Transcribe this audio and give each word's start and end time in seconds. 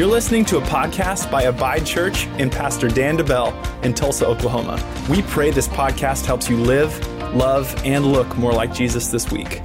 You're 0.00 0.08
listening 0.08 0.46
to 0.46 0.56
a 0.56 0.62
podcast 0.62 1.30
by 1.30 1.42
Abide 1.42 1.84
Church 1.84 2.24
and 2.38 2.50
Pastor 2.50 2.88
Dan 2.88 3.18
DeBell 3.18 3.84
in 3.84 3.92
Tulsa, 3.92 4.26
Oklahoma. 4.26 4.82
We 5.10 5.20
pray 5.20 5.50
this 5.50 5.68
podcast 5.68 6.24
helps 6.24 6.48
you 6.48 6.56
live, 6.56 7.06
love, 7.34 7.78
and 7.84 8.06
look 8.06 8.34
more 8.38 8.50
like 8.50 8.72
Jesus 8.72 9.08
this 9.08 9.30
week. 9.30 9.60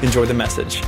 Enjoy 0.00 0.24
the 0.24 0.32
message. 0.32 0.80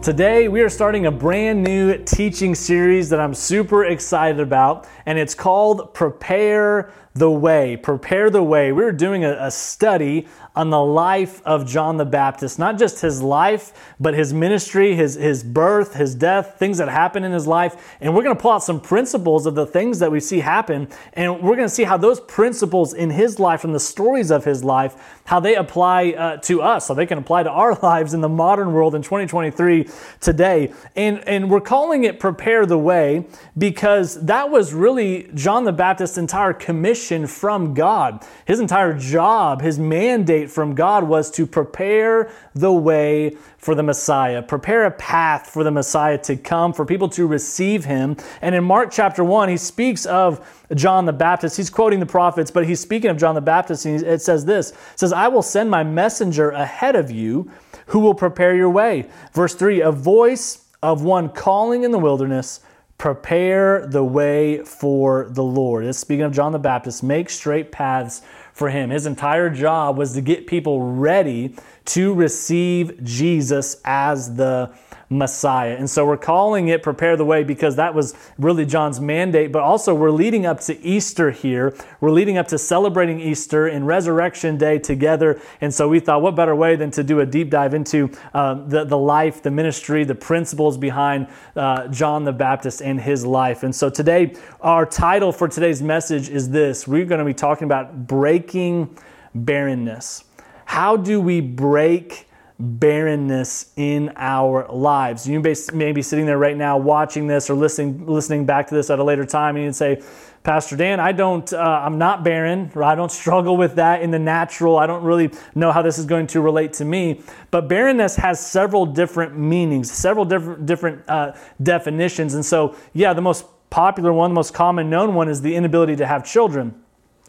Today, 0.00 0.46
we 0.46 0.60
are 0.60 0.68
starting 0.68 1.06
a 1.06 1.10
brand 1.10 1.64
new 1.64 1.98
teaching 2.04 2.54
series 2.54 3.08
that 3.08 3.18
I'm 3.18 3.34
super 3.34 3.86
excited 3.86 4.38
about, 4.38 4.86
and 5.06 5.18
it's 5.18 5.34
called 5.34 5.94
Prepare 5.94 6.92
the 7.14 7.30
Way. 7.30 7.76
Prepare 7.76 8.28
the 8.28 8.42
Way. 8.42 8.72
We're 8.72 8.90
doing 8.90 9.24
a, 9.24 9.36
a 9.38 9.50
study 9.50 10.26
on 10.56 10.70
the 10.70 10.80
life 10.80 11.40
of 11.44 11.66
John 11.66 11.96
the 11.96 12.04
Baptist, 12.04 12.58
not 12.58 12.76
just 12.76 13.00
his 13.00 13.22
life, 13.22 13.94
but 14.00 14.14
his 14.14 14.32
ministry, 14.32 14.96
his, 14.96 15.14
his 15.14 15.44
birth, 15.44 15.94
his 15.94 16.14
death, 16.14 16.56
things 16.58 16.78
that 16.78 16.88
happened 16.88 17.24
in 17.24 17.30
his 17.30 17.46
life. 17.46 17.96
And 18.00 18.14
we're 18.14 18.24
going 18.24 18.36
to 18.36 18.40
pull 18.40 18.50
out 18.50 18.64
some 18.64 18.80
principles 18.80 19.46
of 19.46 19.54
the 19.54 19.66
things 19.66 20.00
that 20.00 20.10
we 20.10 20.18
see 20.18 20.40
happen. 20.40 20.88
And 21.12 21.40
we're 21.40 21.56
going 21.56 21.68
to 21.68 21.74
see 21.74 21.84
how 21.84 21.96
those 21.96 22.18
principles 22.20 22.94
in 22.94 23.10
his 23.10 23.38
life 23.38 23.62
and 23.62 23.72
the 23.74 23.80
stories 23.80 24.32
of 24.32 24.44
his 24.44 24.64
life, 24.64 25.20
how 25.24 25.38
they 25.38 25.54
apply 25.54 26.10
uh, 26.10 26.36
to 26.38 26.62
us, 26.62 26.86
so 26.86 26.94
they 26.94 27.06
can 27.06 27.18
apply 27.18 27.44
to 27.44 27.50
our 27.50 27.74
lives 27.82 28.12
in 28.12 28.20
the 28.20 28.28
modern 28.28 28.72
world 28.72 28.96
in 28.96 29.02
2023 29.02 29.88
today. 30.20 30.72
And, 30.96 31.18
and 31.28 31.48
we're 31.48 31.60
calling 31.60 32.04
it 32.04 32.18
Prepare 32.18 32.66
the 32.66 32.78
Way 32.78 33.26
because 33.56 34.24
that 34.26 34.50
was 34.50 34.72
really 34.72 35.30
John 35.34 35.64
the 35.64 35.72
Baptist's 35.72 36.18
entire 36.18 36.52
commission 36.52 37.03
from 37.26 37.74
God. 37.74 38.24
His 38.44 38.60
entire 38.60 38.94
job, 38.94 39.62
his 39.62 39.78
mandate 39.78 40.50
from 40.50 40.74
God 40.74 41.04
was 41.04 41.30
to 41.32 41.46
prepare 41.46 42.30
the 42.54 42.72
way 42.72 43.36
for 43.58 43.74
the 43.74 43.82
Messiah, 43.82 44.42
prepare 44.42 44.84
a 44.84 44.90
path 44.90 45.48
for 45.48 45.64
the 45.64 45.70
Messiah 45.70 46.18
to 46.18 46.36
come, 46.36 46.72
for 46.72 46.84
people 46.84 47.08
to 47.10 47.26
receive 47.26 47.84
him. 47.84 48.16
And 48.42 48.54
in 48.54 48.64
Mark 48.64 48.90
chapter 48.90 49.24
1, 49.24 49.48
he 49.48 49.56
speaks 49.56 50.06
of 50.06 50.64
John 50.74 51.06
the 51.06 51.12
Baptist. 51.12 51.56
He's 51.56 51.70
quoting 51.70 52.00
the 52.00 52.06
prophets, 52.06 52.50
but 52.50 52.66
he's 52.66 52.80
speaking 52.80 53.10
of 53.10 53.16
John 53.16 53.34
the 53.34 53.40
Baptist, 53.40 53.86
and 53.86 54.02
it 54.02 54.22
says 54.22 54.44
this 54.44 54.70
it 54.70 54.98
says, 54.98 55.12
I 55.12 55.28
will 55.28 55.42
send 55.42 55.70
my 55.70 55.82
messenger 55.82 56.50
ahead 56.50 56.96
of 56.96 57.10
you 57.10 57.50
who 57.86 58.00
will 58.00 58.14
prepare 58.14 58.54
your 58.54 58.70
way. 58.70 59.08
Verse 59.32 59.54
3 59.54 59.80
A 59.80 59.92
voice 59.92 60.64
of 60.82 61.02
one 61.02 61.30
calling 61.30 61.82
in 61.82 61.90
the 61.90 61.98
wilderness, 61.98 62.60
prepare 63.04 63.86
the 63.86 64.02
way 64.02 64.64
for 64.64 65.28
the 65.28 65.42
Lord. 65.42 65.84
This 65.84 65.98
speaking 65.98 66.24
of 66.24 66.32
John 66.32 66.52
the 66.52 66.58
Baptist, 66.58 67.02
make 67.02 67.28
straight 67.28 67.70
paths 67.70 68.22
for 68.54 68.70
him. 68.70 68.88
His 68.88 69.04
entire 69.04 69.50
job 69.50 69.98
was 69.98 70.14
to 70.14 70.22
get 70.22 70.46
people 70.46 70.80
ready 70.80 71.54
to 71.84 72.14
receive 72.14 73.04
Jesus 73.04 73.76
as 73.84 74.36
the 74.36 74.72
Messiah. 75.14 75.76
And 75.78 75.88
so 75.88 76.04
we're 76.04 76.16
calling 76.16 76.68
it 76.68 76.82
Prepare 76.82 77.16
the 77.16 77.24
Way 77.24 77.44
because 77.44 77.76
that 77.76 77.94
was 77.94 78.14
really 78.36 78.66
John's 78.66 79.00
mandate, 79.00 79.52
but 79.52 79.62
also 79.62 79.94
we're 79.94 80.10
leading 80.10 80.44
up 80.44 80.60
to 80.60 80.80
Easter 80.84 81.30
here. 81.30 81.74
We're 82.00 82.10
leading 82.10 82.36
up 82.36 82.48
to 82.48 82.58
celebrating 82.58 83.20
Easter 83.20 83.68
and 83.68 83.86
Resurrection 83.86 84.58
Day 84.58 84.78
together. 84.78 85.40
And 85.60 85.72
so 85.72 85.88
we 85.88 86.00
thought, 86.00 86.20
what 86.20 86.34
better 86.34 86.56
way 86.56 86.74
than 86.74 86.90
to 86.92 87.04
do 87.04 87.20
a 87.20 87.26
deep 87.26 87.48
dive 87.48 87.74
into 87.74 88.10
uh, 88.32 88.54
the, 88.66 88.84
the 88.84 88.98
life, 88.98 89.40
the 89.42 89.52
ministry, 89.52 90.02
the 90.02 90.14
principles 90.16 90.76
behind 90.76 91.28
uh, 91.54 91.86
John 91.88 92.24
the 92.24 92.32
Baptist 92.32 92.82
and 92.82 93.00
his 93.00 93.24
life. 93.24 93.62
And 93.62 93.74
so 93.74 93.88
today, 93.88 94.34
our 94.60 94.84
title 94.84 95.30
for 95.30 95.46
today's 95.46 95.80
message 95.80 96.28
is 96.28 96.50
this 96.50 96.88
we're 96.88 97.04
going 97.04 97.20
to 97.20 97.24
be 97.24 97.34
talking 97.34 97.66
about 97.66 98.08
breaking 98.08 98.96
barrenness. 99.32 100.24
How 100.64 100.96
do 100.96 101.20
we 101.20 101.40
break 101.40 102.26
barrenness 102.58 103.72
in 103.76 104.12
our 104.16 104.66
lives. 104.68 105.28
You 105.28 105.40
may 105.40 105.92
be 105.92 106.02
sitting 106.02 106.26
there 106.26 106.38
right 106.38 106.56
now 106.56 106.78
watching 106.78 107.26
this 107.26 107.50
or 107.50 107.54
listening 107.54 108.06
listening 108.06 108.46
back 108.46 108.68
to 108.68 108.74
this 108.74 108.90
at 108.90 108.98
a 108.98 109.04
later 109.04 109.24
time, 109.24 109.56
and 109.56 109.64
you'd 109.64 109.74
say, 109.74 110.02
Pastor 110.44 110.76
Dan, 110.76 111.00
I 111.00 111.12
don't, 111.12 111.50
uh, 111.52 111.58
I'm 111.58 111.98
not 111.98 112.22
barren, 112.22 112.70
or 112.74 112.84
I 112.84 112.94
don't 112.94 113.10
struggle 113.10 113.56
with 113.56 113.76
that 113.76 114.02
in 114.02 114.10
the 114.10 114.18
natural. 114.18 114.76
I 114.76 114.86
don't 114.86 115.02
really 115.02 115.30
know 115.54 115.72
how 115.72 115.82
this 115.82 115.98
is 115.98 116.04
going 116.04 116.26
to 116.28 116.40
relate 116.42 116.74
to 116.74 116.84
me. 116.84 117.22
But 117.50 117.66
barrenness 117.66 118.14
has 118.16 118.44
several 118.44 118.84
different 118.86 119.36
meanings, 119.36 119.90
several 119.90 120.24
different 120.24 120.66
different 120.66 121.08
uh, 121.08 121.32
definitions, 121.62 122.34
and 122.34 122.44
so 122.44 122.76
yeah, 122.92 123.12
the 123.14 123.22
most 123.22 123.46
popular 123.70 124.12
one, 124.12 124.30
the 124.30 124.34
most 124.34 124.54
common 124.54 124.88
known 124.88 125.14
one, 125.14 125.28
is 125.28 125.42
the 125.42 125.56
inability 125.56 125.96
to 125.96 126.06
have 126.06 126.24
children. 126.24 126.83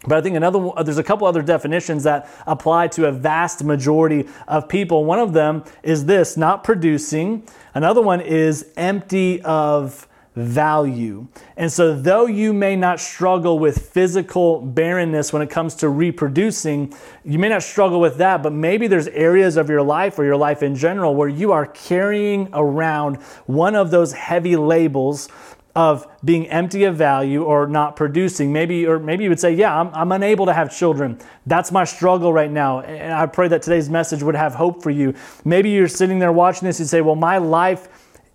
But 0.07 0.17
I 0.17 0.21
think 0.21 0.35
another 0.35 0.69
uh, 0.75 0.83
there's 0.83 0.97
a 0.97 1.03
couple 1.03 1.27
other 1.27 1.41
definitions 1.41 2.03
that 2.03 2.29
apply 2.45 2.89
to 2.89 3.07
a 3.07 3.11
vast 3.11 3.63
majority 3.63 4.27
of 4.47 4.67
people. 4.67 5.05
One 5.05 5.19
of 5.19 5.33
them 5.33 5.63
is 5.83 6.05
this, 6.05 6.37
not 6.37 6.63
producing. 6.63 7.47
Another 7.73 8.01
one 8.01 8.21
is 8.21 8.71
empty 8.77 9.41
of 9.41 10.07
value. 10.35 11.27
And 11.55 11.71
so 11.71 11.95
though 11.95 12.25
you 12.25 12.51
may 12.51 12.75
not 12.75 12.99
struggle 12.99 13.57
with 13.57 13.89
physical 13.89 14.61
barrenness 14.61 15.31
when 15.31 15.41
it 15.41 15.49
comes 15.49 15.75
to 15.75 15.89
reproducing, 15.89 16.93
you 17.23 17.39
may 17.39 17.47
not 17.47 17.63
struggle 17.63 18.01
with 18.01 18.17
that, 18.17 18.43
but 18.43 18.51
maybe 18.51 18.87
there's 18.87 19.07
areas 19.07 19.55
of 19.55 19.69
your 19.69 19.81
life 19.81 20.19
or 20.19 20.25
your 20.25 20.35
life 20.35 20.61
in 20.61 20.75
general 20.75 21.15
where 21.15 21.29
you 21.29 21.53
are 21.53 21.65
carrying 21.65 22.49
around 22.51 23.15
one 23.45 23.75
of 23.75 23.91
those 23.91 24.11
heavy 24.11 24.57
labels 24.57 25.29
of 25.75 26.07
being 26.23 26.47
empty 26.47 26.85
of 26.85 26.95
value 26.95 27.43
or 27.43 27.67
not 27.67 27.97
producing. 27.97 28.53
Maybe, 28.53 28.87
or 28.87 28.97
maybe 28.97 29.25
you 29.25 29.29
would 29.29 29.39
say, 29.39 29.53
Yeah, 29.53 29.77
I'm, 29.77 29.93
I'm, 29.93 30.11
unable 30.11 30.45
to 30.45 30.53
have 30.53 30.75
children. 30.75 31.19
That's 31.45 31.71
my 31.71 31.83
struggle 31.83 32.31
right 32.31 32.49
now. 32.49 32.79
And 32.79 33.13
I 33.13 33.25
pray 33.25 33.49
that 33.49 33.61
today's 33.61 33.89
message 33.89 34.23
would 34.23 34.35
have 34.35 34.55
hope 34.55 34.81
for 34.81 34.89
you. 34.89 35.13
Maybe 35.43 35.71
you're 35.71 35.89
sitting 35.89 36.19
there 36.19 36.31
watching 36.31 36.65
this 36.65 36.79
and 36.79 36.87
say, 36.87 37.01
Well, 37.01 37.15
my 37.15 37.37
life 37.37 37.89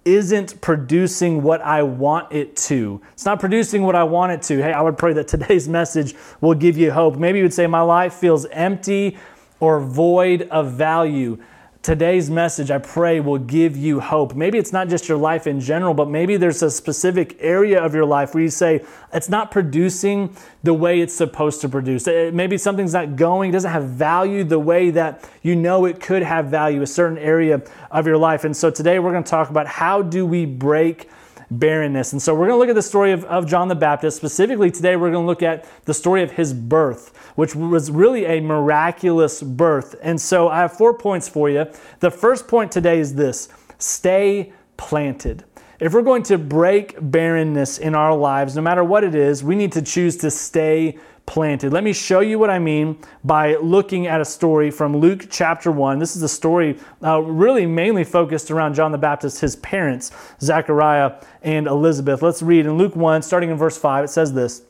isn't 0.04 0.60
producing 0.60 1.42
what 1.42 1.60
I 1.62 1.82
want 1.82 2.32
it 2.32 2.56
to. 2.56 3.00
It's 3.12 3.24
not 3.24 3.40
producing 3.40 3.82
what 3.82 3.94
I 3.94 4.04
want 4.04 4.32
it 4.32 4.42
to. 4.42 4.62
Hey, 4.62 4.72
I 4.72 4.80
would 4.82 4.98
pray 4.98 5.12
that 5.14 5.28
today's 5.28 5.68
message 5.68 6.14
will 6.40 6.54
give 6.54 6.76
you 6.76 6.90
hope. 6.90 7.16
Maybe 7.16 7.38
you 7.38 7.44
would 7.44 7.54
say, 7.54 7.66
My 7.66 7.80
life 7.80 8.14
feels 8.14 8.44
empty 8.46 9.16
or 9.60 9.80
void 9.80 10.42
of 10.50 10.72
value 10.72 11.38
today's 11.82 12.28
message, 12.28 12.70
I 12.70 12.78
pray, 12.78 13.20
will 13.20 13.38
give 13.38 13.76
you 13.76 14.00
hope. 14.00 14.34
Maybe 14.34 14.58
it's 14.58 14.72
not 14.72 14.88
just 14.88 15.08
your 15.08 15.16
life 15.16 15.46
in 15.46 15.60
general, 15.60 15.94
but 15.94 16.10
maybe 16.10 16.36
there's 16.36 16.62
a 16.62 16.70
specific 16.70 17.36
area 17.41 17.82
of 17.82 17.94
your 17.94 18.04
life 18.04 18.34
where 18.34 18.42
you 18.42 18.50
say, 18.50 18.84
it's 19.14 19.30
not 19.30 19.50
producing 19.50 20.36
the 20.62 20.74
way 20.74 21.00
it's 21.00 21.14
supposed 21.14 21.62
to 21.62 21.68
produce. 21.68 22.06
Eh, 22.06 22.30
maybe 22.32 22.58
something's 22.58 22.92
not 22.92 23.16
going, 23.16 23.50
doesn't 23.50 23.70
have 23.70 23.84
value 23.84 24.44
the 24.44 24.58
way 24.58 24.91
that 24.91 25.28
you 25.42 25.56
know 25.56 25.86
it 25.86 26.00
could 26.00 26.22
have 26.22 26.46
value, 26.46 26.82
a 26.82 26.86
certain 26.86 27.18
area 27.18 27.62
of 27.91 28.06
your 28.06 28.18
life. 28.18 28.44
And 28.44 28.54
so 28.54 28.70
today 28.70 28.98
we're 28.98 29.12
going 29.12 29.24
to 29.24 29.30
talk 29.30 29.48
about 29.48 29.66
how 29.66 30.02
do 30.02 30.26
we 30.26 30.44
break 30.44 31.08
barrenness. 31.50 32.12
And 32.12 32.22
so 32.22 32.34
we're 32.34 32.46
going 32.46 32.56
to 32.56 32.58
look 32.58 32.68
at 32.68 32.74
the 32.74 32.82
story 32.82 33.12
of, 33.12 33.24
of 33.24 33.46
John 33.46 33.68
the 33.68 33.74
Baptist. 33.74 34.16
Specifically, 34.16 34.70
today 34.70 34.96
we're 34.96 35.10
going 35.10 35.24
to 35.24 35.26
look 35.26 35.42
at 35.42 35.66
the 35.84 35.94
story 35.94 36.22
of 36.22 36.32
his 36.32 36.52
birth, 36.52 37.16
which 37.34 37.54
was 37.54 37.90
really 37.90 38.24
a 38.24 38.40
miraculous 38.40 39.42
birth. 39.42 39.96
And 40.02 40.20
so 40.20 40.48
I 40.48 40.58
have 40.58 40.72
four 40.72 40.94
points 40.94 41.28
for 41.28 41.50
you. 41.50 41.66
The 42.00 42.10
first 42.10 42.48
point 42.48 42.70
today 42.70 43.00
is 43.00 43.14
this 43.14 43.48
stay 43.78 44.52
planted. 44.76 45.44
If 45.80 45.94
we're 45.94 46.02
going 46.02 46.22
to 46.24 46.36
break 46.36 46.96
barrenness 47.00 47.78
in 47.78 47.94
our 47.94 48.14
lives, 48.14 48.54
no 48.54 48.60
matter 48.60 48.84
what 48.84 49.02
it 49.02 49.14
is, 49.14 49.42
we 49.42 49.54
need 49.56 49.72
to 49.72 49.82
choose 49.82 50.16
to 50.18 50.30
stay 50.30 50.98
planted. 51.26 51.72
Let 51.72 51.84
me 51.84 51.92
show 51.92 52.20
you 52.20 52.38
what 52.38 52.50
I 52.50 52.58
mean 52.58 52.98
by 53.22 53.56
looking 53.56 54.06
at 54.06 54.20
a 54.20 54.25
story 54.25 54.70
from 54.70 54.97
Luke 54.97 55.26
chapter 55.31 55.70
1. 55.70 55.98
This 55.98 56.16
is 56.16 56.22
a 56.22 56.28
story 56.28 56.78
uh, 57.03 57.20
really 57.20 57.66
mainly 57.66 58.04
focused 58.04 58.50
around 58.50 58.75
John 58.75 58.92
the 58.92 58.98
Baptist, 58.98 59.41
his 59.41 59.56
parents, 59.56 60.10
Zechariah 60.41 61.14
and 61.42 61.66
Elizabeth. 61.66 62.22
Let's 62.22 62.42
read 62.42 62.66
in 62.66 62.76
Luke 62.78 62.97
1, 62.97 63.22
starting 63.22 63.50
in 63.50 63.56
verse 63.56 63.78
5. 63.78 64.04
It 64.04 64.09
says 64.09 64.32
this 64.32 64.62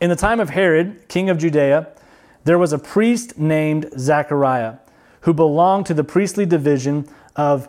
In 0.00 0.08
the 0.08 0.16
time 0.16 0.40
of 0.40 0.50
Herod, 0.50 1.06
king 1.08 1.28
of 1.28 1.38
Judea, 1.38 1.88
there 2.44 2.58
was 2.58 2.72
a 2.72 2.78
priest 2.78 3.38
named 3.38 3.90
Zechariah 3.98 4.76
who 5.22 5.34
belonged 5.34 5.86
to 5.86 5.94
the 5.94 6.04
priestly 6.04 6.46
division 6.46 7.06
of 7.36 7.68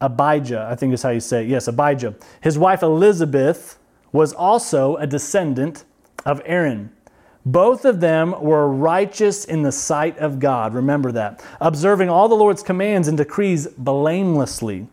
Abijah, 0.00 0.68
I 0.70 0.74
think 0.76 0.92
is 0.92 1.02
how 1.02 1.10
you 1.10 1.20
say 1.20 1.44
it. 1.44 1.48
Yes, 1.48 1.66
Abijah. 1.66 2.14
His 2.40 2.58
wife 2.58 2.82
Elizabeth 2.82 3.78
was 4.12 4.32
also 4.32 4.96
a 4.96 5.06
descendant 5.06 5.84
of 6.24 6.40
Aaron. 6.44 6.92
Both 7.46 7.84
of 7.84 8.00
them 8.00 8.34
were 8.40 8.68
righteous 8.68 9.44
in 9.44 9.62
the 9.62 9.72
sight 9.72 10.16
of 10.18 10.38
God. 10.38 10.72
Remember 10.72 11.12
that. 11.12 11.44
Observing 11.60 12.08
all 12.08 12.28
the 12.28 12.34
Lord's 12.34 12.62
commands 12.62 13.06
and 13.06 13.18
decrees 13.18 13.66
blamelessly. 13.66 14.86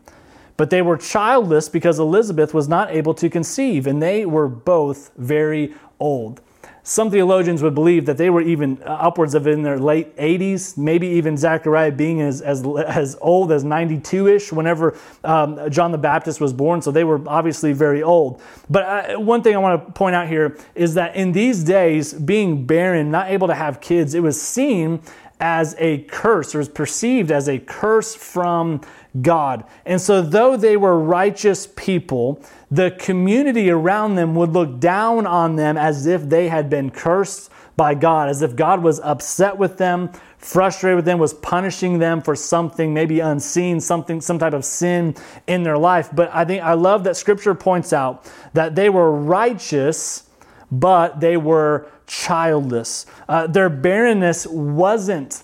But 0.58 0.68
they 0.68 0.82
were 0.82 0.98
childless 0.98 1.68
because 1.70 1.98
Elizabeth 1.98 2.52
was 2.52 2.68
not 2.68 2.90
able 2.90 3.14
to 3.14 3.30
conceive, 3.30 3.86
and 3.86 4.02
they 4.02 4.26
were 4.26 4.48
both 4.48 5.10
very 5.16 5.74
old. 5.98 6.42
Some 6.84 7.12
theologians 7.12 7.62
would 7.62 7.76
believe 7.76 8.06
that 8.06 8.16
they 8.16 8.28
were 8.28 8.40
even 8.40 8.82
uh, 8.82 8.86
upwards 8.90 9.36
of 9.36 9.46
in 9.46 9.62
their 9.62 9.78
late 9.78 10.16
80s, 10.16 10.76
maybe 10.76 11.06
even 11.06 11.36
Zechariah 11.36 11.92
being 11.92 12.20
as, 12.20 12.40
as, 12.40 12.66
as 12.66 13.16
old 13.20 13.52
as 13.52 13.62
92 13.62 14.26
ish 14.26 14.52
whenever 14.52 14.98
um, 15.22 15.70
John 15.70 15.92
the 15.92 15.98
Baptist 15.98 16.40
was 16.40 16.52
born. 16.52 16.82
So 16.82 16.90
they 16.90 17.04
were 17.04 17.22
obviously 17.28 17.72
very 17.72 18.02
old. 18.02 18.42
But 18.68 18.82
uh, 18.82 19.20
one 19.20 19.42
thing 19.42 19.54
I 19.54 19.58
want 19.58 19.86
to 19.86 19.92
point 19.92 20.16
out 20.16 20.26
here 20.26 20.58
is 20.74 20.94
that 20.94 21.14
in 21.14 21.30
these 21.30 21.62
days, 21.62 22.14
being 22.14 22.66
barren, 22.66 23.12
not 23.12 23.30
able 23.30 23.46
to 23.46 23.54
have 23.54 23.80
kids, 23.80 24.14
it 24.14 24.20
was 24.20 24.40
seen 24.42 25.00
as 25.38 25.76
a 25.78 25.98
curse 26.04 26.54
or 26.54 26.60
is 26.60 26.68
perceived 26.68 27.30
as 27.30 27.48
a 27.48 27.58
curse 27.58 28.14
from 28.14 28.80
God. 29.20 29.64
And 29.84 30.00
so, 30.00 30.22
though 30.22 30.56
they 30.56 30.76
were 30.76 30.98
righteous 30.98 31.66
people, 31.66 32.42
the 32.70 32.90
community 32.92 33.70
around 33.70 34.14
them 34.14 34.34
would 34.34 34.50
look 34.50 34.80
down 34.80 35.26
on 35.26 35.56
them 35.56 35.76
as 35.76 36.06
if 36.06 36.28
they 36.28 36.48
had 36.48 36.70
been 36.70 36.90
cursed 36.90 37.50
by 37.76 37.94
God, 37.94 38.28
as 38.28 38.42
if 38.42 38.56
God 38.56 38.82
was 38.82 39.00
upset 39.00 39.56
with 39.56 39.78
them, 39.78 40.10
frustrated 40.38 40.96
with 40.96 41.04
them, 41.04 41.18
was 41.18 41.34
punishing 41.34 41.98
them 41.98 42.22
for 42.22 42.34
something 42.36 42.92
maybe 42.92 43.20
unseen, 43.20 43.80
something, 43.80 44.20
some 44.20 44.38
type 44.38 44.52
of 44.52 44.64
sin 44.64 45.14
in 45.46 45.62
their 45.62 45.78
life. 45.78 46.10
But 46.12 46.30
I 46.32 46.44
think 46.44 46.62
I 46.62 46.74
love 46.74 47.04
that 47.04 47.16
scripture 47.16 47.54
points 47.54 47.92
out 47.92 48.30
that 48.52 48.74
they 48.74 48.88
were 48.88 49.12
righteous, 49.12 50.28
but 50.70 51.20
they 51.20 51.36
were 51.36 51.90
childless. 52.06 53.06
Uh, 53.28 53.46
their 53.46 53.68
barrenness 53.68 54.46
wasn't 54.46 55.42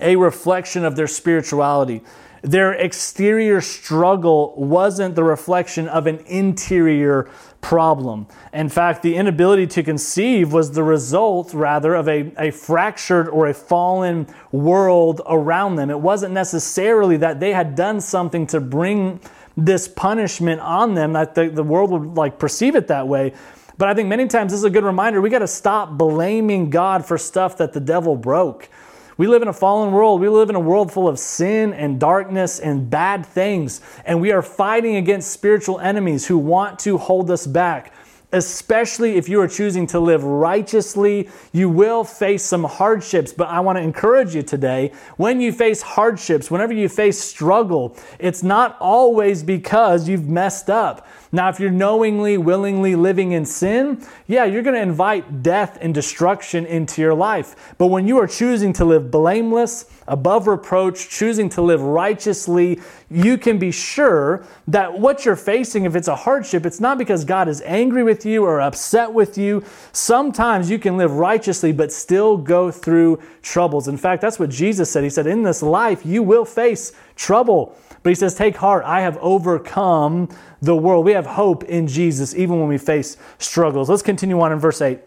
a 0.00 0.16
reflection 0.16 0.84
of 0.84 0.96
their 0.96 1.06
spirituality. 1.06 2.02
Their 2.42 2.72
exterior 2.72 3.60
struggle 3.60 4.52
wasn't 4.56 5.14
the 5.14 5.22
reflection 5.22 5.86
of 5.86 6.08
an 6.08 6.18
interior 6.26 7.30
problem. 7.60 8.26
In 8.52 8.68
fact, 8.68 9.02
the 9.02 9.14
inability 9.14 9.68
to 9.68 9.84
conceive 9.84 10.52
was 10.52 10.72
the 10.72 10.82
result, 10.82 11.54
rather, 11.54 11.94
of 11.94 12.08
a, 12.08 12.32
a 12.36 12.50
fractured 12.50 13.28
or 13.28 13.46
a 13.46 13.54
fallen 13.54 14.26
world 14.50 15.20
around 15.26 15.76
them. 15.76 15.88
It 15.88 16.00
wasn't 16.00 16.34
necessarily 16.34 17.16
that 17.18 17.38
they 17.38 17.52
had 17.52 17.76
done 17.76 18.00
something 18.00 18.48
to 18.48 18.60
bring 18.60 19.20
this 19.56 19.86
punishment 19.86 20.60
on 20.60 20.94
them, 20.94 21.12
that 21.12 21.36
the, 21.36 21.48
the 21.48 21.62
world 21.62 21.92
would 21.92 22.16
like 22.16 22.40
perceive 22.40 22.74
it 22.74 22.88
that 22.88 23.06
way. 23.06 23.34
But 23.78 23.88
I 23.88 23.94
think 23.94 24.08
many 24.08 24.26
times 24.26 24.50
this 24.50 24.58
is 24.58 24.64
a 24.64 24.70
good 24.70 24.84
reminder 24.84 25.20
we 25.20 25.30
got 25.30 25.40
to 25.40 25.48
stop 25.48 25.96
blaming 25.96 26.70
God 26.70 27.06
for 27.06 27.16
stuff 27.18 27.56
that 27.58 27.72
the 27.72 27.80
devil 27.80 28.16
broke. 28.16 28.68
We 29.16 29.26
live 29.26 29.42
in 29.42 29.48
a 29.48 29.52
fallen 29.52 29.92
world. 29.92 30.20
We 30.20 30.28
live 30.28 30.48
in 30.48 30.56
a 30.56 30.60
world 30.60 30.92
full 30.92 31.08
of 31.08 31.18
sin 31.18 31.72
and 31.74 32.00
darkness 32.00 32.58
and 32.58 32.88
bad 32.88 33.26
things. 33.26 33.80
And 34.04 34.20
we 34.20 34.32
are 34.32 34.42
fighting 34.42 34.96
against 34.96 35.30
spiritual 35.30 35.78
enemies 35.80 36.26
who 36.26 36.38
want 36.38 36.78
to 36.80 36.98
hold 36.98 37.30
us 37.30 37.46
back 37.46 37.92
especially 38.32 39.16
if 39.16 39.28
you 39.28 39.40
are 39.40 39.48
choosing 39.48 39.86
to 39.88 40.00
live 40.00 40.24
righteously, 40.24 41.28
you 41.52 41.68
will 41.68 42.04
face 42.04 42.42
some 42.42 42.64
hardships. 42.64 43.32
But 43.32 43.48
I 43.48 43.60
want 43.60 43.76
to 43.78 43.82
encourage 43.82 44.34
you 44.34 44.42
today 44.42 44.92
when 45.16 45.40
you 45.40 45.52
face 45.52 45.82
hardships, 45.82 46.50
whenever 46.50 46.72
you 46.72 46.88
face 46.88 47.18
struggle, 47.18 47.96
it's 48.18 48.42
not 48.42 48.76
always 48.80 49.42
because 49.42 50.08
you've 50.08 50.28
messed 50.28 50.70
up. 50.70 51.06
Now, 51.34 51.48
if 51.48 51.58
you're 51.58 51.70
knowingly, 51.70 52.36
willingly 52.36 52.94
living 52.94 53.32
in 53.32 53.46
sin, 53.46 54.04
yeah, 54.26 54.44
you're 54.44 54.62
going 54.62 54.76
to 54.76 54.82
invite 54.82 55.42
death 55.42 55.78
and 55.80 55.94
destruction 55.94 56.66
into 56.66 57.00
your 57.00 57.14
life. 57.14 57.74
But 57.78 57.86
when 57.86 58.06
you 58.06 58.18
are 58.18 58.26
choosing 58.26 58.74
to 58.74 58.84
live 58.84 59.10
blameless, 59.10 59.86
above 60.06 60.46
reproach, 60.46 61.08
choosing 61.08 61.48
to 61.48 61.62
live 61.62 61.80
righteously, 61.80 62.80
you 63.10 63.38
can 63.38 63.58
be 63.58 63.70
sure 63.70 64.44
that 64.68 64.98
what 64.98 65.24
you're 65.24 65.36
facing, 65.36 65.84
if 65.84 65.96
it's 65.96 66.08
a 66.08 66.16
hardship, 66.16 66.66
it's 66.66 66.80
not 66.80 66.98
because 66.98 67.24
God 67.24 67.48
is 67.48 67.62
angry 67.62 68.02
with 68.02 68.21
you 68.24 68.44
or 68.44 68.60
upset 68.60 69.12
with 69.12 69.36
you. 69.36 69.64
Sometimes 69.92 70.70
you 70.70 70.78
can 70.78 70.96
live 70.96 71.12
righteously 71.12 71.72
but 71.72 71.92
still 71.92 72.36
go 72.36 72.70
through 72.70 73.20
troubles. 73.42 73.88
In 73.88 73.96
fact, 73.96 74.22
that's 74.22 74.38
what 74.38 74.50
Jesus 74.50 74.90
said. 74.90 75.04
He 75.04 75.10
said, 75.10 75.26
In 75.26 75.42
this 75.42 75.62
life, 75.62 76.04
you 76.04 76.22
will 76.22 76.44
face 76.44 76.92
trouble. 77.16 77.76
But 78.02 78.10
he 78.10 78.14
says, 78.14 78.34
Take 78.34 78.56
heart, 78.56 78.84
I 78.84 79.00
have 79.00 79.18
overcome 79.18 80.28
the 80.60 80.76
world. 80.76 81.04
We 81.04 81.12
have 81.12 81.26
hope 81.26 81.64
in 81.64 81.86
Jesus 81.86 82.34
even 82.34 82.58
when 82.58 82.68
we 82.68 82.78
face 82.78 83.16
struggles. 83.38 83.88
Let's 83.88 84.02
continue 84.02 84.40
on 84.40 84.52
in 84.52 84.58
verse 84.58 84.80
8. 84.80 84.98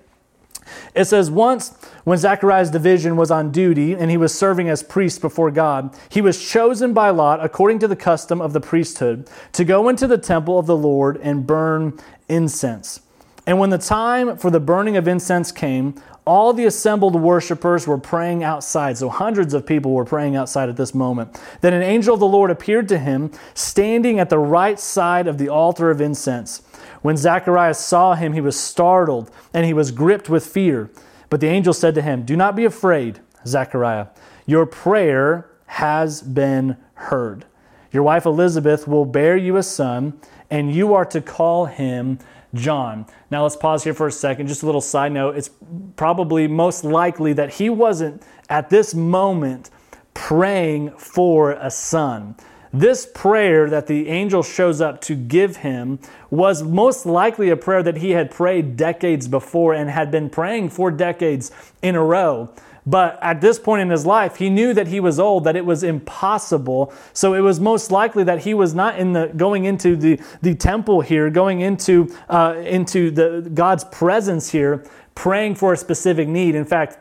It 0.94 1.06
says, 1.06 1.30
Once 1.30 1.70
when 2.04 2.18
Zechariah's 2.18 2.72
division 2.72 3.16
was 3.16 3.32
on 3.32 3.52
duty 3.52 3.94
and 3.94 4.10
he 4.10 4.18
was 4.18 4.34
serving 4.34 4.70
as 4.70 4.84
priest 4.84 5.22
before 5.22 5.52
God, 5.52 5.96
he 6.10 6.22
was 6.22 6.44
chosen 6.44 6.94
by 6.94 7.10
Lot, 7.10 7.44
according 7.44 7.80
to 7.80 7.88
the 7.88 7.96
custom 7.96 8.42
of 8.42 8.54
the 8.54 8.62
priesthood, 8.62 9.30
to 9.54 9.64
go 9.64 9.90
into 9.90 10.08
the 10.08 10.18
temple 10.18 10.58
of 10.58 10.66
the 10.66 10.78
Lord 10.78 11.18
and 11.18 11.46
burn 11.46 12.00
incense. 12.28 13.02
And 13.46 13.60
when 13.60 13.70
the 13.70 13.78
time 13.78 14.38
for 14.38 14.50
the 14.50 14.60
burning 14.60 14.98
of 14.98 15.08
incense 15.08 15.52
came, 15.52 16.02
all 16.26 16.54
the 16.54 16.66
assembled 16.66 17.16
worshippers 17.16 17.86
were 17.86 18.00
praying 18.00 18.44
outside. 18.44 18.98
So 18.98 19.10
hundreds 19.10 19.54
of 19.54 19.66
people 19.66 19.92
were 19.92 20.06
praying 20.06 20.36
outside 20.36 20.70
at 20.70 20.78
this 20.78 20.96
moment. 20.96 21.40
Then 21.62 21.74
an 21.74 21.84
angel 21.84 22.16
of 22.16 22.20
the 22.20 22.28
Lord 22.28 22.50
appeared 22.50 22.90
to 22.90 22.98
him, 22.98 23.32
standing 23.54 24.20
at 24.20 24.30
the 24.30 24.40
right 24.40 24.80
side 24.80 25.28
of 25.28 25.38
the 25.38 25.50
altar 25.50 25.92
of 25.92 26.02
incense. 26.02 26.64
When 27.04 27.18
Zacharias 27.18 27.78
saw 27.78 28.16
him, 28.16 28.34
he 28.34 28.42
was 28.42 28.60
startled 28.60 29.30
and 29.54 29.66
he 29.66 29.74
was 29.74 29.92
gripped 29.92 30.28
with 30.28 30.48
fear. 30.48 30.90
But 31.30 31.40
the 31.40 31.48
angel 31.48 31.74
said 31.74 31.94
to 31.96 32.02
him, 32.02 32.24
Do 32.24 32.36
not 32.36 32.56
be 32.56 32.66
afraid, 32.66 33.20
Zechariah. 33.46 34.08
Your 34.48 34.66
prayer 34.66 35.50
has 35.68 36.24
been 36.24 36.78
heard. 36.96 37.46
Your 37.92 38.04
wife 38.04 38.26
Elizabeth 38.26 38.88
will 38.88 39.06
bear 39.06 39.38
you 39.38 39.58
a 39.58 39.64
son, 39.64 40.20
and 40.50 40.74
you 40.74 40.94
are 40.94 41.06
to 41.06 41.22
call 41.22 41.66
him 41.66 42.20
John. 42.54 43.06
Now 43.30 43.44
let's 43.44 43.56
pause 43.56 43.84
here 43.84 43.94
for 43.94 44.08
a 44.08 44.12
second. 44.12 44.48
Just 44.48 44.64
a 44.64 44.66
little 44.66 44.82
side 44.82 45.12
note. 45.12 45.36
It's 45.36 45.50
probably 45.96 46.48
most 46.48 46.84
likely 46.84 47.34
that 47.34 47.56
he 47.56 47.70
wasn't 47.70 48.24
at 48.50 48.70
this 48.70 48.94
moment 48.94 49.70
praying 50.14 50.92
for 50.92 51.52
a 51.52 51.70
son. 51.70 52.36
This 52.74 53.08
prayer 53.14 53.70
that 53.70 53.88
the 53.88 54.10
angel 54.10 54.44
shows 54.44 54.82
up 54.82 55.00
to 55.02 55.16
give 55.16 55.58
him 55.58 56.00
was 56.30 56.62
most 56.62 57.06
likely 57.06 57.50
a 57.50 57.56
prayer 57.56 57.82
that 57.82 57.98
he 57.98 58.12
had 58.12 58.32
prayed 58.32 58.76
decades 58.76 59.30
before 59.30 59.74
and 59.74 59.90
had 59.90 60.12
been 60.12 60.30
praying 60.30 60.72
for 60.72 60.92
decades 60.92 61.52
in 61.82 61.96
a 61.96 62.04
row. 62.04 62.50
But 62.88 63.18
at 63.22 63.42
this 63.42 63.58
point 63.58 63.82
in 63.82 63.90
his 63.90 64.06
life, 64.06 64.36
he 64.36 64.50
knew 64.50 64.74
that 64.74 64.88
he 64.88 65.00
was 65.00 65.20
old, 65.20 65.44
that 65.46 65.56
it 65.56 65.66
was 65.66 65.84
impossible. 65.84 66.94
So 67.14 67.34
it 67.34 67.40
was 67.40 67.60
most 67.60 67.90
likely 67.90 68.24
that 68.26 68.40
he 68.40 68.54
was 68.54 68.76
not 68.76 69.00
in 69.00 69.14
the 69.14 69.32
going 69.36 69.66
into 69.66 69.96
the, 69.96 70.20
the 70.42 70.54
temple 70.54 71.02
here, 71.02 71.30
going 71.32 71.62
into 71.62 72.16
uh, 72.30 72.56
into 72.64 73.10
the 73.10 73.50
God's 73.54 73.84
presence 73.86 74.52
here, 74.52 74.86
praying 75.16 75.56
for 75.56 75.74
a 75.74 75.78
specific 75.78 76.28
need. 76.28 76.54
In 76.54 76.66
fact, 76.66 77.00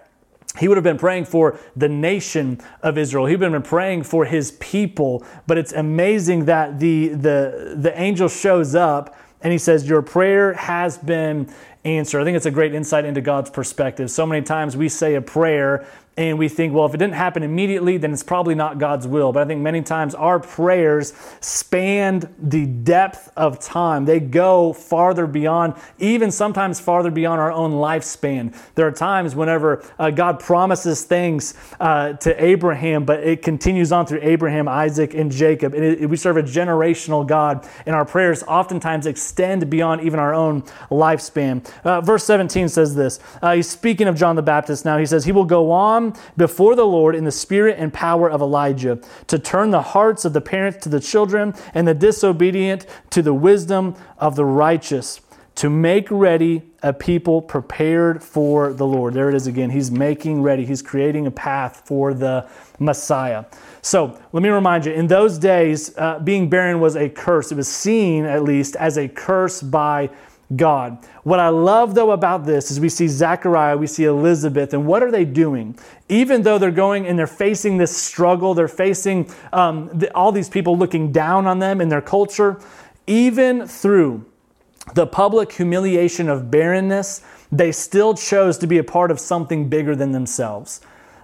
he 0.59 0.69
would 0.69 0.77
have 0.77 0.85
been 0.85 0.99
praying 0.99 1.25
for 1.25 1.59
the 1.75 1.89
nation 1.89 2.61
of 2.83 2.97
Israel. 2.97 3.27
He 3.27 3.35
would 3.35 3.43
have 3.43 3.53
been 3.53 3.69
praying 3.69 4.05
for 4.05 4.25
his 4.25 4.53
people. 4.53 5.25
But 5.47 5.59
it's 5.59 5.73
amazing 5.73 6.45
that 6.45 6.79
the, 6.79 7.09
the, 7.09 7.75
the 7.77 8.01
angel 8.01 8.29
shows 8.29 8.75
up 8.75 9.17
and 9.43 9.53
he 9.53 9.59
says, 9.59 9.89
Your 9.89 10.01
prayer 10.01 10.55
has 10.55 10.97
been 10.97 11.53
answered. 11.85 12.21
I 12.21 12.25
think 12.25 12.37
it's 12.37 12.47
a 12.47 12.51
great 12.51 12.75
insight 12.75 13.05
into 13.05 13.21
God's 13.21 13.51
perspective. 13.51 14.11
So 14.11 14.27
many 14.27 14.43
times 14.43 14.77
we 14.77 14.89
say 14.89 15.15
a 15.15 15.21
prayer 15.21 15.87
and 16.17 16.39
we 16.39 16.49
think, 16.49 16.73
well, 16.73 16.87
if 16.87 16.95
it 16.95 16.99
didn't 16.99 17.15
happen 17.15 17.43
immediately, 17.43 17.97
then 17.97 18.13
it's 18.13 18.23
probably 18.23 18.55
not 18.55 18.79
God's 18.79 19.07
will. 19.07 19.33
But 19.33 19.43
I 19.43 19.47
think 19.47 19.63
many 19.63 19.83
times 19.83 20.15
our 20.15 20.39
prayers 20.39 21.13
span 21.41 22.33
the 22.39 22.67
depth 22.67 23.33
of 23.37 23.59
time. 23.59 24.05
They 24.05 24.21
go 24.21 24.73
farther 24.73 25.27
beyond, 25.27 25.75
even 25.99 26.31
sometimes 26.31 26.79
farther 26.79 27.11
beyond 27.11 27.41
our 27.41 27.51
own 27.51 27.73
lifespan. 27.73 28.55
There 28.77 28.87
are 28.87 28.93
times 28.93 29.35
whenever 29.35 29.85
uh, 29.99 30.11
God 30.11 30.39
promises 30.39 31.03
things 31.03 31.55
uh, 31.81 32.13
to 32.15 32.45
Abraham, 32.45 33.05
but 33.05 33.21
it 33.21 33.43
continues 33.43 33.91
on 33.91 34.07
through 34.07 34.21
Abraham, 34.23 34.69
Isaac, 34.69 35.15
and 35.15 35.33
Jacob. 35.33 35.75
And 35.75 35.85
it, 35.85 36.09
we 36.09 36.17
serve 36.17 36.37
a 36.37 36.45
generational 36.45 37.27
God, 37.27 37.69
and 37.87 37.97
our 37.97 38.05
prayers 38.05 38.45
oftentimes 38.45 39.07
extend 39.07 39.69
beyond 39.69 40.03
even 40.03 40.21
our 40.21 40.33
own 40.33 40.63
lifespan. 40.91 41.69
Uh, 41.83 42.01
verse 42.01 42.23
17 42.25 42.69
says 42.69 42.95
this 42.95 43.19
uh, 43.43 43.57
He's 43.57 43.69
speaking 43.69 44.07
of 44.07 44.15
John 44.15 44.37
the 44.37 44.43
Baptist 44.43 44.85
now. 44.85 44.97
He 44.97 45.07
says, 45.07 45.25
He 45.25 45.33
will 45.33 45.45
go 45.45 45.73
on 45.73 46.04
come 46.13 46.23
before 46.37 46.75
the 46.75 46.87
Lord 46.87 47.15
in 47.15 47.25
the 47.25 47.33
spirit 47.33 47.77
and 47.79 47.93
power 47.93 48.31
of 48.31 48.41
Elijah 48.41 49.01
to 49.27 49.39
turn 49.39 49.71
the 49.71 49.83
hearts 49.83 50.25
of 50.25 50.33
the 50.33 50.41
parents 50.41 50.79
to 50.83 50.89
the 50.89 51.01
children 51.01 51.55
and 51.73 51.87
the 51.87 51.95
disobedient 51.95 52.87
to 53.11 53.23
the 53.23 53.35
wisdom 53.35 53.95
of 54.19 54.37
the 54.37 54.45
righteous 54.45 55.21
to 55.57 55.71
make 55.71 56.11
ready 56.11 56.63
a 56.83 56.93
people 56.93 57.41
prepared 57.41 58.23
for 58.23 58.73
the 58.73 58.85
Lord. 58.85 59.15
There 59.15 59.29
it 59.29 59.37
is 59.37 59.47
again. 59.47 59.71
He's 59.71 59.91
making 59.91 60.43
ready, 60.43 60.67
he's 60.67 60.83
creating 60.83 61.27
a 61.29 61.31
path 61.31 61.83
for 61.85 62.13
the 62.13 62.49
Messiah. 62.81 63.45
So 63.81 64.19
let 64.33 64.43
me 64.43 64.49
remind 64.49 64.85
you 64.85 64.93
in 64.93 65.07
those 65.07 65.39
days, 65.39 65.97
uh, 65.97 66.19
being 66.19 66.51
barren 66.51 66.81
was 66.81 66.97
a 66.97 67.09
curse. 67.09 67.53
It 67.53 67.55
was 67.55 67.69
seen, 67.69 68.25
at 68.25 68.43
least, 68.43 68.75
as 68.77 68.99
a 68.99 69.07
curse 69.07 69.63
by 69.63 70.11
God. 70.55 70.99
What 71.23 71.41
I 71.41 71.49
love 71.49 71.95
though 71.95 72.11
about 72.11 72.45
this 72.45 72.71
is 72.71 72.79
we 72.79 72.89
see 72.89 73.09
Zechariah, 73.09 73.77
we 73.77 73.87
see 73.87 74.05
Elizabeth, 74.05 74.75
and 74.75 74.87
what 74.87 75.03
are 75.03 75.11
they 75.11 75.25
doing? 75.25 75.79
Even 76.09 76.43
though 76.43 76.59
they're 76.59 76.71
going 76.71 77.07
and 77.07 77.19
they're 77.19 77.27
facing 77.27 77.79
this 77.79 77.97
struggle, 77.97 78.55
they're 78.55 78.69
facing 78.69 79.31
um, 79.53 79.91
the, 79.93 80.15
all 80.15 80.33
these 80.33 80.49
people 80.49 80.77
looking 80.77 81.13
down 81.13 81.47
on 81.47 81.59
them 81.59 81.81
in 81.81 81.89
their 81.89 82.03
culture, 82.03 82.61
even 83.07 83.67
through 83.67 84.25
the 84.93 85.07
public 85.07 85.53
humiliation 85.53 86.29
of 86.29 86.51
barrenness, 86.51 87.23
they 87.51 87.73
still 87.73 88.15
chose 88.15 88.59
to 88.59 88.67
be 88.67 88.79
a 88.79 88.85
part 88.85 89.11
of 89.11 89.19
something 89.19 89.69
bigger 89.69 89.97
than 89.97 90.13
themselves. 90.13 90.81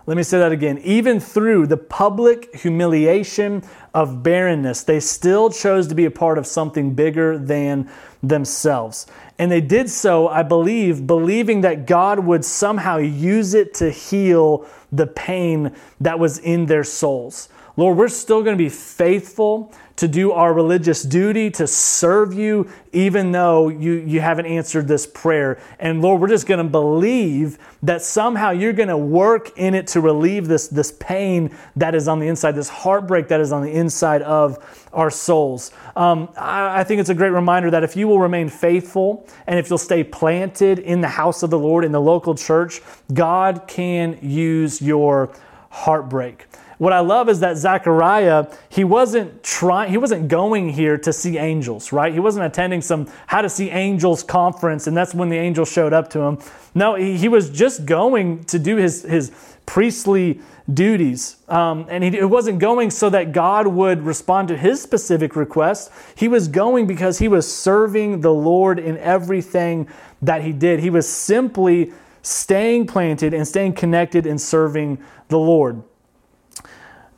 Let 0.06 0.16
me 0.16 0.22
say 0.22 0.38
that 0.38 0.52
again. 0.52 0.78
Even 0.78 1.20
through 1.20 1.66
the 1.66 1.76
public 1.76 2.54
humiliation 2.54 3.62
of 3.94 4.22
barrenness, 4.22 4.82
they 4.82 4.98
still 4.98 5.50
chose 5.50 5.88
to 5.88 5.94
be 5.94 6.04
a 6.04 6.10
part 6.10 6.38
of 6.38 6.46
something 6.46 6.94
bigger 6.94 7.38
than 7.38 7.88
themselves. 8.22 9.06
And 9.38 9.50
they 9.50 9.60
did 9.60 9.88
so, 9.90 10.28
I 10.28 10.42
believe, 10.42 11.06
believing 11.06 11.60
that 11.62 11.86
God 11.86 12.20
would 12.20 12.44
somehow 12.44 12.96
use 12.98 13.54
it 13.54 13.74
to 13.74 13.90
heal 13.90 14.66
the 14.90 15.06
pain 15.06 15.74
that 16.00 16.18
was 16.18 16.38
in 16.38 16.66
their 16.66 16.84
souls. 16.84 17.48
Lord, 17.76 17.96
we're 17.96 18.08
still 18.08 18.42
going 18.42 18.56
to 18.56 18.62
be 18.62 18.68
faithful 18.68 19.72
to 20.00 20.08
do 20.08 20.32
our 20.32 20.54
religious 20.54 21.02
duty, 21.02 21.50
to 21.50 21.66
serve 21.66 22.32
you, 22.32 22.66
even 22.90 23.32
though 23.32 23.68
you, 23.68 23.92
you 23.92 24.18
haven't 24.18 24.46
answered 24.46 24.88
this 24.88 25.06
prayer. 25.06 25.60
And 25.78 26.00
Lord, 26.00 26.22
we're 26.22 26.28
just 26.28 26.46
going 26.46 26.64
to 26.64 26.70
believe 26.70 27.58
that 27.82 28.00
somehow 28.00 28.50
you're 28.50 28.72
going 28.72 28.88
to 28.88 28.96
work 28.96 29.58
in 29.58 29.74
it 29.74 29.86
to 29.88 30.00
relieve 30.00 30.48
this, 30.48 30.68
this 30.68 30.90
pain 30.92 31.54
that 31.76 31.94
is 31.94 32.08
on 32.08 32.18
the 32.18 32.28
inside, 32.28 32.52
this 32.52 32.70
heartbreak 32.70 33.28
that 33.28 33.42
is 33.42 33.52
on 33.52 33.60
the 33.60 33.70
inside 33.70 34.22
of 34.22 34.88
our 34.94 35.10
souls. 35.10 35.70
Um, 35.94 36.30
I, 36.34 36.80
I 36.80 36.84
think 36.84 37.00
it's 37.00 37.10
a 37.10 37.14
great 37.14 37.28
reminder 37.28 37.70
that 37.70 37.84
if 37.84 37.94
you 37.94 38.08
will 38.08 38.20
remain 38.20 38.48
faithful 38.48 39.28
and 39.46 39.58
if 39.58 39.68
you'll 39.68 39.76
stay 39.76 40.02
planted 40.02 40.78
in 40.78 41.02
the 41.02 41.08
house 41.08 41.42
of 41.42 41.50
the 41.50 41.58
Lord, 41.58 41.84
in 41.84 41.92
the 41.92 42.00
local 42.00 42.34
church, 42.34 42.80
God 43.12 43.64
can 43.66 44.18
use 44.22 44.80
your 44.80 45.30
heartbreak 45.68 46.46
what 46.80 46.94
I 46.94 47.00
love 47.00 47.28
is 47.28 47.40
that 47.40 47.58
Zechariah, 47.58 48.46
he 48.70 48.84
wasn't 48.84 49.42
trying, 49.42 49.90
he 49.90 49.98
wasn't 49.98 50.28
going 50.28 50.70
here 50.70 50.96
to 50.96 51.12
see 51.12 51.36
angels, 51.36 51.92
right? 51.92 52.10
He 52.10 52.20
wasn't 52.20 52.46
attending 52.46 52.80
some 52.80 53.06
how 53.26 53.42
to 53.42 53.50
see 53.50 53.68
angels 53.68 54.22
conference, 54.22 54.86
and 54.86 54.96
that's 54.96 55.14
when 55.14 55.28
the 55.28 55.36
angel 55.36 55.66
showed 55.66 55.92
up 55.92 56.08
to 56.12 56.20
him. 56.20 56.38
No, 56.74 56.94
he, 56.94 57.18
he 57.18 57.28
was 57.28 57.50
just 57.50 57.84
going 57.84 58.44
to 58.44 58.58
do 58.58 58.76
his, 58.76 59.02
his 59.02 59.30
priestly 59.66 60.40
duties. 60.72 61.36
Um, 61.48 61.84
and 61.90 62.02
he, 62.02 62.16
it 62.16 62.30
wasn't 62.30 62.60
going 62.60 62.90
so 62.90 63.10
that 63.10 63.32
God 63.32 63.66
would 63.66 64.00
respond 64.00 64.48
to 64.48 64.56
his 64.56 64.80
specific 64.80 65.36
request. 65.36 65.92
He 66.14 66.28
was 66.28 66.48
going 66.48 66.86
because 66.86 67.18
he 67.18 67.28
was 67.28 67.54
serving 67.54 68.22
the 68.22 68.32
Lord 68.32 68.78
in 68.78 68.96
everything 68.96 69.86
that 70.22 70.44
he 70.44 70.52
did. 70.52 70.80
He 70.80 70.88
was 70.88 71.06
simply 71.06 71.92
staying 72.22 72.86
planted 72.86 73.34
and 73.34 73.46
staying 73.46 73.74
connected 73.74 74.24
and 74.24 74.40
serving 74.40 74.96
the 75.28 75.38
Lord. 75.38 75.82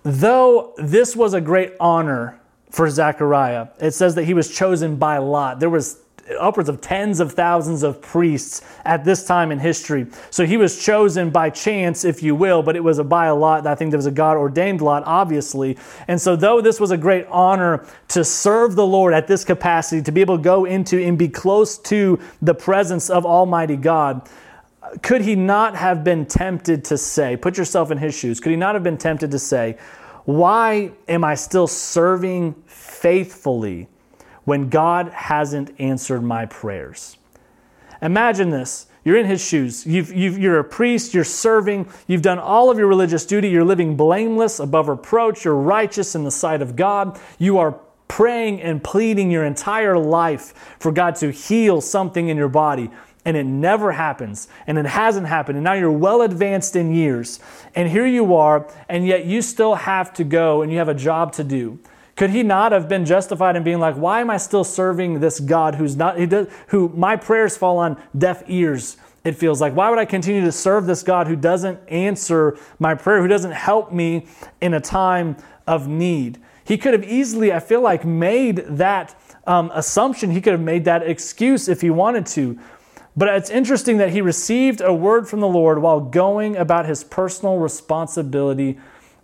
Though 0.02 0.74
this 0.78 1.14
was 1.14 1.34
a 1.34 1.40
great 1.40 1.74
honor 1.78 2.38
for 2.70 2.88
Zechariah, 2.90 3.68
it 3.80 3.92
says 3.92 4.14
that 4.16 4.24
he 4.24 4.34
was 4.34 4.54
chosen 4.54 4.96
by 4.96 5.18
lot. 5.18 5.60
There 5.60 5.70
was 5.70 5.98
upwards 6.38 6.68
of 6.68 6.80
tens 6.80 7.20
of 7.20 7.32
thousands 7.32 7.82
of 7.82 8.00
priests 8.00 8.62
at 8.84 9.04
this 9.04 9.26
time 9.26 9.50
in 9.50 9.58
history. 9.58 10.06
So 10.30 10.46
he 10.46 10.56
was 10.56 10.82
chosen 10.82 11.30
by 11.30 11.50
chance, 11.50 12.04
if 12.04 12.22
you 12.22 12.34
will, 12.34 12.62
but 12.62 12.76
it 12.76 12.84
was 12.84 12.98
a 12.98 13.04
by 13.04 13.26
a 13.26 13.34
lot. 13.34 13.66
I 13.66 13.74
think 13.74 13.90
there 13.90 13.98
was 13.98 14.06
a 14.06 14.12
God 14.12 14.36
ordained 14.36 14.80
lot, 14.80 15.02
obviously. 15.04 15.76
And 16.08 16.20
so, 16.20 16.36
though 16.36 16.60
this 16.60 16.80
was 16.80 16.90
a 16.90 16.96
great 16.96 17.26
honor 17.26 17.86
to 18.08 18.24
serve 18.24 18.74
the 18.74 18.86
Lord 18.86 19.14
at 19.14 19.26
this 19.26 19.44
capacity, 19.44 20.02
to 20.02 20.12
be 20.12 20.20
able 20.20 20.36
to 20.36 20.42
go 20.42 20.64
into 20.64 21.02
and 21.02 21.18
be 21.18 21.28
close 21.28 21.78
to 21.78 22.18
the 22.40 22.54
presence 22.54 23.10
of 23.10 23.26
Almighty 23.26 23.76
God, 23.76 24.28
could 25.02 25.22
he 25.22 25.36
not 25.36 25.76
have 25.76 26.04
been 26.04 26.26
tempted 26.26 26.84
to 26.86 26.98
say, 26.98 27.36
put 27.36 27.56
yourself 27.56 27.90
in 27.90 27.98
his 27.98 28.16
shoes, 28.16 28.40
could 28.40 28.50
he 28.50 28.56
not 28.56 28.74
have 28.74 28.82
been 28.82 28.98
tempted 28.98 29.30
to 29.30 29.38
say, 29.38 29.78
why 30.24 30.92
am 31.08 31.24
I 31.24 31.34
still 31.34 31.66
serving 31.66 32.54
faithfully 32.66 33.88
when 34.44 34.68
God 34.68 35.08
hasn't 35.08 35.72
answered 35.80 36.22
my 36.22 36.46
prayers? 36.46 37.16
Imagine 38.00 38.50
this. 38.50 38.86
You're 39.04 39.16
in 39.16 39.26
his 39.26 39.44
shoes. 39.44 39.84
you 39.84 40.50
are 40.52 40.60
a 40.60 40.64
priest, 40.64 41.12
you're 41.12 41.24
serving, 41.24 41.88
you've 42.06 42.22
done 42.22 42.38
all 42.38 42.70
of 42.70 42.78
your 42.78 42.86
religious 42.86 43.26
duty, 43.26 43.48
you're 43.48 43.64
living 43.64 43.96
blameless, 43.96 44.60
above 44.60 44.88
reproach, 44.88 45.44
you're 45.44 45.56
righteous 45.56 46.14
in 46.14 46.22
the 46.22 46.30
sight 46.30 46.62
of 46.62 46.76
God. 46.76 47.18
You 47.38 47.58
are 47.58 47.80
praying 48.06 48.60
and 48.60 48.82
pleading 48.82 49.30
your 49.30 49.44
entire 49.44 49.98
life 49.98 50.76
for 50.78 50.92
God 50.92 51.16
to 51.16 51.32
heal 51.32 51.80
something 51.80 52.28
in 52.28 52.36
your 52.36 52.48
body 52.48 52.90
and 53.24 53.36
it 53.36 53.44
never 53.44 53.92
happens 53.92 54.48
and 54.66 54.78
it 54.78 54.86
hasn't 54.86 55.26
happened 55.26 55.56
and 55.56 55.64
now 55.64 55.74
you're 55.74 55.92
well 55.92 56.22
advanced 56.22 56.74
in 56.74 56.94
years 56.94 57.40
and 57.74 57.88
here 57.88 58.06
you 58.06 58.34
are 58.34 58.68
and 58.88 59.06
yet 59.06 59.24
you 59.24 59.40
still 59.40 59.74
have 59.74 60.12
to 60.12 60.24
go 60.24 60.62
and 60.62 60.72
you 60.72 60.78
have 60.78 60.88
a 60.88 60.94
job 60.94 61.32
to 61.32 61.44
do. 61.44 61.78
Could 62.16 62.30
he 62.30 62.42
not 62.42 62.72
have 62.72 62.88
been 62.88 63.04
justified 63.04 63.56
in 63.56 63.62
being 63.62 63.78
like 63.78 63.94
why 63.96 64.20
am 64.20 64.30
i 64.30 64.36
still 64.36 64.64
serving 64.64 65.20
this 65.20 65.40
god 65.40 65.76
who's 65.76 65.96
not 65.96 66.18
he 66.18 66.26
does, 66.26 66.48
who 66.68 66.88
my 66.90 67.16
prayers 67.16 67.56
fall 67.56 67.78
on 67.78 68.00
deaf 68.16 68.42
ears 68.48 68.96
it 69.24 69.36
feels 69.36 69.60
like? 69.60 69.74
Why 69.74 69.88
would 69.88 69.98
i 69.98 70.04
continue 70.04 70.42
to 70.42 70.52
serve 70.52 70.86
this 70.86 71.02
god 71.02 71.26
who 71.26 71.36
doesn't 71.36 71.78
answer 71.88 72.58
my 72.78 72.94
prayer 72.94 73.22
who 73.22 73.28
doesn't 73.28 73.52
help 73.52 73.92
me 73.92 74.26
in 74.60 74.74
a 74.74 74.80
time 74.80 75.36
of 75.66 75.86
need? 75.86 76.40
He 76.64 76.76
could 76.76 76.92
have 76.92 77.04
easily 77.04 77.52
i 77.52 77.60
feel 77.60 77.80
like 77.80 78.04
made 78.04 78.56
that 78.68 79.14
um, 79.46 79.70
assumption. 79.74 80.30
He 80.30 80.40
could 80.40 80.52
have 80.52 80.60
made 80.60 80.84
that 80.84 81.02
excuse 81.02 81.68
if 81.68 81.80
he 81.80 81.90
wanted 81.90 82.26
to 82.26 82.58
but 83.16 83.28
it's 83.28 83.50
interesting 83.50 83.98
that 83.98 84.10
he 84.10 84.20
received 84.20 84.80
a 84.80 84.92
word 84.92 85.28
from 85.28 85.40
the 85.40 85.48
Lord 85.48 85.80
while 85.80 86.00
going 86.00 86.56
about 86.56 86.86
his 86.86 87.04
personal 87.04 87.58
responsibility 87.58 88.78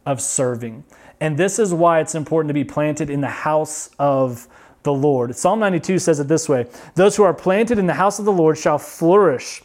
of 0.05 0.21
serving. 0.21 0.85
And 1.21 1.37
this 1.37 1.59
is 1.59 1.75
why 1.75 2.01
it's 2.01 2.15
important 2.15 2.49
to 2.49 2.55
be 2.55 2.65
planted 2.65 3.11
in 3.11 3.21
the 3.21 3.29
house 3.29 3.91
of 3.99 4.47
the 4.83 4.93
Lord. 4.93 5.35
Psalm 5.35 5.59
92 5.59 5.99
says 5.99 6.21
it 6.21 6.29
this 6.29 6.49
way 6.49 6.67
Those 6.95 7.17
who 7.17 7.23
are 7.23 7.35
planted 7.35 7.79
in 7.79 7.87
the 7.87 7.95
house 7.95 8.19
of 8.19 8.25
the 8.25 8.33
Lord 8.33 8.57
shall 8.59 8.79
flourish 8.79 9.63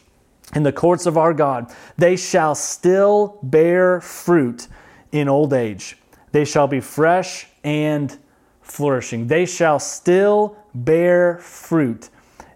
in 0.56 0.64
the 0.64 0.72
courts 0.72 1.06
of 1.06 1.18
our 1.18 1.34
God. 1.34 1.72
They 1.98 2.16
shall 2.16 2.56
still 2.56 3.40
bear 3.44 4.02
fruit 4.02 4.68
in 5.12 5.28
old 5.28 5.54
age. 5.54 5.98
They 6.32 6.46
shall 6.46 6.68
be 6.68 6.80
fresh 6.80 7.48
and 7.64 8.18
flourishing. 8.62 9.28
They 9.28 9.46
shall 9.46 9.80
still 9.80 10.58
bear 10.74 11.38
fruit 11.40 12.10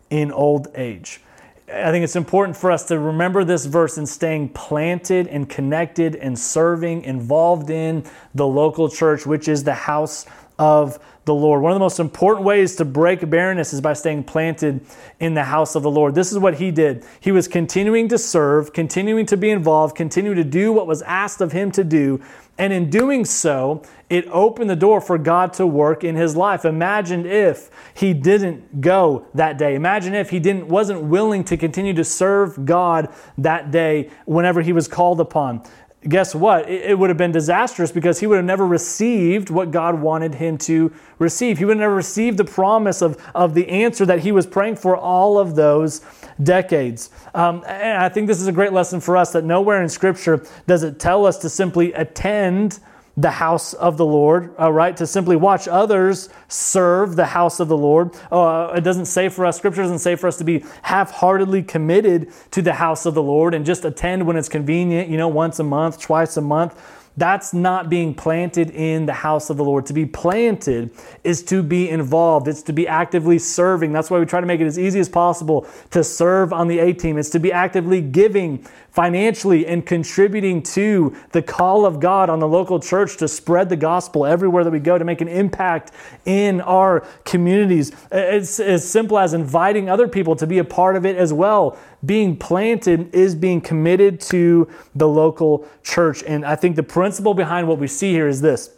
in 0.10 0.32
old 0.32 0.68
age. 0.76 1.22
I 1.70 1.92
think 1.92 2.06
it's 2.06 2.16
important 2.16 2.56
for 2.56 2.72
us 2.72 2.86
to 2.86 2.98
remember 2.98 3.44
this 3.44 3.66
verse 3.66 3.98
and 3.98 4.08
staying 4.08 4.50
planted 4.50 5.28
and 5.28 5.50
connected 5.50 6.16
and 6.16 6.40
serving, 6.40 7.04
involved 7.04 7.70
in 7.70 8.06
the 8.34 8.48
local 8.48 8.88
church, 8.88 9.26
which 9.26 9.50
is 9.50 9.66
the 9.66 9.74
house 9.74 10.26
of 10.58 10.98
the 11.28 11.36
Lord. 11.36 11.62
One 11.62 11.72
of 11.72 11.76
the 11.76 11.80
most 11.80 12.00
important 12.00 12.44
ways 12.46 12.76
to 12.78 12.86
break 12.86 13.30
barrenness 13.30 13.72
is 13.74 13.82
by 13.82 13.94
staying 13.94 14.24
planted 14.24 14.82
in 15.20 15.36
the 15.36 15.44
house 15.44 15.76
of 15.76 15.84
the 15.84 15.92
Lord. 15.92 16.16
This 16.16 16.32
is 16.32 16.40
what 16.40 16.56
he 16.56 16.72
did. 16.72 17.06
He 17.20 17.32
was 17.32 17.48
continuing 17.48 18.08
to 18.08 18.18
serve, 18.18 18.74
continuing 18.74 19.28
to 19.28 19.38
be 19.38 19.52
involved, 19.52 19.96
continuing 19.96 20.38
to 20.38 20.44
do 20.44 20.74
what 20.74 20.88
was 20.88 21.04
asked 21.04 21.42
of 21.42 21.52
him 21.52 21.72
to 21.74 21.84
do. 21.84 22.20
And 22.58 22.74
in 22.74 22.90
doing 22.90 23.24
so, 23.24 23.84
it 24.10 24.26
opened 24.30 24.70
the 24.70 24.76
door 24.76 25.00
for 25.00 25.20
God 25.20 25.54
to 25.54 25.68
work 25.68 26.04
in 26.04 26.16
his 26.16 26.36
life. 26.36 26.66
Imagine 26.66 27.26
if 27.28 27.70
he 27.94 28.14
didn't 28.14 28.82
go 28.82 29.28
that 29.36 29.60
day. 29.60 29.76
Imagine 29.76 30.16
if 30.16 30.32
he 30.32 30.40
didn't 30.40 30.68
wasn't 30.68 31.04
willing 31.04 31.44
to 31.44 31.58
continue 31.58 31.94
to 31.94 32.04
serve 32.04 32.66
God 32.66 33.14
that 33.38 33.70
day 33.70 34.10
whenever 34.26 34.62
he 34.62 34.74
was 34.74 34.88
called 34.88 35.20
upon 35.20 35.62
guess 36.08 36.36
what? 36.36 36.70
It, 36.70 36.98
would 36.98 37.10
have 37.10 37.18
been 37.18 37.32
disastrous 37.32 37.92
because 37.92 38.20
he 38.20 38.28
would 38.28 38.38
have 38.38 38.46
never 38.46 38.66
received 38.66 39.50
what 39.50 39.72
God 39.72 40.00
wanted 40.00 40.36
him 40.36 40.58
to 40.60 40.94
receive. 41.20 41.58
He 41.58 41.66
would 41.66 41.78
have 41.78 41.82
never 41.82 41.96
received 41.96 42.38
the 42.38 42.46
promise 42.46 43.02
of, 43.02 43.18
of 43.34 43.54
the 43.54 43.68
answer 43.70 44.06
that 44.06 44.20
he 44.20 44.32
was 44.32 44.46
praying 44.46 44.76
for 44.76 44.96
all 44.96 45.40
of 45.40 45.56
those 45.56 46.02
decades. 46.42 47.10
Um, 47.34 47.64
and 47.68 48.02
I 48.02 48.10
think 48.10 48.28
this 48.28 48.40
is 48.40 48.48
a 48.48 48.52
great 48.52 48.74
lesson 48.74 49.00
for 49.02 49.18
us 49.18 49.32
that 49.34 49.44
nowhere 49.44 49.82
in 49.82 49.90
Scripture 49.90 50.46
does 50.68 50.84
it 50.84 51.00
tell 51.00 51.26
us 51.26 51.38
to 51.40 51.50
simply 51.50 51.94
attend 51.94 52.80
the 53.18 53.32
house 53.32 53.74
of 53.74 53.98
the 53.98 54.06
Lord, 54.06 54.54
uh, 54.60 54.72
right? 54.72 54.96
To 54.96 55.08
simply 55.08 55.36
watch 55.36 55.68
others 55.68 56.30
serve 56.48 57.16
the 57.16 57.26
house 57.26 57.60
of 57.60 57.68
the 57.68 57.76
Lord. 57.76 58.16
Uh, 58.32 58.74
it 58.78 58.82
doesn't 58.82 59.08
say 59.08 59.28
for 59.28 59.44
us, 59.44 59.58
Scripture 59.58 59.82
doesn't 59.82 60.00
say 60.00 60.16
for 60.16 60.28
us 60.28 60.38
to 60.38 60.44
be 60.44 60.64
half 60.84 61.10
heartedly 61.10 61.64
committed 61.64 62.32
to 62.52 62.62
the 62.62 62.74
house 62.74 63.08
of 63.08 63.16
the 63.16 63.24
Lord 63.24 63.56
and 63.56 63.66
just 63.66 63.84
attend 63.86 64.28
when 64.28 64.38
it's 64.38 64.50
convenient, 64.50 65.10
you 65.10 65.18
know, 65.18 65.28
once 65.28 65.58
a 65.58 65.64
month, 65.64 66.00
twice 66.00 66.38
a 66.38 66.42
month. 66.42 66.80
That's 67.18 67.52
not 67.52 67.90
being 67.90 68.14
planted 68.14 68.70
in 68.70 69.08
the 69.08 69.14
house 69.14 69.50
of 69.50 69.58
the 69.58 69.64
Lord. 69.64 69.88
To 69.88 69.94
be 69.94 70.06
planted 70.06 70.92
is 71.24 71.42
to 71.46 71.64
be 71.64 71.90
involved, 71.90 72.48
it's 72.48 72.62
to 72.64 72.74
be 72.74 72.88
actively 72.88 73.40
serving. 73.40 73.92
That's 73.92 74.12
why 74.12 74.20
we 74.20 74.26
try 74.26 74.40
to 74.40 74.46
make 74.46 74.62
it 74.62 74.68
as 74.68 74.78
easy 74.78 75.00
as 75.00 75.10
possible 75.10 75.68
to 75.90 76.04
serve 76.04 76.54
on 76.54 76.68
the 76.68 76.78
A 76.78 76.94
team. 76.94 77.18
It's 77.18 77.32
to 77.32 77.40
be 77.40 77.52
actively 77.52 78.02
giving 78.02 78.64
financially 78.92 79.66
and 79.66 79.86
contributing 79.86 80.62
to 80.64 81.16
the 81.32 81.42
call 81.42 81.86
of 81.86 82.00
God 82.00 82.30
on 82.30 82.40
the 82.40 82.48
local 82.48 82.80
church 82.80 83.18
to 83.18 83.28
spread 83.28 83.70
the 83.70 83.76
gospel 83.76 84.26
everywhere 84.26 84.64
that 84.64 84.72
we 84.72 84.80
go, 84.80 84.98
to 84.98 85.06
make 85.06 85.22
an 85.22 85.28
impact 85.28 85.92
in 86.26 86.62
our 86.62 87.02
communities. 87.24 87.92
It's 88.12 88.60
as 88.60 88.90
simple 88.90 89.20
as 89.20 89.34
inviting 89.34 89.90
other 89.90 90.08
people 90.08 90.36
to 90.38 90.48
be 90.48 90.60
a 90.60 90.64
part 90.64 90.96
of 90.96 91.06
it 91.06 91.16
as 91.16 91.34
well. 91.34 91.78
Being 92.06 92.38
planted 92.38 93.14
is 93.14 93.36
being 93.36 93.62
committed 93.62 94.22
to 94.22 94.68
the 94.96 95.08
local 95.08 95.68
church. 95.84 96.24
And 96.24 96.46
I 96.46 96.56
think 96.56 96.76
the 96.76 96.84
principle 96.84 97.34
behind 97.34 97.68
what 97.68 97.80
we 97.80 97.88
see 97.88 98.12
here 98.12 98.28
is 98.28 98.42
this. 98.42 98.72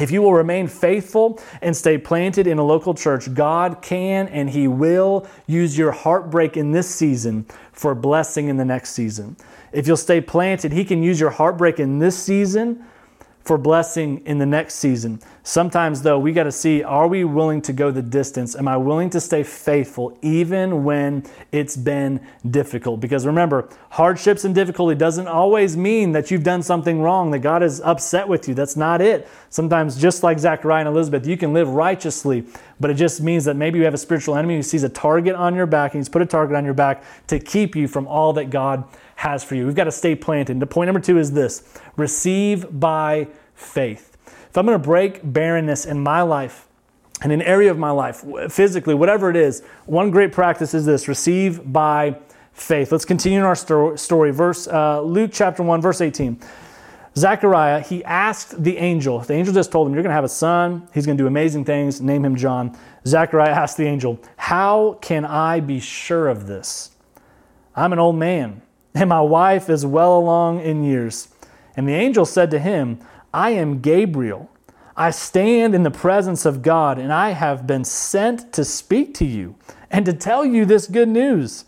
If 0.00 0.10
you 0.10 0.22
will 0.22 0.32
remain 0.32 0.66
faithful 0.66 1.40
and 1.62 1.76
stay 1.76 1.98
planted 1.98 2.48
in 2.48 2.58
a 2.58 2.64
local 2.64 2.94
church, 2.94 3.32
God 3.32 3.80
can 3.80 4.26
and 4.28 4.50
He 4.50 4.66
will 4.66 5.26
use 5.46 5.78
your 5.78 5.92
heartbreak 5.92 6.56
in 6.56 6.72
this 6.72 6.92
season 6.92 7.46
for 7.72 7.94
blessing 7.94 8.48
in 8.48 8.56
the 8.56 8.64
next 8.64 8.90
season. 8.90 9.36
if 9.72 9.86
you'll 9.86 9.96
stay 9.96 10.20
planted, 10.20 10.72
He 10.72 10.84
can 10.84 11.02
use 11.02 11.20
your 11.20 11.30
heartbreak 11.30 11.78
in 11.78 11.98
this 11.98 12.18
season 12.18 12.84
for 13.44 13.58
blessing 13.58 14.22
in 14.24 14.38
the 14.38 14.46
next 14.46 14.76
season. 14.76 15.20
Sometimes, 15.42 16.00
though, 16.00 16.18
we 16.18 16.32
got 16.32 16.44
to 16.44 16.52
see 16.52 16.82
are 16.82 17.06
we 17.06 17.24
willing 17.24 17.60
to 17.62 17.74
go 17.74 17.90
the 17.90 18.00
distance? 18.00 18.56
Am 18.56 18.66
I 18.66 18.78
willing 18.78 19.10
to 19.10 19.20
stay 19.20 19.42
faithful 19.42 20.16
even 20.22 20.82
when 20.84 21.24
it's 21.52 21.76
been 21.76 22.26
difficult? 22.50 23.00
Because 23.00 23.26
remember, 23.26 23.68
hardships 23.90 24.44
and 24.44 24.54
difficulty 24.54 24.94
doesn't 24.94 25.28
always 25.28 25.76
mean 25.76 26.12
that 26.12 26.30
you've 26.30 26.42
done 26.42 26.62
something 26.62 27.02
wrong, 27.02 27.30
that 27.32 27.40
God 27.40 27.62
is 27.62 27.82
upset 27.82 28.26
with 28.26 28.48
you. 28.48 28.54
That's 28.54 28.76
not 28.76 29.02
it. 29.02 29.28
Sometimes, 29.50 30.00
just 30.00 30.22
like 30.22 30.38
Zachariah 30.38 30.80
and 30.80 30.88
Elizabeth, 30.88 31.26
you 31.26 31.36
can 31.36 31.52
live 31.52 31.68
righteously, 31.68 32.46
but 32.80 32.90
it 32.90 32.94
just 32.94 33.20
means 33.20 33.44
that 33.44 33.56
maybe 33.56 33.78
you 33.78 33.84
have 33.84 33.94
a 33.94 33.98
spiritual 33.98 34.36
enemy 34.36 34.56
who 34.56 34.62
sees 34.62 34.82
a 34.82 34.88
target 34.88 35.34
on 35.34 35.54
your 35.54 35.66
back 35.66 35.92
and 35.92 36.00
he's 36.00 36.08
put 36.08 36.22
a 36.22 36.26
target 36.26 36.56
on 36.56 36.64
your 36.64 36.72
back 36.72 37.04
to 37.26 37.38
keep 37.38 37.76
you 37.76 37.86
from 37.86 38.06
all 38.06 38.32
that 38.32 38.48
God 38.48 38.84
has 39.16 39.44
for 39.44 39.54
you. 39.54 39.66
We've 39.66 39.74
got 39.74 39.84
to 39.84 39.92
stay 39.92 40.14
planted. 40.14 40.60
The 40.60 40.66
point 40.66 40.88
number 40.88 41.00
two 41.00 41.18
is 41.18 41.32
this 41.32 41.62
receive 41.96 42.78
by 42.80 43.28
faith. 43.54 44.16
If 44.48 44.58
I'm 44.58 44.66
going 44.66 44.80
to 44.80 44.84
break 44.84 45.20
barrenness 45.24 45.86
in 45.86 46.00
my 46.00 46.22
life, 46.22 46.68
in 47.22 47.30
an 47.30 47.42
area 47.42 47.70
of 47.70 47.78
my 47.78 47.90
life, 47.90 48.24
physically, 48.52 48.94
whatever 48.94 49.30
it 49.30 49.36
is, 49.36 49.62
one 49.86 50.10
great 50.10 50.32
practice 50.32 50.74
is 50.74 50.84
this 50.84 51.08
receive 51.08 51.72
by 51.72 52.16
faith. 52.52 52.92
Let's 52.92 53.04
continue 53.04 53.38
in 53.38 53.44
our 53.44 53.56
story. 53.96 54.30
Verse 54.30 54.68
uh, 54.68 55.00
Luke 55.02 55.30
chapter 55.32 55.62
1, 55.62 55.80
verse 55.80 56.00
18. 56.00 56.40
Zechariah, 57.16 57.80
he 57.80 58.02
asked 58.04 58.62
the 58.62 58.76
angel, 58.76 59.20
the 59.20 59.34
angel 59.34 59.54
just 59.54 59.70
told 59.70 59.86
him, 59.86 59.94
You're 59.94 60.02
going 60.02 60.10
to 60.10 60.16
have 60.16 60.24
a 60.24 60.28
son. 60.28 60.88
He's 60.92 61.06
going 61.06 61.16
to 61.16 61.22
do 61.22 61.28
amazing 61.28 61.64
things. 61.64 62.00
Name 62.00 62.24
him 62.24 62.34
John. 62.34 62.76
Zechariah 63.06 63.50
asked 63.50 63.76
the 63.76 63.86
angel, 63.86 64.20
How 64.36 64.98
can 65.00 65.24
I 65.24 65.60
be 65.60 65.78
sure 65.78 66.28
of 66.28 66.46
this? 66.46 66.90
I'm 67.76 67.92
an 67.92 68.00
old 68.00 68.16
man 68.16 68.62
and 68.94 69.08
my 69.08 69.20
wife 69.20 69.68
is 69.68 69.84
well 69.84 70.16
along 70.16 70.60
in 70.60 70.84
years. 70.84 71.28
And 71.76 71.88
the 71.88 71.94
angel 71.94 72.24
said 72.24 72.50
to 72.52 72.58
him, 72.58 73.00
I 73.32 73.50
am 73.50 73.80
Gabriel. 73.80 74.50
I 74.96 75.10
stand 75.10 75.74
in 75.74 75.82
the 75.82 75.90
presence 75.90 76.46
of 76.46 76.62
God, 76.62 76.98
and 76.98 77.12
I 77.12 77.30
have 77.30 77.66
been 77.66 77.84
sent 77.84 78.52
to 78.52 78.64
speak 78.64 79.12
to 79.14 79.24
you 79.24 79.56
and 79.90 80.06
to 80.06 80.12
tell 80.12 80.44
you 80.44 80.64
this 80.64 80.86
good 80.86 81.08
news. 81.08 81.64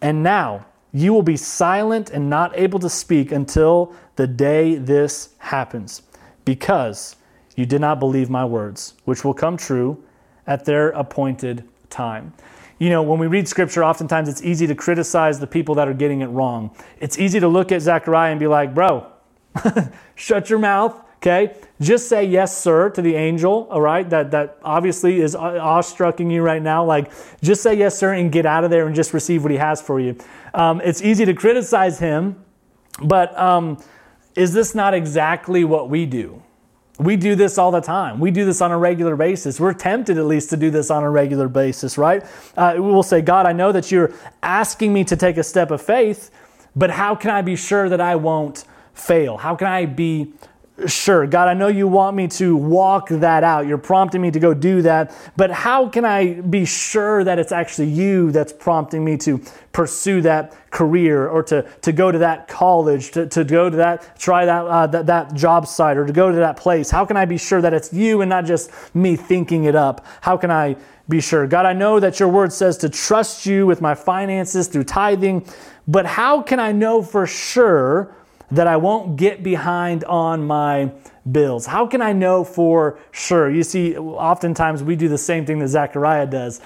And 0.00 0.22
now 0.22 0.64
you 0.90 1.12
will 1.12 1.22
be 1.22 1.36
silent 1.36 2.08
and 2.08 2.30
not 2.30 2.58
able 2.58 2.78
to 2.78 2.88
speak 2.88 3.30
until 3.30 3.94
the 4.16 4.26
day 4.26 4.76
this 4.76 5.34
happens, 5.38 6.02
because 6.46 7.16
you 7.54 7.66
did 7.66 7.82
not 7.82 8.00
believe 8.00 8.30
my 8.30 8.46
words, 8.46 8.94
which 9.04 9.24
will 9.24 9.34
come 9.34 9.58
true 9.58 10.02
at 10.46 10.64
their 10.64 10.88
appointed 10.90 11.68
time 11.90 12.32
you 12.78 12.90
know, 12.90 13.02
when 13.02 13.18
we 13.18 13.26
read 13.26 13.48
scripture, 13.48 13.84
oftentimes 13.84 14.28
it's 14.28 14.42
easy 14.42 14.66
to 14.66 14.74
criticize 14.74 15.40
the 15.40 15.46
people 15.46 15.74
that 15.76 15.88
are 15.88 15.94
getting 15.94 16.20
it 16.20 16.26
wrong. 16.26 16.74
It's 17.00 17.18
easy 17.18 17.40
to 17.40 17.48
look 17.48 17.72
at 17.72 17.82
Zechariah 17.82 18.30
and 18.30 18.38
be 18.38 18.46
like, 18.46 18.74
bro, 18.74 19.06
shut 20.14 20.48
your 20.48 20.60
mouth, 20.60 20.94
okay? 21.16 21.56
Just 21.80 22.08
say 22.08 22.24
yes, 22.24 22.56
sir, 22.56 22.90
to 22.90 23.02
the 23.02 23.16
angel, 23.16 23.66
all 23.70 23.80
right? 23.80 24.08
That, 24.08 24.30
that 24.30 24.58
obviously 24.62 25.20
is 25.20 25.34
awestrucking 25.34 26.30
you 26.30 26.42
right 26.42 26.62
now. 26.62 26.84
Like, 26.84 27.10
just 27.42 27.62
say 27.62 27.74
yes, 27.74 27.98
sir, 27.98 28.14
and 28.14 28.30
get 28.30 28.46
out 28.46 28.62
of 28.62 28.70
there 28.70 28.86
and 28.86 28.94
just 28.94 29.12
receive 29.12 29.42
what 29.42 29.50
he 29.50 29.58
has 29.58 29.82
for 29.82 29.98
you. 29.98 30.16
Um, 30.54 30.80
it's 30.84 31.02
easy 31.02 31.24
to 31.24 31.34
criticize 31.34 31.98
him, 31.98 32.44
but 33.02 33.36
um, 33.36 33.82
is 34.36 34.52
this 34.52 34.74
not 34.74 34.94
exactly 34.94 35.64
what 35.64 35.90
we 35.90 36.06
do? 36.06 36.42
We 36.98 37.16
do 37.16 37.36
this 37.36 37.58
all 37.58 37.70
the 37.70 37.80
time. 37.80 38.18
We 38.18 38.32
do 38.32 38.44
this 38.44 38.60
on 38.60 38.72
a 38.72 38.78
regular 38.78 39.14
basis. 39.14 39.60
We're 39.60 39.72
tempted, 39.72 40.18
at 40.18 40.24
least, 40.24 40.50
to 40.50 40.56
do 40.56 40.70
this 40.70 40.90
on 40.90 41.04
a 41.04 41.10
regular 41.10 41.48
basis, 41.48 41.96
right? 41.96 42.24
Uh, 42.56 42.72
we 42.74 42.80
will 42.80 43.04
say, 43.04 43.22
God, 43.22 43.46
I 43.46 43.52
know 43.52 43.70
that 43.70 43.92
you're 43.92 44.12
asking 44.42 44.92
me 44.92 45.04
to 45.04 45.16
take 45.16 45.36
a 45.36 45.44
step 45.44 45.70
of 45.70 45.80
faith, 45.80 46.30
but 46.74 46.90
how 46.90 47.14
can 47.14 47.30
I 47.30 47.42
be 47.42 47.54
sure 47.54 47.88
that 47.88 48.00
I 48.00 48.16
won't 48.16 48.64
fail? 48.94 49.36
How 49.36 49.54
can 49.54 49.68
I 49.68 49.86
be 49.86 50.32
Sure, 50.86 51.26
God, 51.26 51.48
I 51.48 51.54
know 51.54 51.66
you 51.66 51.88
want 51.88 52.14
me 52.14 52.28
to 52.28 52.54
walk 52.54 53.08
that 53.08 53.42
out. 53.42 53.66
You're 53.66 53.78
prompting 53.78 54.20
me 54.20 54.30
to 54.30 54.38
go 54.38 54.54
do 54.54 54.82
that. 54.82 55.12
But 55.36 55.50
how 55.50 55.88
can 55.88 56.04
I 56.04 56.34
be 56.34 56.64
sure 56.64 57.24
that 57.24 57.40
it's 57.40 57.50
actually 57.50 57.88
you 57.88 58.30
that's 58.30 58.52
prompting 58.52 59.04
me 59.04 59.16
to 59.18 59.42
pursue 59.72 60.20
that 60.20 60.70
career 60.70 61.26
or 61.26 61.42
to, 61.44 61.62
to 61.80 61.90
go 61.90 62.12
to 62.12 62.18
that 62.18 62.46
college, 62.46 63.10
to, 63.12 63.26
to 63.26 63.42
go 63.42 63.68
to 63.68 63.76
that, 63.76 64.16
try 64.20 64.44
that, 64.44 64.66
uh, 64.66 64.86
that, 64.86 65.06
that 65.06 65.34
job 65.34 65.66
site 65.66 65.96
or 65.96 66.06
to 66.06 66.12
go 66.12 66.30
to 66.30 66.36
that 66.36 66.56
place? 66.56 66.90
How 66.90 67.04
can 67.04 67.16
I 67.16 67.24
be 67.24 67.38
sure 67.38 67.60
that 67.60 67.74
it's 67.74 67.92
you 67.92 68.20
and 68.20 68.28
not 68.28 68.44
just 68.44 68.70
me 68.94 69.16
thinking 69.16 69.64
it 69.64 69.74
up? 69.74 70.06
How 70.20 70.36
can 70.36 70.52
I 70.52 70.76
be 71.08 71.20
sure? 71.20 71.48
God, 71.48 71.66
I 71.66 71.72
know 71.72 71.98
that 71.98 72.20
your 72.20 72.28
word 72.28 72.52
says 72.52 72.78
to 72.78 72.88
trust 72.88 73.46
you 73.46 73.66
with 73.66 73.80
my 73.80 73.96
finances 73.96 74.68
through 74.68 74.84
tithing, 74.84 75.44
but 75.88 76.06
how 76.06 76.40
can 76.40 76.60
I 76.60 76.70
know 76.70 77.02
for 77.02 77.26
sure? 77.26 78.14
That 78.50 78.66
I 78.66 78.76
won't 78.76 79.16
get 79.16 79.42
behind 79.42 80.04
on 80.04 80.46
my 80.46 80.92
bills? 81.30 81.66
How 81.66 81.86
can 81.86 82.00
I 82.00 82.12
know 82.12 82.44
for 82.44 82.98
sure? 83.10 83.50
You 83.50 83.62
see, 83.62 83.96
oftentimes 83.96 84.82
we 84.82 84.96
do 84.96 85.08
the 85.08 85.18
same 85.18 85.44
thing 85.44 85.58
that 85.58 85.68
Zechariah 85.68 86.26
does. 86.26 86.60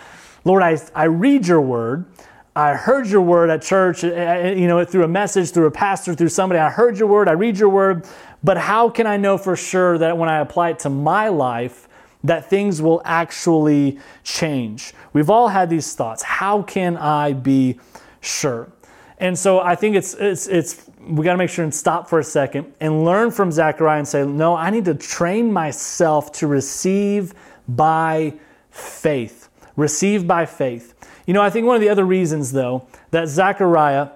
Lord, 0.44 0.62
I, 0.62 0.78
I 0.94 1.04
read 1.04 1.46
your 1.46 1.60
word. 1.60 2.06
I 2.54 2.74
heard 2.74 3.06
your 3.06 3.22
word 3.22 3.48
at 3.48 3.62
church, 3.62 4.04
eh, 4.04 4.08
eh, 4.10 4.52
you 4.52 4.68
know, 4.68 4.84
through 4.84 5.04
a 5.04 5.08
message, 5.08 5.52
through 5.52 5.66
a 5.66 5.70
pastor, 5.70 6.14
through 6.14 6.28
somebody. 6.28 6.58
I 6.58 6.68
heard 6.68 6.98
your 6.98 7.08
word, 7.08 7.28
I 7.28 7.32
read 7.32 7.58
your 7.58 7.70
word, 7.70 8.06
but 8.44 8.58
how 8.58 8.90
can 8.90 9.06
I 9.06 9.16
know 9.16 9.38
for 9.38 9.56
sure 9.56 9.96
that 9.96 10.18
when 10.18 10.28
I 10.28 10.40
apply 10.40 10.70
it 10.70 10.78
to 10.80 10.90
my 10.90 11.28
life, 11.28 11.88
that 12.24 12.50
things 12.50 12.82
will 12.82 13.00
actually 13.06 13.98
change? 14.22 14.92
We've 15.14 15.30
all 15.30 15.48
had 15.48 15.70
these 15.70 15.94
thoughts. 15.94 16.22
How 16.22 16.62
can 16.62 16.98
I 16.98 17.32
be 17.32 17.80
sure? 18.20 18.70
And 19.16 19.38
so 19.38 19.60
I 19.60 19.74
think 19.74 19.96
it's 19.96 20.14
it's 20.14 20.46
it's 20.48 20.90
we 21.06 21.24
got 21.24 21.32
to 21.32 21.38
make 21.38 21.50
sure 21.50 21.64
and 21.64 21.74
stop 21.74 22.08
for 22.08 22.18
a 22.18 22.24
second 22.24 22.72
and 22.80 23.04
learn 23.04 23.30
from 23.30 23.50
Zechariah 23.50 23.98
and 23.98 24.08
say, 24.08 24.24
no, 24.24 24.54
I 24.54 24.70
need 24.70 24.84
to 24.86 24.94
train 24.94 25.52
myself 25.52 26.32
to 26.32 26.46
receive 26.46 27.34
by 27.68 28.34
faith. 28.70 29.48
Receive 29.76 30.26
by 30.26 30.46
faith. 30.46 30.94
You 31.26 31.34
know, 31.34 31.42
I 31.42 31.50
think 31.50 31.66
one 31.66 31.76
of 31.76 31.82
the 31.82 31.88
other 31.88 32.04
reasons, 32.04 32.52
though, 32.52 32.86
that 33.10 33.28
Zechariah 33.28 34.08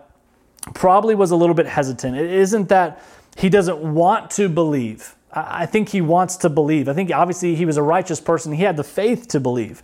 probably 0.75 1.15
was 1.15 1.31
a 1.31 1.37
little 1.37 1.55
bit 1.55 1.67
hesitant, 1.67 2.17
it 2.17 2.31
isn't 2.31 2.69
that 2.69 3.03
he 3.37 3.49
doesn't 3.49 3.79
want 3.79 4.31
to 4.33 4.49
believe. 4.49 5.15
I 5.33 5.67
think 5.67 5.91
he 5.91 6.01
wants 6.01 6.37
to 6.39 6.49
believe. 6.49 6.89
I 6.89 6.95
think 6.95 7.13
obviously 7.13 7.55
he 7.55 7.67
was 7.67 7.77
a 7.77 7.83
righteous 7.83 8.21
person, 8.21 8.53
he 8.53 8.63
had 8.63 8.77
the 8.77 8.85
faith 8.85 9.29
to 9.29 9.41
believe. 9.41 9.83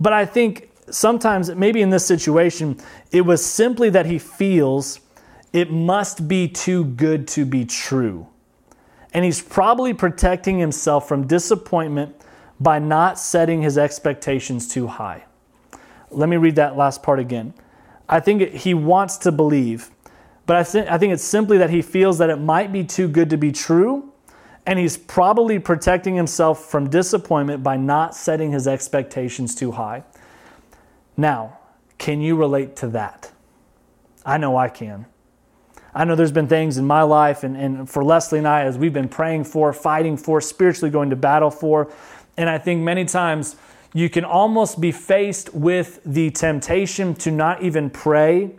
But 0.00 0.12
I 0.12 0.24
think 0.24 0.70
sometimes, 0.90 1.54
maybe 1.54 1.82
in 1.82 1.90
this 1.90 2.06
situation, 2.06 2.80
it 3.12 3.22
was 3.22 3.44
simply 3.44 3.90
that 3.90 4.06
he 4.06 4.18
feels 4.18 5.00
it 5.52 5.70
must 5.70 6.28
be 6.28 6.48
too 6.48 6.84
good 6.84 7.26
to 7.28 7.44
be 7.44 7.64
true. 7.64 8.26
And 9.12 9.24
he's 9.24 9.40
probably 9.40 9.94
protecting 9.94 10.58
himself 10.58 11.08
from 11.08 11.26
disappointment 11.26 12.14
by 12.60 12.78
not 12.78 13.18
setting 13.18 13.62
his 13.62 13.78
expectations 13.78 14.68
too 14.68 14.86
high. 14.86 15.24
Let 16.10 16.28
me 16.28 16.36
read 16.36 16.56
that 16.56 16.76
last 16.76 17.02
part 17.02 17.18
again. 17.18 17.54
I 18.08 18.20
think 18.20 18.52
he 18.52 18.74
wants 18.74 19.16
to 19.18 19.32
believe, 19.32 19.90
but 20.46 20.56
I, 20.56 20.62
th- 20.62 20.86
I 20.88 20.98
think 20.98 21.12
it's 21.12 21.24
simply 21.24 21.58
that 21.58 21.70
he 21.70 21.82
feels 21.82 22.18
that 22.18 22.30
it 22.30 22.36
might 22.36 22.72
be 22.72 22.84
too 22.84 23.08
good 23.08 23.30
to 23.30 23.36
be 23.36 23.50
true, 23.52 24.12
and 24.64 24.78
he's 24.78 24.96
probably 24.96 25.58
protecting 25.58 26.14
himself 26.14 26.66
from 26.66 26.88
disappointment 26.88 27.62
by 27.62 27.76
not 27.76 28.14
setting 28.14 28.52
his 28.52 28.66
expectations 28.66 29.54
too 29.54 29.72
high. 29.72 30.04
Now, 31.16 31.58
can 31.98 32.20
you 32.20 32.36
relate 32.36 32.76
to 32.76 32.88
that? 32.88 33.32
I 34.24 34.38
know 34.38 34.56
I 34.56 34.68
can. 34.68 35.06
I 35.96 36.04
know 36.04 36.14
there's 36.14 36.30
been 36.30 36.46
things 36.46 36.76
in 36.76 36.84
my 36.84 37.04
life 37.04 37.42
and, 37.42 37.56
and 37.56 37.88
for 37.88 38.04
Leslie 38.04 38.36
and 38.36 38.46
I 38.46 38.64
as 38.64 38.76
we've 38.76 38.92
been 38.92 39.08
praying 39.08 39.44
for, 39.44 39.72
fighting 39.72 40.18
for, 40.18 40.42
spiritually 40.42 40.90
going 40.90 41.08
to 41.08 41.16
battle 41.16 41.50
for. 41.50 41.90
And 42.36 42.50
I 42.50 42.58
think 42.58 42.82
many 42.82 43.06
times 43.06 43.56
you 43.94 44.10
can 44.10 44.22
almost 44.22 44.78
be 44.78 44.92
faced 44.92 45.54
with 45.54 46.00
the 46.04 46.30
temptation 46.32 47.14
to 47.14 47.30
not 47.30 47.62
even 47.62 47.88
pray, 47.88 48.50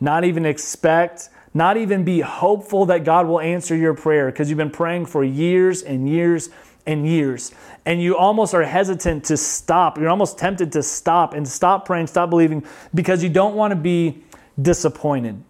not 0.00 0.24
even 0.24 0.44
expect, 0.44 1.28
not 1.54 1.76
even 1.76 2.02
be 2.02 2.22
hopeful 2.22 2.86
that 2.86 3.04
God 3.04 3.28
will 3.28 3.38
answer 3.38 3.76
your 3.76 3.94
prayer 3.94 4.26
because 4.26 4.50
you've 4.50 4.58
been 4.58 4.68
praying 4.68 5.06
for 5.06 5.22
years 5.22 5.82
and 5.82 6.08
years 6.08 6.50
and 6.86 7.06
years. 7.06 7.52
And 7.86 8.02
you 8.02 8.16
almost 8.16 8.52
are 8.52 8.64
hesitant 8.64 9.26
to 9.26 9.36
stop. 9.36 9.96
You're 9.96 10.08
almost 10.08 10.38
tempted 10.38 10.72
to 10.72 10.82
stop 10.82 11.34
and 11.34 11.46
stop 11.46 11.86
praying, 11.86 12.08
stop 12.08 12.30
believing 12.30 12.64
because 12.92 13.22
you 13.22 13.28
don't 13.28 13.54
want 13.54 13.70
to 13.70 13.76
be 13.76 14.24
disappointed. 14.60 15.40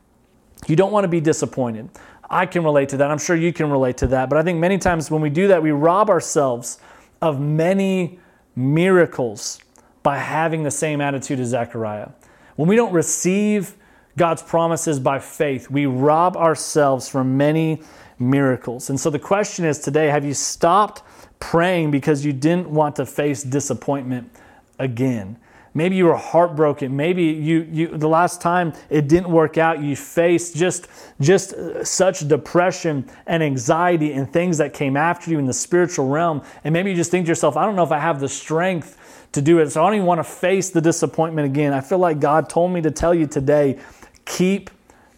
You 0.66 0.76
don't 0.76 0.92
want 0.92 1.04
to 1.04 1.08
be 1.08 1.20
disappointed. 1.20 1.88
I 2.28 2.46
can 2.46 2.62
relate 2.62 2.88
to 2.90 2.96
that. 2.98 3.10
I'm 3.10 3.18
sure 3.18 3.34
you 3.34 3.52
can 3.52 3.70
relate 3.70 3.96
to 3.98 4.06
that. 4.08 4.28
But 4.28 4.38
I 4.38 4.42
think 4.42 4.58
many 4.58 4.78
times 4.78 5.10
when 5.10 5.20
we 5.20 5.30
do 5.30 5.48
that, 5.48 5.62
we 5.62 5.72
rob 5.72 6.08
ourselves 6.08 6.78
of 7.20 7.40
many 7.40 8.20
miracles 8.54 9.58
by 10.02 10.18
having 10.18 10.62
the 10.62 10.70
same 10.70 11.00
attitude 11.00 11.40
as 11.40 11.48
Zechariah. 11.48 12.10
When 12.56 12.68
we 12.68 12.76
don't 12.76 12.92
receive 12.92 13.74
God's 14.16 14.42
promises 14.42 15.00
by 15.00 15.18
faith, 15.18 15.70
we 15.70 15.86
rob 15.86 16.36
ourselves 16.36 17.08
from 17.08 17.36
many 17.36 17.82
miracles. 18.18 18.90
And 18.90 19.00
so 19.00 19.10
the 19.10 19.18
question 19.18 19.64
is 19.64 19.78
today 19.78 20.08
have 20.08 20.24
you 20.24 20.34
stopped 20.34 21.02
praying 21.40 21.90
because 21.90 22.24
you 22.24 22.32
didn't 22.32 22.68
want 22.68 22.96
to 22.96 23.06
face 23.06 23.42
disappointment 23.42 24.30
again? 24.78 25.36
Maybe 25.72 25.94
you 25.94 26.06
were 26.06 26.16
heartbroken. 26.16 26.96
Maybe 26.96 27.24
you, 27.24 27.68
you 27.70 27.96
the 27.96 28.08
last 28.08 28.40
time 28.40 28.72
it 28.88 29.06
didn't 29.08 29.30
work 29.30 29.56
out, 29.56 29.80
you 29.80 29.94
faced 29.94 30.56
just, 30.56 30.88
just 31.20 31.52
uh, 31.52 31.84
such 31.84 32.26
depression 32.26 33.08
and 33.26 33.42
anxiety 33.42 34.12
and 34.12 34.30
things 34.32 34.58
that 34.58 34.72
came 34.72 34.96
after 34.96 35.30
you 35.30 35.38
in 35.38 35.46
the 35.46 35.52
spiritual 35.52 36.08
realm. 36.08 36.42
And 36.64 36.72
maybe 36.72 36.90
you 36.90 36.96
just 36.96 37.10
think 37.10 37.26
to 37.26 37.28
yourself, 37.28 37.56
I 37.56 37.64
don't 37.64 37.76
know 37.76 37.84
if 37.84 37.92
I 37.92 38.00
have 38.00 38.18
the 38.18 38.28
strength 38.28 39.28
to 39.32 39.40
do 39.40 39.60
it. 39.60 39.70
So 39.70 39.82
I 39.82 39.86
don't 39.86 39.94
even 39.94 40.06
want 40.06 40.18
to 40.18 40.24
face 40.24 40.70
the 40.70 40.80
disappointment 40.80 41.46
again. 41.46 41.72
I 41.72 41.80
feel 41.80 41.98
like 41.98 42.18
God 42.18 42.48
told 42.48 42.72
me 42.72 42.80
to 42.82 42.90
tell 42.90 43.14
you 43.14 43.26
today 43.26 43.78
keep 44.24 44.70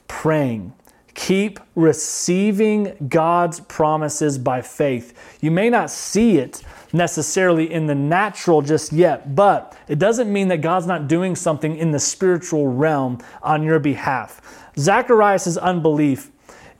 praying. 0.06 0.72
Keep 1.14 1.60
receiving 1.74 3.08
God's 3.08 3.60
promises 3.60 4.38
by 4.38 4.62
faith. 4.62 5.38
You 5.42 5.50
may 5.50 5.68
not 5.68 5.90
see 5.90 6.38
it 6.38 6.62
necessarily 6.92 7.72
in 7.72 7.86
the 7.86 7.94
natural 7.94 8.62
just 8.62 8.92
yet, 8.92 9.34
but 9.34 9.76
it 9.88 9.98
doesn't 9.98 10.32
mean 10.32 10.48
that 10.48 10.58
God's 10.58 10.86
not 10.86 11.08
doing 11.08 11.34
something 11.34 11.76
in 11.76 11.90
the 11.90 11.98
spiritual 11.98 12.68
realm 12.68 13.18
on 13.42 13.62
your 13.62 13.78
behalf. 13.78 14.40
Zacharias' 14.78 15.56
unbelief, 15.56 16.30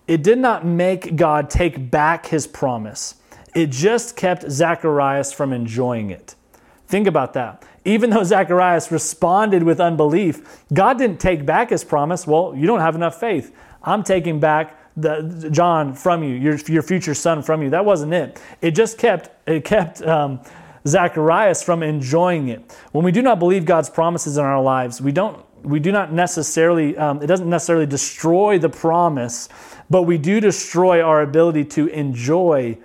it 0.07 0.23
did 0.23 0.39
not 0.39 0.65
make 0.67 1.17
God 1.17 1.49
take 1.49 1.91
back 1.91 2.27
his 2.27 2.47
promise. 2.47 3.17
It 3.55 3.71
just 3.71 4.17
kept 4.17 4.51
Zacharias 4.51 5.33
from 5.33 5.53
enjoying 5.53 6.11
it. 6.11 6.35
Think 6.87 7.07
about 7.07 7.33
that. 7.35 7.65
Even 7.85 8.11
though 8.11 8.23
Zacharias 8.23 8.93
responded 8.93 9.63
with 9.63 9.81
unbelief, 9.81 10.65
God 10.73 10.99
didn't 10.99 11.21
take 11.21 11.45
back 11.45 11.71
his 11.71 11.85
promise. 11.85 12.27
Well, 12.27 12.55
you 12.57 12.67
don't 12.67 12.81
have 12.81 12.95
enough 12.95 13.19
faith. 13.19 13.55
I'm 13.83 14.05
taking 14.05 14.41
back 14.41 14.77
the 14.97 15.49
John 15.51 15.95
from 15.95 16.23
you, 16.23 16.35
your, 16.35 16.57
your 16.67 16.83
future 16.83 17.15
son 17.15 17.43
from 17.43 17.63
you. 17.63 17.71
That 17.71 17.85
wasn't 17.85 18.13
it. 18.13 18.41
It 18.61 18.73
just 18.73 18.99
kept 18.99 19.31
it 19.49 19.65
kept 19.65 20.03
um, 20.03 20.41
Zacharias 20.87 21.63
from 21.63 21.83
enjoying 21.83 22.49
it. 22.49 22.77
When 22.93 23.05
we 23.05 23.13
do 23.13 23.23
not 23.23 23.39
believe 23.39 23.65
God's 23.65 23.89
promises 23.89 24.37
in 24.37 24.45
our 24.45 24.61
lives, 24.61 25.01
we 25.01 25.13
don't 25.13 25.45
we 25.63 25.79
do 25.81 25.93
not 25.93 26.13
necessarily 26.13 26.97
um, 26.97 27.23
it 27.23 27.27
doesn't 27.27 27.49
necessarily 27.49 27.87
destroy 27.87 28.59
the 28.59 28.69
promise, 28.69 29.49
but 29.89 30.03
we 30.03 30.19
do 30.19 30.41
destroy 30.41 31.03
our 31.03 31.23
ability 31.23 31.65
to 31.65 31.87
enjoy 31.89 32.77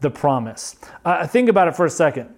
the 0.00 0.10
promise. 0.10 0.76
Uh, 1.04 1.26
think 1.26 1.48
about 1.48 1.68
it 1.68 1.74
for 1.74 1.86
a 1.86 1.90
second. 1.90 2.34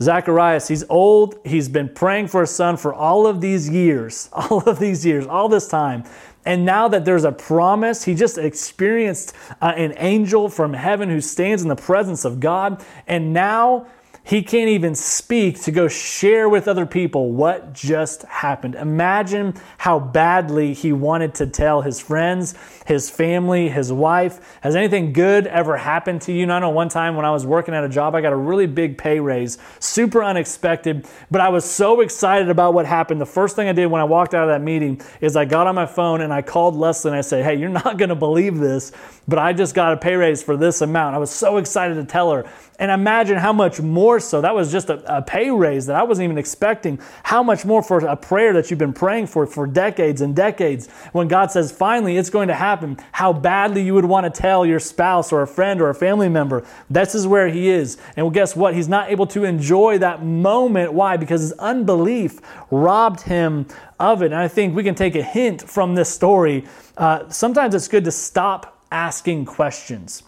Zacharias, 0.00 0.68
he's 0.68 0.84
old. 0.88 1.36
He's 1.44 1.68
been 1.68 1.88
praying 1.88 2.28
for 2.28 2.42
a 2.42 2.46
son 2.46 2.76
for 2.76 2.92
all 2.92 3.26
of 3.26 3.40
these 3.40 3.68
years, 3.68 4.28
all 4.32 4.60
of 4.60 4.78
these 4.78 5.04
years, 5.06 5.26
all 5.26 5.48
this 5.48 5.68
time. 5.68 6.04
And 6.46 6.64
now 6.64 6.86
that 6.88 7.04
there's 7.04 7.24
a 7.24 7.32
promise, 7.32 8.04
he 8.04 8.14
just 8.14 8.38
experienced 8.38 9.34
uh, 9.60 9.72
an 9.76 9.94
angel 9.98 10.48
from 10.48 10.72
heaven 10.72 11.10
who 11.10 11.20
stands 11.20 11.62
in 11.62 11.68
the 11.68 11.76
presence 11.76 12.24
of 12.24 12.38
God. 12.38 12.84
And 13.08 13.32
now 13.32 13.88
he 14.26 14.42
can't 14.42 14.68
even 14.68 14.96
speak 14.96 15.62
to 15.62 15.70
go 15.70 15.86
share 15.86 16.48
with 16.48 16.66
other 16.66 16.84
people 16.84 17.30
what 17.30 17.72
just 17.72 18.22
happened. 18.22 18.74
Imagine 18.74 19.54
how 19.78 20.00
badly 20.00 20.74
he 20.74 20.92
wanted 20.92 21.32
to 21.36 21.46
tell 21.46 21.80
his 21.80 22.00
friends, 22.00 22.56
his 22.86 23.08
family, 23.08 23.68
his 23.68 23.92
wife. 23.92 24.58
Has 24.62 24.74
anything 24.74 25.12
good 25.12 25.46
ever 25.46 25.76
happened 25.76 26.22
to 26.22 26.32
you? 26.32 26.42
And 26.42 26.52
I 26.52 26.58
know 26.58 26.70
one 26.70 26.88
time 26.88 27.14
when 27.14 27.24
I 27.24 27.30
was 27.30 27.46
working 27.46 27.72
at 27.72 27.84
a 27.84 27.88
job, 27.88 28.16
I 28.16 28.20
got 28.20 28.32
a 28.32 28.36
really 28.36 28.66
big 28.66 28.98
pay 28.98 29.20
raise, 29.20 29.58
super 29.78 30.24
unexpected, 30.24 31.06
but 31.30 31.40
I 31.40 31.48
was 31.48 31.64
so 31.64 32.00
excited 32.00 32.50
about 32.50 32.74
what 32.74 32.84
happened. 32.84 33.20
The 33.20 33.26
first 33.26 33.54
thing 33.54 33.68
I 33.68 33.72
did 33.72 33.86
when 33.86 34.00
I 34.00 34.04
walked 34.04 34.34
out 34.34 34.42
of 34.42 34.48
that 34.48 34.60
meeting 34.60 35.00
is 35.20 35.36
I 35.36 35.44
got 35.44 35.68
on 35.68 35.76
my 35.76 35.86
phone 35.86 36.20
and 36.20 36.32
I 36.32 36.42
called 36.42 36.74
Leslie 36.74 37.10
and 37.10 37.16
I 37.16 37.20
said, 37.20 37.44
Hey, 37.44 37.54
you're 37.54 37.68
not 37.68 37.96
going 37.96 38.08
to 38.08 38.16
believe 38.16 38.58
this, 38.58 38.90
but 39.28 39.38
I 39.38 39.52
just 39.52 39.72
got 39.76 39.92
a 39.92 39.96
pay 39.96 40.16
raise 40.16 40.42
for 40.42 40.56
this 40.56 40.80
amount. 40.80 41.14
I 41.14 41.18
was 41.18 41.30
so 41.30 41.58
excited 41.58 41.94
to 41.94 42.04
tell 42.04 42.32
her. 42.32 42.44
And 42.78 42.90
imagine 42.90 43.38
how 43.38 43.54
much 43.54 43.80
more 43.80 44.20
so. 44.20 44.42
That 44.42 44.54
was 44.54 44.70
just 44.70 44.90
a, 44.90 45.16
a, 45.16 45.22
pay 45.22 45.50
raise 45.50 45.86
that 45.86 45.96
I 45.96 46.02
wasn't 46.02 46.24
even 46.24 46.36
expecting. 46.36 47.00
How 47.22 47.42
much 47.42 47.64
more 47.64 47.82
for 47.82 47.98
a 48.00 48.16
prayer 48.16 48.52
that 48.52 48.70
you've 48.70 48.78
been 48.78 48.92
praying 48.92 49.28
for 49.28 49.46
for 49.46 49.66
decades 49.66 50.20
and 50.20 50.36
decades. 50.36 50.88
When 51.12 51.26
God 51.26 51.50
says, 51.50 51.72
finally, 51.72 52.18
it's 52.18 52.28
going 52.28 52.48
to 52.48 52.54
happen, 52.54 52.98
how 53.12 53.32
badly 53.32 53.82
you 53.82 53.94
would 53.94 54.04
want 54.04 54.32
to 54.32 54.40
tell 54.40 54.66
your 54.66 54.78
spouse 54.78 55.32
or 55.32 55.40
a 55.40 55.46
friend 55.46 55.80
or 55.80 55.88
a 55.88 55.94
family 55.94 56.28
member. 56.28 56.66
This 56.90 57.14
is 57.14 57.26
where 57.26 57.48
He 57.48 57.70
is. 57.70 57.96
And 58.14 58.26
well, 58.26 58.30
guess 58.30 58.54
what? 58.54 58.74
He's 58.74 58.88
not 58.88 59.10
able 59.10 59.26
to 59.28 59.44
enjoy 59.44 59.98
that 59.98 60.22
moment. 60.22 60.92
Why? 60.92 61.16
Because 61.16 61.40
his 61.40 61.52
unbelief 61.52 62.40
robbed 62.70 63.22
him 63.22 63.66
of 63.98 64.20
it. 64.20 64.26
And 64.26 64.36
I 64.36 64.48
think 64.48 64.76
we 64.76 64.82
can 64.82 64.94
take 64.94 65.14
a 65.14 65.22
hint 65.22 65.68
from 65.68 65.94
this 65.94 66.12
story. 66.12 66.66
Uh, 66.96 67.28
sometimes 67.30 67.74
it's 67.74 67.88
good 67.88 68.04
to 68.04 68.10
stop 68.10 68.78
asking 68.90 69.46
questions. 69.46 70.22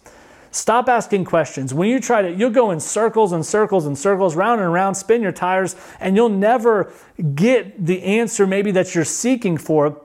Stop 0.51 0.89
asking 0.89 1.25
questions. 1.25 1.75
When 1.75 1.89
you 1.89 2.01
try 2.01 2.23
to, 2.23 2.31
you'll 2.33 2.51
go 2.51 2.71
in 2.71 2.81
circles 2.81 3.33
and 3.33 3.45
circles 3.45 3.87
and 3.87 3.97
circles, 3.99 4.35
round 4.35 4.61
and 4.61 4.73
round, 4.73 4.97
spin 4.97 5.23
your 5.23 5.33
tires, 5.33 5.77
and 6.01 6.17
you'll 6.17 6.29
never 6.29 6.93
get 7.35 7.85
the 7.85 8.03
answer 8.03 8.47
maybe 8.47 8.71
that 8.73 8.95
you're 8.95 9.05
seeking 9.05 9.59
for 9.59 10.01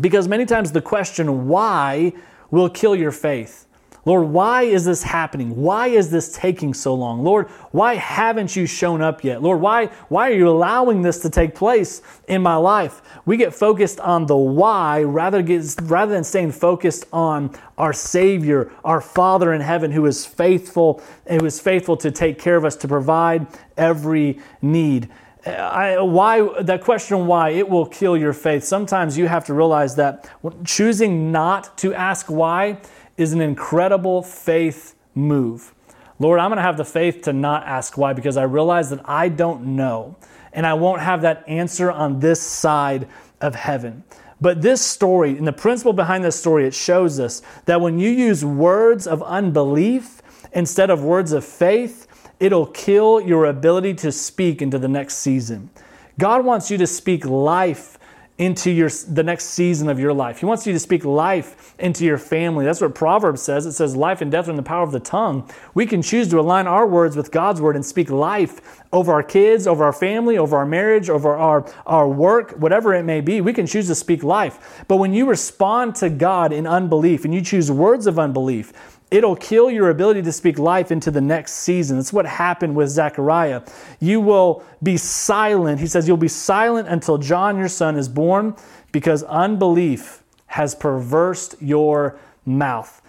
because 0.00 0.28
many 0.28 0.46
times 0.46 0.72
the 0.72 0.82
question 0.82 1.48
why 1.48 2.12
will 2.50 2.70
kill 2.70 2.94
your 2.94 3.12
faith. 3.12 3.66
Lord, 4.04 4.28
why 4.30 4.62
is 4.62 4.84
this 4.84 5.04
happening? 5.04 5.54
Why 5.62 5.86
is 5.86 6.10
this 6.10 6.36
taking 6.36 6.74
so 6.74 6.92
long? 6.92 7.22
Lord, 7.22 7.48
why 7.70 7.94
haven't 7.94 8.56
you 8.56 8.66
shown 8.66 9.00
up 9.00 9.22
yet? 9.22 9.42
Lord, 9.42 9.60
why, 9.60 9.86
why 10.08 10.30
are 10.30 10.34
you 10.34 10.48
allowing 10.48 11.02
this 11.02 11.20
to 11.20 11.30
take 11.30 11.54
place 11.54 12.02
in 12.26 12.42
my 12.42 12.56
life? 12.56 13.00
We 13.26 13.36
get 13.36 13.54
focused 13.54 14.00
on 14.00 14.26
the 14.26 14.36
why 14.36 15.04
rather, 15.04 15.40
get, 15.40 15.76
rather 15.82 16.12
than 16.12 16.24
staying 16.24 16.50
focused 16.50 17.04
on 17.12 17.54
our 17.78 17.92
Savior, 17.92 18.72
our 18.84 19.00
Father 19.00 19.52
in 19.52 19.60
heaven, 19.60 19.92
who 19.92 20.06
is 20.06 20.26
faithful 20.26 21.00
who 21.28 21.46
is 21.46 21.60
faithful 21.60 21.96
to 21.98 22.10
take 22.10 22.38
care 22.38 22.56
of 22.56 22.64
us, 22.64 22.76
to 22.76 22.88
provide 22.88 23.46
every 23.76 24.40
need. 24.60 25.08
I, 25.46 26.00
why 26.00 26.62
that 26.62 26.82
question 26.82 27.26
why 27.26 27.50
it 27.50 27.68
will 27.68 27.86
kill 27.86 28.16
your 28.16 28.32
faith 28.32 28.62
sometimes 28.62 29.18
you 29.18 29.26
have 29.26 29.44
to 29.46 29.54
realize 29.54 29.96
that 29.96 30.30
choosing 30.64 31.32
not 31.32 31.76
to 31.78 31.92
ask 31.94 32.26
why 32.26 32.78
is 33.22 33.32
an 33.32 33.40
incredible 33.40 34.22
faith 34.22 34.94
move. 35.14 35.72
Lord, 36.18 36.38
I'm 36.38 36.50
going 36.50 36.58
to 36.58 36.62
have 36.62 36.76
the 36.76 36.84
faith 36.84 37.22
to 37.22 37.32
not 37.32 37.64
ask 37.64 37.96
why 37.96 38.12
because 38.12 38.36
I 38.36 38.42
realize 38.42 38.90
that 38.90 39.00
I 39.08 39.28
don't 39.28 39.76
know 39.76 40.16
and 40.52 40.66
I 40.66 40.74
won't 40.74 41.00
have 41.00 41.22
that 41.22 41.44
answer 41.48 41.90
on 41.90 42.20
this 42.20 42.40
side 42.40 43.08
of 43.40 43.54
heaven. 43.54 44.04
But 44.40 44.60
this 44.60 44.82
story, 44.82 45.38
and 45.38 45.46
the 45.46 45.52
principle 45.52 45.92
behind 45.92 46.24
this 46.24 46.38
story, 46.38 46.66
it 46.66 46.74
shows 46.74 47.20
us 47.20 47.42
that 47.66 47.80
when 47.80 47.98
you 47.98 48.10
use 48.10 48.44
words 48.44 49.06
of 49.06 49.22
unbelief 49.22 50.20
instead 50.52 50.90
of 50.90 51.02
words 51.02 51.32
of 51.32 51.44
faith, 51.44 52.06
it'll 52.40 52.66
kill 52.66 53.20
your 53.20 53.46
ability 53.46 53.94
to 53.94 54.10
speak 54.10 54.60
into 54.60 54.78
the 54.78 54.88
next 54.88 55.18
season. 55.18 55.70
God 56.18 56.44
wants 56.44 56.70
you 56.70 56.78
to 56.78 56.86
speak 56.86 57.24
life 57.24 57.98
into 58.38 58.70
your 58.70 58.88
the 59.08 59.22
next 59.22 59.46
season 59.46 59.88
of 59.88 60.00
your 60.00 60.12
life. 60.12 60.38
He 60.38 60.46
wants 60.46 60.66
you 60.66 60.72
to 60.72 60.78
speak 60.78 61.04
life 61.04 61.74
into 61.78 62.04
your 62.04 62.18
family. 62.18 62.64
That's 62.64 62.80
what 62.80 62.94
Proverbs 62.94 63.42
says. 63.42 63.66
It 63.66 63.72
says 63.72 63.94
life 63.94 64.20
and 64.20 64.32
death 64.32 64.48
are 64.48 64.50
in 64.50 64.56
the 64.56 64.62
power 64.62 64.82
of 64.82 64.90
the 64.90 65.00
tongue. 65.00 65.48
We 65.74 65.86
can 65.86 66.00
choose 66.00 66.28
to 66.28 66.40
align 66.40 66.66
our 66.66 66.86
words 66.86 67.14
with 67.14 67.30
God's 67.30 67.60
word 67.60 67.76
and 67.76 67.84
speak 67.84 68.10
life 68.10 68.82
over 68.92 69.12
our 69.12 69.22
kids, 69.22 69.66
over 69.66 69.84
our 69.84 69.92
family, 69.92 70.38
over 70.38 70.56
our 70.56 70.66
marriage, 70.66 71.10
over 71.10 71.34
our, 71.34 71.70
our 71.86 72.08
work, 72.08 72.52
whatever 72.52 72.94
it 72.94 73.04
may 73.04 73.20
be. 73.20 73.40
We 73.40 73.52
can 73.52 73.66
choose 73.66 73.86
to 73.88 73.94
speak 73.94 74.22
life. 74.22 74.84
But 74.88 74.96
when 74.96 75.12
you 75.12 75.26
respond 75.26 75.94
to 75.96 76.10
God 76.10 76.52
in 76.52 76.66
unbelief 76.66 77.24
and 77.24 77.34
you 77.34 77.42
choose 77.42 77.70
words 77.70 78.06
of 78.06 78.18
unbelief, 78.18 78.72
It'll 79.12 79.36
kill 79.36 79.70
your 79.70 79.90
ability 79.90 80.22
to 80.22 80.32
speak 80.32 80.58
life 80.58 80.90
into 80.90 81.10
the 81.10 81.20
next 81.20 81.52
season. 81.52 81.98
That's 81.98 82.14
what 82.14 82.24
happened 82.24 82.74
with 82.74 82.88
Zechariah. 82.88 83.60
You 84.00 84.22
will 84.22 84.64
be 84.82 84.96
silent. 84.96 85.80
He 85.80 85.86
says, 85.86 86.08
You'll 86.08 86.16
be 86.16 86.28
silent 86.28 86.88
until 86.88 87.18
John, 87.18 87.58
your 87.58 87.68
son, 87.68 87.96
is 87.96 88.08
born, 88.08 88.56
because 88.90 89.22
unbelief 89.24 90.22
has 90.46 90.74
perversed 90.74 91.56
your 91.60 92.18
mouth. 92.46 93.02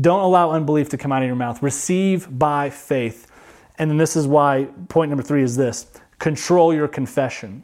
Don't 0.00 0.20
allow 0.20 0.52
unbelief 0.52 0.88
to 0.88 0.96
come 0.96 1.12
out 1.12 1.20
of 1.20 1.26
your 1.26 1.36
mouth. 1.36 1.62
Receive 1.62 2.38
by 2.38 2.70
faith. 2.70 3.30
And 3.78 3.90
then 3.90 3.98
this 3.98 4.16
is 4.16 4.26
why 4.26 4.68
point 4.88 5.10
number 5.10 5.22
three 5.22 5.42
is 5.42 5.54
this 5.54 5.86
control 6.18 6.72
your 6.72 6.88
confession. 6.88 7.62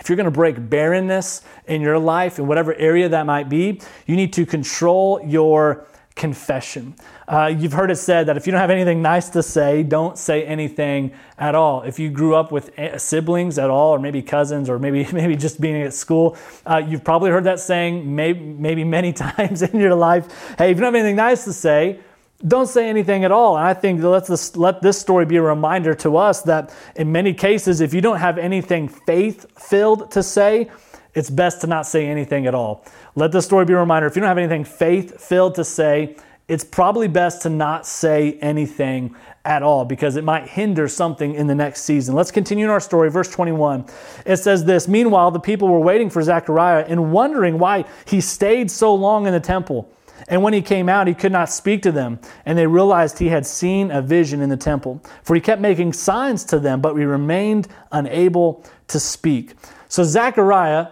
If 0.00 0.08
you're 0.08 0.16
going 0.16 0.24
to 0.24 0.32
break 0.32 0.68
barrenness 0.68 1.42
in 1.66 1.80
your 1.80 1.98
life, 1.98 2.40
in 2.40 2.48
whatever 2.48 2.74
area 2.74 3.08
that 3.08 3.24
might 3.24 3.48
be, 3.48 3.80
you 4.06 4.16
need 4.16 4.32
to 4.32 4.44
control 4.44 5.20
your 5.24 5.86
confession. 6.18 6.94
Uh, 7.26 7.46
you've 7.46 7.72
heard 7.72 7.90
it 7.90 7.96
said 7.96 8.26
that 8.26 8.36
if 8.36 8.46
you 8.46 8.50
don't 8.50 8.60
have 8.60 8.70
anything 8.70 9.00
nice 9.00 9.30
to 9.30 9.42
say, 9.42 9.82
don't 9.82 10.18
say 10.18 10.44
anything 10.44 11.12
at 11.38 11.54
all. 11.54 11.82
If 11.82 11.98
you 11.98 12.10
grew 12.10 12.34
up 12.34 12.52
with 12.52 12.70
siblings 12.98 13.58
at 13.58 13.70
all, 13.70 13.94
or 13.94 13.98
maybe 13.98 14.20
cousins, 14.20 14.68
or 14.68 14.78
maybe 14.78 15.06
maybe 15.12 15.36
just 15.36 15.60
being 15.60 15.80
at 15.82 15.94
school, 15.94 16.36
uh, 16.66 16.82
you've 16.86 17.04
probably 17.04 17.30
heard 17.30 17.44
that 17.44 17.60
saying 17.60 18.14
maybe, 18.14 18.40
maybe 18.40 18.84
many 18.84 19.12
times 19.26 19.62
in 19.62 19.80
your 19.80 19.94
life. 19.94 20.26
Hey, 20.58 20.72
if 20.72 20.76
you 20.76 20.82
don't 20.82 20.92
have 20.92 21.00
anything 21.00 21.16
nice 21.16 21.44
to 21.44 21.52
say, 21.52 22.00
don't 22.46 22.68
say 22.68 22.88
anything 22.88 23.24
at 23.24 23.32
all. 23.32 23.56
And 23.56 23.66
I 23.66 23.74
think 23.74 24.02
let 24.02 24.26
this, 24.26 24.56
let 24.56 24.80
this 24.80 24.98
story 24.98 25.24
be 25.24 25.36
a 25.36 25.42
reminder 25.42 25.94
to 25.96 26.16
us 26.16 26.42
that 26.42 26.72
in 26.94 27.10
many 27.10 27.34
cases, 27.34 27.80
if 27.80 27.92
you 27.92 28.00
don't 28.00 28.18
have 28.18 28.38
anything 28.38 28.86
faith 28.88 29.46
filled 29.58 30.10
to 30.12 30.22
say, 30.22 30.70
it's 31.18 31.30
best 31.30 31.60
to 31.62 31.66
not 31.66 31.86
say 31.86 32.06
anything 32.06 32.46
at 32.46 32.54
all. 32.54 32.84
Let 33.14 33.32
this 33.32 33.44
story 33.44 33.64
be 33.64 33.72
a 33.72 33.78
reminder 33.78 34.06
if 34.06 34.16
you 34.16 34.20
don't 34.20 34.28
have 34.28 34.38
anything 34.38 34.64
faith 34.64 35.20
filled 35.20 35.56
to 35.56 35.64
say, 35.64 36.16
it's 36.46 36.64
probably 36.64 37.08
best 37.08 37.42
to 37.42 37.50
not 37.50 37.86
say 37.86 38.38
anything 38.40 39.14
at 39.44 39.62
all 39.62 39.84
because 39.84 40.16
it 40.16 40.24
might 40.24 40.48
hinder 40.48 40.88
something 40.88 41.34
in 41.34 41.46
the 41.46 41.54
next 41.54 41.82
season. 41.82 42.14
Let's 42.14 42.30
continue 42.30 42.64
in 42.64 42.70
our 42.70 42.80
story. 42.80 43.10
Verse 43.10 43.30
21. 43.30 43.84
It 44.24 44.36
says 44.38 44.64
this 44.64 44.88
Meanwhile, 44.88 45.32
the 45.32 45.40
people 45.40 45.68
were 45.68 45.80
waiting 45.80 46.08
for 46.08 46.22
Zechariah 46.22 46.86
and 46.88 47.12
wondering 47.12 47.58
why 47.58 47.84
he 48.06 48.20
stayed 48.20 48.70
so 48.70 48.94
long 48.94 49.26
in 49.26 49.32
the 49.32 49.40
temple. 49.40 49.92
And 50.26 50.42
when 50.42 50.52
he 50.52 50.62
came 50.62 50.88
out, 50.88 51.06
he 51.06 51.14
could 51.14 51.32
not 51.32 51.50
speak 51.50 51.82
to 51.82 51.92
them. 51.92 52.18
And 52.44 52.58
they 52.58 52.66
realized 52.66 53.18
he 53.18 53.28
had 53.28 53.46
seen 53.46 53.90
a 53.90 54.02
vision 54.02 54.40
in 54.40 54.48
the 54.48 54.56
temple. 54.56 55.02
For 55.22 55.34
he 55.34 55.40
kept 55.40 55.60
making 55.60 55.92
signs 55.92 56.44
to 56.46 56.58
them, 56.58 56.80
but 56.80 56.96
he 56.96 57.04
remained 57.04 57.68
unable 57.92 58.64
to 58.88 58.98
speak. 58.98 59.54
So 59.88 60.02
Zechariah 60.02 60.88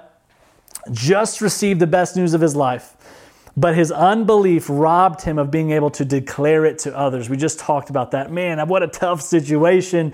just 0.93 1.41
received 1.41 1.81
the 1.81 1.87
best 1.87 2.17
news 2.17 2.35
of 2.35 2.41
his 2.41 2.57
life. 2.57 2.95
But 3.57 3.75
his 3.75 3.91
unbelief 3.91 4.67
robbed 4.69 5.23
him 5.23 5.39
of 5.39 5.51
being 5.51 5.71
able 5.71 5.91
to 5.91 6.05
declare 6.05 6.67
it 6.67 6.79
to 6.81 6.97
others. 6.97 7.31
We 7.31 7.39
just 7.39 7.59
talked 7.59 7.89
about 7.89 8.11
that. 8.11 8.31
Man, 8.31 8.67
what 8.69 8.83
a 8.83 8.87
tough 8.87 9.23
situation 9.23 10.13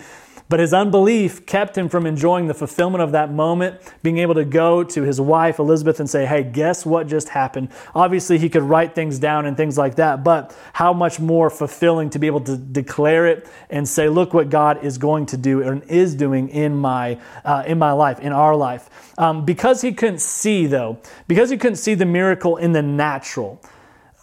but 0.52 0.60
his 0.60 0.74
unbelief 0.74 1.46
kept 1.46 1.78
him 1.78 1.88
from 1.88 2.04
enjoying 2.04 2.46
the 2.46 2.52
fulfillment 2.52 3.00
of 3.02 3.12
that 3.12 3.32
moment, 3.32 3.80
being 4.02 4.18
able 4.18 4.34
to 4.34 4.44
go 4.44 4.84
to 4.84 5.00
his 5.00 5.18
wife, 5.18 5.58
Elizabeth, 5.58 5.98
and 5.98 6.10
say, 6.10 6.26
Hey, 6.26 6.42
guess 6.42 6.84
what 6.84 7.06
just 7.06 7.30
happened? 7.30 7.70
Obviously, 7.94 8.36
he 8.36 8.50
could 8.50 8.62
write 8.62 8.94
things 8.94 9.18
down 9.18 9.46
and 9.46 9.56
things 9.56 9.78
like 9.78 9.94
that, 9.94 10.22
but 10.22 10.54
how 10.74 10.92
much 10.92 11.18
more 11.18 11.48
fulfilling 11.48 12.10
to 12.10 12.18
be 12.18 12.26
able 12.26 12.42
to 12.42 12.58
declare 12.58 13.26
it 13.28 13.48
and 13.70 13.88
say, 13.88 14.10
Look 14.10 14.34
what 14.34 14.50
God 14.50 14.84
is 14.84 14.98
going 14.98 15.24
to 15.24 15.38
do 15.38 15.62
and 15.62 15.82
is 15.84 16.14
doing 16.14 16.50
in 16.50 16.76
my, 16.76 17.18
uh, 17.46 17.64
in 17.66 17.78
my 17.78 17.92
life, 17.92 18.20
in 18.20 18.32
our 18.32 18.54
life. 18.54 18.90
Um, 19.16 19.46
because 19.46 19.80
he 19.80 19.94
couldn't 19.94 20.20
see, 20.20 20.66
though, 20.66 20.98
because 21.28 21.48
he 21.48 21.56
couldn't 21.56 21.76
see 21.76 21.94
the 21.94 22.04
miracle 22.04 22.58
in 22.58 22.72
the 22.72 22.82
natural, 22.82 23.58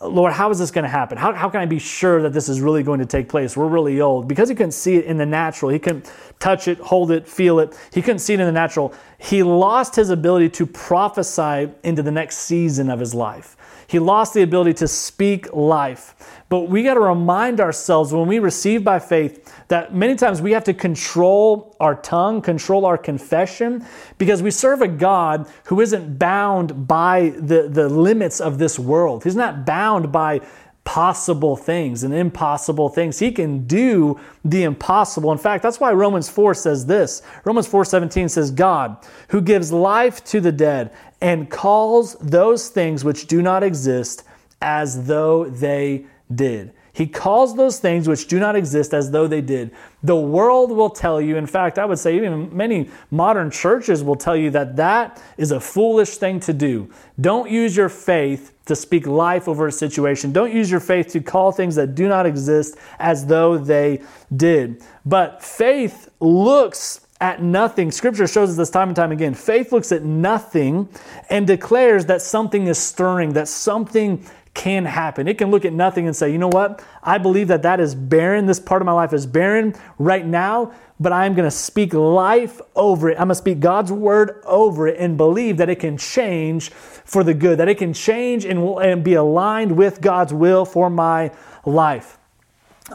Lord, 0.02 0.32
how 0.32 0.50
is 0.50 0.60
this 0.60 0.72
going 0.72 0.84
to 0.84 0.90
happen? 0.90 1.18
How, 1.18 1.34
how 1.34 1.50
can 1.50 1.60
I 1.60 1.66
be 1.66 1.80
sure 1.80 2.22
that 2.22 2.32
this 2.32 2.48
is 2.48 2.62
really 2.62 2.84
going 2.84 3.00
to 3.00 3.06
take 3.06 3.28
place? 3.28 3.58
We're 3.58 3.68
really 3.68 4.00
old. 4.00 4.30
Because 4.30 4.48
he 4.48 4.56
couldn't 4.56 4.72
see 4.72 4.96
it 4.96 5.04
in 5.04 5.18
the 5.18 5.26
natural, 5.26 5.72
he 5.72 5.80
couldn't 5.80 6.10
touch 6.40 6.70
it, 6.70 6.78
hold 6.78 7.12
it, 7.12 7.28
feel 7.28 7.60
it. 7.60 7.78
He 7.94 8.02
couldn't 8.02 8.20
see 8.20 8.34
it 8.34 8.40
in 8.40 8.46
the 8.46 8.52
natural. 8.54 8.94
He 9.18 9.44
lost 9.44 9.98
his 9.98 10.10
ability 10.10 10.50
to 10.52 10.66
prophesy 10.66 11.70
into 11.84 12.02
the 12.02 12.12
next 12.12 12.38
season 12.38 12.90
of 12.90 13.02
his 13.02 13.14
life. 13.14 13.58
He 13.90 13.98
lost 13.98 14.36
the 14.36 14.44
ability 14.44 14.76
to 14.76 14.88
speak 14.88 15.52
life. 15.52 16.44
But 16.48 16.70
we 16.70 16.84
got 16.84 16.94
to 16.94 17.00
remind 17.00 17.60
ourselves 17.60 18.14
when 18.14 18.28
we 18.28 18.38
receive 18.38 18.84
by 18.84 19.00
faith 19.00 19.52
that 19.70 19.96
many 19.96 20.16
times 20.16 20.44
we 20.44 20.52
have 20.52 20.64
to 20.66 20.76
control 20.76 21.76
our 21.80 21.96
tongue, 21.96 22.44
control 22.44 22.86
our 22.86 23.00
confession, 23.00 23.84
because 24.20 24.44
we 24.44 24.52
serve 24.52 24.84
a 24.84 24.88
God 24.88 25.50
who 25.66 25.82
isn't 25.82 26.20
bound 26.20 26.88
by 26.88 27.30
the, 27.30 27.68
the 27.68 27.90
limits 27.90 28.40
of 28.40 28.60
this 28.60 28.78
world. 28.78 29.24
He's 29.24 29.36
not 29.36 29.66
bound 29.66 30.12
by 30.12 30.42
possible 30.90 31.56
things 31.56 32.04
and 32.04 32.16
impossible 32.16 32.90
things. 32.90 33.20
He 33.20 33.32
can 33.32 33.68
do 33.68 34.20
the 34.44 34.64
impossible. 34.64 35.32
In 35.32 35.38
fact, 35.38 35.62
that's 35.62 35.80
why 35.80 35.94
Romans 35.94 36.30
4 36.30 36.56
says 36.56 36.88
this. 36.88 37.22
Romans 37.46 37.68
4:17 37.68 38.28
says 38.28 38.50
God, 38.50 38.98
who 39.28 39.40
gives 39.40 39.72
life 39.72 40.24
to 40.24 40.42
the 40.42 40.52
dead 40.52 40.90
and 41.22 41.48
calls 41.48 42.16
those 42.16 42.70
things 42.70 43.04
which 43.04 43.28
do 43.28 43.44
not 43.44 43.62
exist 43.62 44.24
as 44.64 45.06
though 45.06 45.46
they 45.46 46.06
did. 46.34 46.74
He 46.92 47.06
calls 47.06 47.56
those 47.56 47.78
things 47.78 48.08
which 48.08 48.28
do 48.28 48.40
not 48.40 48.56
exist 48.56 48.92
as 48.92 49.12
though 49.12 49.28
they 49.28 49.42
did. 49.42 49.70
The 50.02 50.16
world 50.16 50.72
will 50.72 50.90
tell 50.90 51.22
you, 51.22 51.38
in 51.38 51.46
fact, 51.46 51.78
I 51.78 51.86
would 51.86 52.00
say 52.00 52.16
even 52.16 52.50
many 52.56 52.90
modern 53.12 53.52
churches 53.52 54.04
will 54.04 54.16
tell 54.16 54.36
you 54.36 54.50
that 54.52 54.76
that 54.78 55.22
is 55.38 55.52
a 55.52 55.60
foolish 55.60 56.18
thing 56.18 56.40
to 56.42 56.52
do. 56.52 56.90
Don't 57.22 57.50
use 57.50 57.78
your 57.78 57.90
faith 57.90 58.54
to 58.70 58.76
speak 58.76 59.06
life 59.06 59.48
over 59.48 59.68
a 59.68 59.72
situation. 59.72 60.32
Don't 60.32 60.54
use 60.54 60.72
your 60.72 60.80
faith 60.80 61.10
to 61.10 61.20
call 61.20 61.52
things 61.52 61.76
that 61.76 61.94
do 61.94 62.08
not 62.08 62.26
exist 62.26 62.78
as 62.98 63.26
though 63.26 63.58
they 63.58 64.02
did. 64.36 64.82
But 65.06 65.44
faith 65.44 66.10
looks 66.20 67.02
at 67.22 67.42
nothing. 67.44 67.92
Scripture 67.92 68.28
shows 68.28 68.52
us 68.52 68.58
this 68.58 68.70
time 68.70 68.90
and 68.90 68.96
time 68.96 69.12
again. 69.12 69.34
Faith 69.34 69.72
looks 69.72 69.92
at 69.92 70.04
nothing 70.04 70.88
and 71.30 71.46
declares 71.46 72.06
that 72.06 72.22
something 72.22 72.68
is 72.68 72.78
stirring, 72.78 73.34
that 73.34 73.48
something 73.48 74.26
can 74.54 74.86
happen. 74.86 75.28
It 75.28 75.38
can 75.38 75.52
look 75.52 75.66
at 75.66 75.74
nothing 75.74 76.08
and 76.08 76.16
say, 76.16 76.32
you 76.32 76.38
know 76.38 76.50
what? 76.50 76.84
I 77.04 77.18
believe 77.18 77.48
that 77.50 77.62
that 77.62 77.80
is 77.80 77.96
barren. 77.96 78.46
This 78.46 78.60
part 78.60 78.82
of 78.82 78.86
my 78.86 78.92
life 78.92 79.14
is 79.14 79.26
barren 79.26 79.76
right 79.98 80.26
now, 80.26 80.74
but 81.00 81.14
I'm 81.14 81.34
going 81.34 81.48
to 81.48 81.56
speak 81.56 81.94
life 81.94 82.60
over 82.76 83.10
it. 83.10 83.14
I'm 83.14 83.28
going 83.28 83.30
to 83.30 83.36
speak 83.36 83.60
God's 83.60 83.92
word 83.92 84.42
over 84.46 84.88
it 84.88 85.00
and 85.00 85.18
believe 85.18 85.58
that 85.58 85.70
it 85.70 85.80
can 85.80 85.98
change 85.98 86.70
for 86.72 87.24
the 87.24 87.34
good, 87.34 87.60
that 87.60 87.70
it 87.70 87.78
can 87.78 87.94
change 87.94 88.46
and, 88.46 88.60
and 88.80 89.04
be 89.04 89.14
aligned 89.14 89.78
with 89.78 90.02
God's 90.02 90.34
will 90.34 90.66
for 90.66 90.90
my 90.90 91.32
life. 91.66 92.18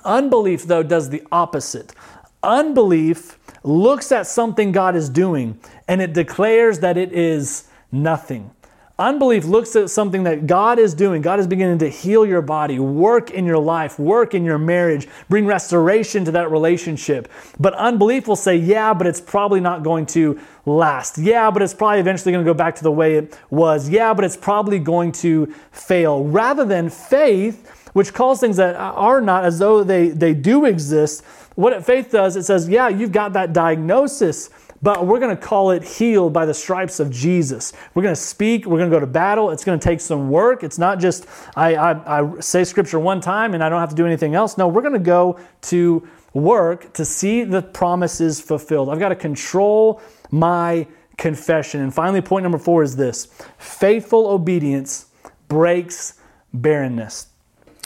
Unbelief, 0.04 0.64
though, 0.64 0.82
does 0.82 1.08
the 1.10 1.22
opposite. 1.30 1.94
Unbelief 2.42 3.38
looks 3.62 4.12
at 4.12 4.26
something 4.26 4.72
God 4.72 4.96
is 4.96 5.08
doing 5.08 5.58
and 5.88 6.02
it 6.02 6.12
declares 6.12 6.80
that 6.80 6.96
it 6.96 7.12
is 7.12 7.68
nothing. 7.90 8.50
Unbelief 8.96 9.44
looks 9.44 9.74
at 9.74 9.90
something 9.90 10.22
that 10.22 10.46
God 10.46 10.78
is 10.78 10.94
doing. 10.94 11.20
God 11.20 11.40
is 11.40 11.48
beginning 11.48 11.78
to 11.78 11.88
heal 11.88 12.24
your 12.24 12.42
body, 12.42 12.78
work 12.78 13.32
in 13.32 13.44
your 13.44 13.58
life, 13.58 13.98
work 13.98 14.34
in 14.34 14.44
your 14.44 14.56
marriage, 14.56 15.08
bring 15.28 15.46
restoration 15.46 16.24
to 16.26 16.30
that 16.30 16.48
relationship. 16.48 17.28
But 17.58 17.74
unbelief 17.74 18.28
will 18.28 18.36
say, 18.36 18.54
yeah, 18.54 18.94
but 18.94 19.08
it's 19.08 19.20
probably 19.20 19.58
not 19.58 19.82
going 19.82 20.06
to 20.06 20.38
last. 20.64 21.18
Yeah, 21.18 21.50
but 21.50 21.60
it's 21.60 21.74
probably 21.74 21.98
eventually 21.98 22.30
going 22.30 22.44
to 22.44 22.48
go 22.48 22.56
back 22.56 22.76
to 22.76 22.84
the 22.84 22.92
way 22.92 23.16
it 23.16 23.36
was. 23.50 23.88
Yeah, 23.88 24.14
but 24.14 24.24
it's 24.24 24.36
probably 24.36 24.78
going 24.78 25.10
to 25.12 25.52
fail. 25.72 26.22
Rather 26.22 26.64
than 26.64 26.88
faith, 26.88 27.68
which 27.94 28.14
calls 28.14 28.38
things 28.38 28.58
that 28.58 28.76
are 28.76 29.20
not 29.20 29.44
as 29.44 29.58
though 29.58 29.82
they, 29.82 30.10
they 30.10 30.34
do 30.34 30.66
exist, 30.66 31.24
what 31.56 31.84
faith 31.84 32.12
does, 32.12 32.36
it 32.36 32.44
says, 32.44 32.68
yeah, 32.68 32.88
you've 32.88 33.12
got 33.12 33.32
that 33.32 33.52
diagnosis 33.52 34.50
but 34.84 35.06
we're 35.06 35.18
going 35.18 35.34
to 35.34 35.42
call 35.42 35.70
it 35.70 35.82
healed 35.82 36.34
by 36.34 36.44
the 36.44 36.52
stripes 36.52 37.00
of 37.00 37.10
Jesus. 37.10 37.72
We're 37.94 38.02
going 38.02 38.14
to 38.14 38.20
speak, 38.20 38.66
we're 38.66 38.76
going 38.76 38.90
to 38.90 38.94
go 38.94 39.00
to 39.00 39.06
battle. 39.06 39.50
It's 39.50 39.64
going 39.64 39.80
to 39.80 39.82
take 39.82 39.98
some 39.98 40.28
work. 40.28 40.62
It's 40.62 40.76
not 40.78 41.00
just 41.00 41.26
I, 41.56 41.74
I, 41.74 42.20
I 42.20 42.40
say 42.40 42.64
scripture 42.64 42.98
one 42.98 43.22
time 43.22 43.54
and 43.54 43.64
I 43.64 43.70
don't 43.70 43.80
have 43.80 43.88
to 43.88 43.96
do 43.96 44.04
anything 44.04 44.34
else. 44.34 44.58
No, 44.58 44.68
we're 44.68 44.82
going 44.82 44.92
to 44.92 44.98
go 44.98 45.40
to 45.62 46.06
work 46.34 46.92
to 46.92 47.04
see 47.06 47.44
the 47.44 47.62
promises 47.62 48.42
fulfilled. 48.42 48.90
I've 48.90 48.98
got 48.98 49.08
to 49.08 49.16
control 49.16 50.02
my 50.30 50.86
confession. 51.16 51.80
And 51.80 51.94
finally, 51.94 52.20
point 52.20 52.42
number 52.42 52.58
four 52.58 52.82
is 52.82 52.94
this 52.94 53.26
faithful 53.56 54.26
obedience 54.26 55.06
breaks 55.48 56.20
barrenness. 56.52 57.28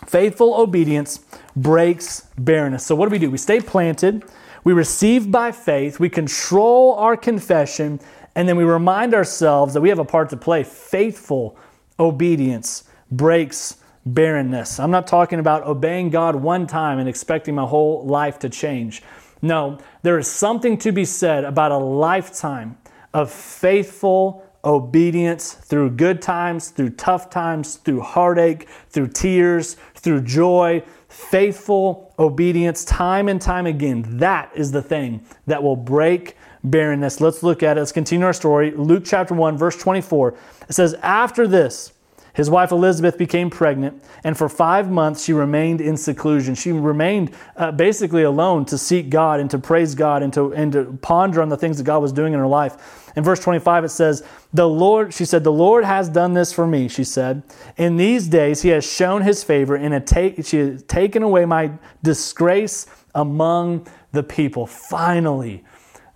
Faithful 0.06 0.54
obedience 0.54 1.20
breaks 1.54 2.26
barrenness. 2.37 2.84
So, 2.84 2.96
what 2.96 3.06
do 3.06 3.12
we 3.12 3.20
do? 3.20 3.30
We 3.30 3.38
stay 3.38 3.61
planted. 3.61 4.24
We 4.64 4.73
receive 4.73 5.31
by 5.31 5.53
faith, 5.53 6.01
we 6.01 6.09
control 6.09 6.94
our 6.94 7.16
confession, 7.16 8.01
and 8.35 8.49
then 8.49 8.57
we 8.57 8.64
remind 8.64 9.14
ourselves 9.14 9.75
that 9.75 9.81
we 9.81 9.88
have 9.88 9.99
a 9.99 10.05
part 10.05 10.31
to 10.31 10.37
play. 10.37 10.62
Faithful 10.62 11.57
obedience 11.99 12.85
breaks 13.11 13.77
barrenness. 14.05 14.79
I'm 14.79 14.90
not 14.90 15.07
talking 15.07 15.38
about 15.38 15.64
obeying 15.64 16.11
God 16.11 16.37
one 16.37 16.66
time 16.66 16.99
and 16.99 17.09
expecting 17.09 17.55
my 17.55 17.64
whole 17.66 18.05
life 18.05 18.38
to 18.40 18.49
change. 18.49 19.03
No, 19.42 19.79
there 20.03 20.18
is 20.18 20.31
something 20.31 20.79
to 20.79 20.92
be 20.92 21.05
said 21.05 21.44
about 21.44 21.73
a 21.73 21.79
lifetime 21.79 22.79
of 23.14 23.31
faithful 23.31 24.44
obedience 24.64 25.53
through 25.53 25.90
good 25.90 26.21
times, 26.21 26.71
through 26.71 26.90
tough 26.90 27.31
times, 27.31 27.77
through 27.77 28.01
heartache, 28.01 28.68
through 28.90 29.09
tears, 29.09 29.77
through 29.94 30.23
joy, 30.23 30.83
faithful 31.18 32.14
obedience 32.16 32.85
time 32.85 33.28
and 33.28 33.42
time 33.42 33.66
again. 33.66 34.04
That 34.18 34.52
is 34.54 34.70
the 34.70 34.81
thing 34.81 35.26
that 35.46 35.62
will 35.62 35.74
break 35.74 36.37
barrenness. 36.62 37.20
Let's 37.20 37.42
look 37.42 37.62
at 37.64 37.76
it. 37.76 37.81
Let's 37.81 37.92
continue 37.92 38.24
our 38.24 38.33
story. 38.33 38.70
Luke 38.70 39.02
chapter 39.04 39.35
1, 39.35 39.59
verse 39.59 39.76
24. 39.76 40.35
It 40.68 40.72
says, 40.72 40.94
After 41.02 41.48
this, 41.48 41.92
his 42.38 42.48
wife 42.48 42.70
Elizabeth 42.70 43.18
became 43.18 43.51
pregnant, 43.51 44.01
and 44.22 44.38
for 44.38 44.48
five 44.48 44.88
months 44.88 45.24
she 45.24 45.33
remained 45.33 45.81
in 45.81 45.96
seclusion. 45.96 46.55
She 46.55 46.70
remained 46.70 47.33
uh, 47.57 47.72
basically 47.72 48.22
alone 48.22 48.64
to 48.66 48.79
seek 48.79 49.11
God 49.11 49.40
and 49.40 49.51
to 49.51 49.59
praise 49.59 49.96
God 49.96 50.22
and 50.22 50.33
to, 50.35 50.55
and 50.55 50.70
to 50.70 50.96
ponder 51.03 51.42
on 51.42 51.48
the 51.48 51.57
things 51.57 51.79
that 51.79 51.83
God 51.83 52.01
was 52.01 52.12
doing 52.12 52.35
in 52.35 52.38
her 52.38 52.46
life. 52.46 53.11
In 53.16 53.24
verse 53.24 53.40
25, 53.40 53.87
it 53.87 53.88
says, 53.88 54.22
The 54.53 54.68
Lord, 54.68 55.12
she 55.12 55.24
said, 55.24 55.42
The 55.42 55.51
Lord 55.51 55.85
has 55.85 56.09
done 56.09 56.33
this 56.33 56.53
for 56.53 56.64
me, 56.64 56.87
she 56.87 57.03
said. 57.03 57.42
In 57.77 57.96
these 57.96 58.29
days 58.29 58.62
he 58.62 58.68
has 58.68 58.88
shown 58.88 59.22
his 59.22 59.42
favor 59.42 59.74
and 59.74 60.07
take, 60.07 60.46
she 60.46 60.59
has 60.59 60.85
taken 60.85 61.24
away 61.24 61.44
my 61.44 61.72
disgrace 62.05 62.87
among 63.16 63.88
the 64.12 64.22
people. 64.22 64.64
Finally, 64.64 65.64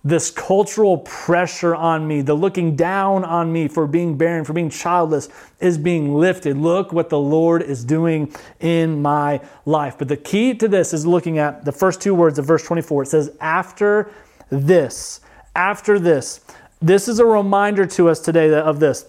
this 0.03 0.29
cultural 0.29 0.97
pressure 0.97 1.73
on 1.73 2.05
me, 2.05 2.21
the 2.21 2.33
looking 2.33 2.75
down 2.75 3.23
on 3.23 3.51
me 3.53 3.69
for 3.69 3.87
being 3.87 4.17
barren, 4.17 4.43
for 4.43 4.51
being 4.51 4.69
childless, 4.69 5.29
is 5.61 5.77
being 5.77 6.13
lifted. 6.13 6.57
Look 6.57 6.91
what 6.91 7.09
the 7.09 7.19
Lord 7.19 7.61
is 7.61 7.85
doing 7.85 8.33
in 8.59 9.01
my 9.01 9.39
life. 9.65 9.97
But 9.97 10.09
the 10.09 10.17
key 10.17 10.53
to 10.55 10.67
this 10.67 10.93
is 10.93 11.05
looking 11.05 11.37
at 11.37 11.63
the 11.63 11.71
first 11.71 12.01
two 12.01 12.13
words 12.13 12.37
of 12.37 12.45
verse 12.45 12.65
24. 12.65 13.03
It 13.03 13.05
says, 13.07 13.31
After 13.39 14.11
this, 14.49 15.21
after 15.55 15.99
this. 15.99 16.41
This 16.81 17.07
is 17.07 17.19
a 17.19 17.25
reminder 17.25 17.85
to 17.85 18.09
us 18.09 18.19
today 18.19 18.53
of 18.53 18.81
this. 18.81 19.05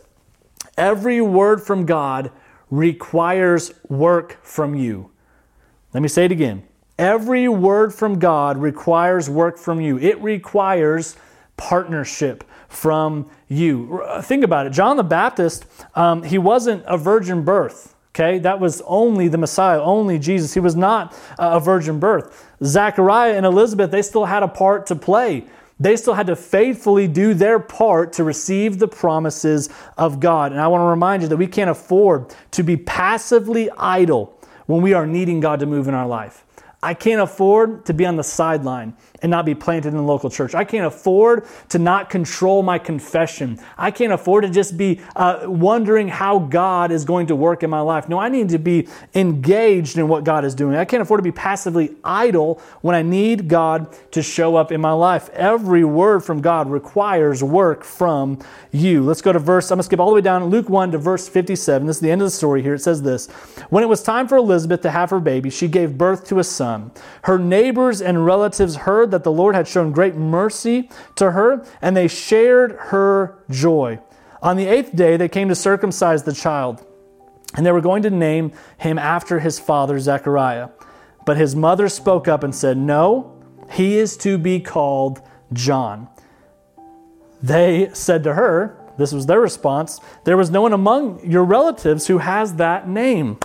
Every 0.78 1.20
word 1.20 1.61
from 1.61 1.87
God 1.87 2.30
requires 2.70 3.72
work 3.88 4.38
from 4.44 4.74
you. 4.74 5.11
Let 5.92 6.02
me 6.02 6.09
say 6.09 6.24
it 6.24 6.33
again. 6.33 6.64
Every 6.98 7.48
word 7.48 7.92
from 7.92 8.18
God 8.18 8.57
requires 8.57 9.28
work 9.28 9.59
from 9.59 9.80
you. 9.80 9.98
It 9.98 10.20
requires 10.22 11.16
partnership 11.57 12.44
from 12.68 13.30
you. 13.48 14.02
Think 14.22 14.44
about 14.44 14.66
it. 14.66 14.70
John 14.70 14.96
the 14.96 15.04
Baptist, 15.04 15.66
um, 15.94 16.22
he 16.22 16.38
wasn't 16.38 16.85
a 16.87 16.96
virgin 16.96 17.42
birth. 17.42 17.94
Okay, 18.11 18.38
that 18.38 18.61
was 18.61 18.80
only 18.87 19.26
the 19.26 19.38
Messiah, 19.38 19.83
only 19.83 20.20
Jesus. 20.20 20.54
He 20.54 20.61
was 20.61 20.76
not 20.76 21.16
a 21.37 21.59
virgin 21.59 21.98
birth. 21.98 22.48
Zachariah 22.62 23.35
and 23.35 23.44
Elizabeth, 23.44 23.90
they 23.90 24.02
still 24.02 24.26
had 24.26 24.44
a 24.44 24.48
part 24.48 24.87
to 24.87 24.94
play. 24.94 25.46
They 25.80 25.96
still 25.96 26.14
had 26.14 26.28
to 26.28 26.37
faithfully 26.37 27.09
do 27.09 27.35
their 27.35 27.59
part 27.59 28.12
to 28.14 28.22
receive 28.22 28.78
the 28.78 28.87
promises 28.87 29.68
of 29.98 30.20
God. 30.20 30.52
And 30.52 30.61
I 30.61 30.68
want 30.68 30.83
to 30.83 30.87
remind 30.87 31.22
you 31.22 31.28
that 31.28 31.37
we 31.37 31.48
can't 31.48 31.70
afford 31.70 32.33
to 32.52 32.62
be 32.62 32.76
passively 32.76 33.68
idle 33.72 34.38
when 34.66 34.80
we 34.80 34.92
are 34.92 35.09
needing 35.09 35.40
God 35.40 35.59
to 35.59 35.66
move 35.66 35.88
in 35.88 35.94
our 35.94 36.07
life. 36.07 36.43
I 36.85 36.92
can't 36.92 37.23
afford 37.23 37.87
to 37.87 37.94
be 37.94 38.05
on 38.05 38.16
the 38.16 38.23
sideline 38.23 38.94
and 39.24 39.30
not 39.30 39.46
be 39.46 39.54
planted 39.54 39.88
in 39.88 39.96
the 39.96 40.02
local 40.02 40.28
church. 40.28 40.54
I 40.54 40.64
can't 40.64 40.84
afford 40.84 41.46
to 41.70 41.78
not 41.78 42.10
control 42.10 42.62
my 42.62 42.78
confession. 42.78 43.58
I 43.78 43.90
can't 43.90 44.12
afford 44.12 44.44
to 44.44 44.50
just 44.50 44.76
be 44.76 45.00
uh, 45.16 45.44
wondering 45.46 46.08
how 46.08 46.40
God 46.40 46.92
is 46.92 47.06
going 47.06 47.28
to 47.28 47.34
work 47.34 47.62
in 47.62 47.70
my 47.70 47.80
life. 47.80 48.06
No, 48.06 48.18
I 48.18 48.28
need 48.28 48.50
to 48.50 48.58
be 48.58 48.87
engaged 49.14 49.96
in 49.96 50.08
what 50.08 50.24
God 50.24 50.44
is 50.44 50.54
doing. 50.54 50.76
I 50.76 50.84
can't 50.84 51.00
afford 51.00 51.20
to 51.20 51.22
be 51.22 51.32
passively 51.32 51.96
idle 52.04 52.60
when 52.82 52.94
I 52.94 53.00
need 53.00 53.48
God 53.48 53.96
to 54.12 54.22
show 54.22 54.56
up 54.56 54.70
in 54.70 54.82
my 54.82 54.92
life. 54.92 55.30
Every 55.30 55.84
word 55.84 56.20
from 56.20 56.42
God 56.42 56.70
requires 56.70 57.42
work 57.42 57.82
from 57.82 58.40
you. 58.72 59.02
Let's 59.02 59.22
go 59.22 59.32
to 59.32 59.38
verse, 59.38 59.70
I'm 59.70 59.76
going 59.76 59.80
to 59.80 59.84
skip 59.84 60.00
all 60.00 60.08
the 60.08 60.16
way 60.16 60.20
down, 60.20 60.44
Luke 60.44 60.68
1 60.68 60.92
to 60.92 60.98
verse 60.98 61.30
57. 61.30 61.87
This 61.87 61.96
is 61.96 62.02
the 62.02 62.10
end 62.10 62.20
of 62.20 62.26
the 62.26 62.30
story 62.30 62.60
here. 62.60 62.74
It 62.74 62.80
says 62.80 63.00
this 63.00 63.28
When 63.70 63.82
it 63.82 63.87
was 63.87 64.02
time 64.02 64.28
for 64.28 64.37
Elizabeth 64.37 64.82
to 64.82 64.90
have 64.90 65.08
her 65.08 65.20
baby, 65.20 65.48
she 65.48 65.66
gave 65.66 65.96
birth 65.96 66.26
to 66.26 66.40
a 66.40 66.44
son. 66.44 66.90
Her 67.22 67.38
neighbors 67.38 68.02
and 68.02 68.26
relatives 68.26 68.76
heard 68.76 69.13
that 69.14 69.22
the 69.22 69.33
Lord 69.33 69.55
had 69.55 69.68
shown 69.68 69.92
great 69.92 70.16
mercy 70.16 70.90
to 71.14 71.31
her, 71.31 71.64
and 71.81 71.96
they 71.96 72.09
shared 72.09 72.72
her 72.72 73.38
joy. 73.48 74.00
On 74.42 74.57
the 74.57 74.66
eighth 74.66 74.94
day, 74.94 75.16
they 75.16 75.29
came 75.29 75.48
to 75.48 75.55
circumcise 75.55 76.24
the 76.24 76.33
child, 76.33 76.85
and 77.57 77.64
they 77.64 77.70
were 77.70 77.81
going 77.81 78.03
to 78.03 78.11
name 78.11 78.53
him 78.77 78.98
after 78.98 79.38
his 79.38 79.61
father, 79.61 80.00
Zechariah. 80.00 80.70
But 81.24 81.37
his 81.37 81.55
mother 81.55 81.88
spoke 81.88 82.27
up 82.27 82.42
and 82.42 82.53
said, 82.53 82.77
No, 82.77 83.40
he 83.70 83.96
is 83.96 84.16
to 84.18 84.37
be 84.37 84.59
called 84.59 85.22
John. 85.53 86.09
They 87.40 87.90
said 87.92 88.24
to 88.24 88.35
her, 88.35 88.77
This 88.98 89.12
was 89.12 89.27
their 89.27 89.40
response, 89.40 90.00
there 90.24 90.37
was 90.37 90.50
no 90.50 90.62
one 90.62 90.72
among 90.72 91.24
your 91.24 91.44
relatives 91.44 92.09
who 92.09 92.18
has 92.18 92.55
that 92.57 92.88
name. 92.88 93.38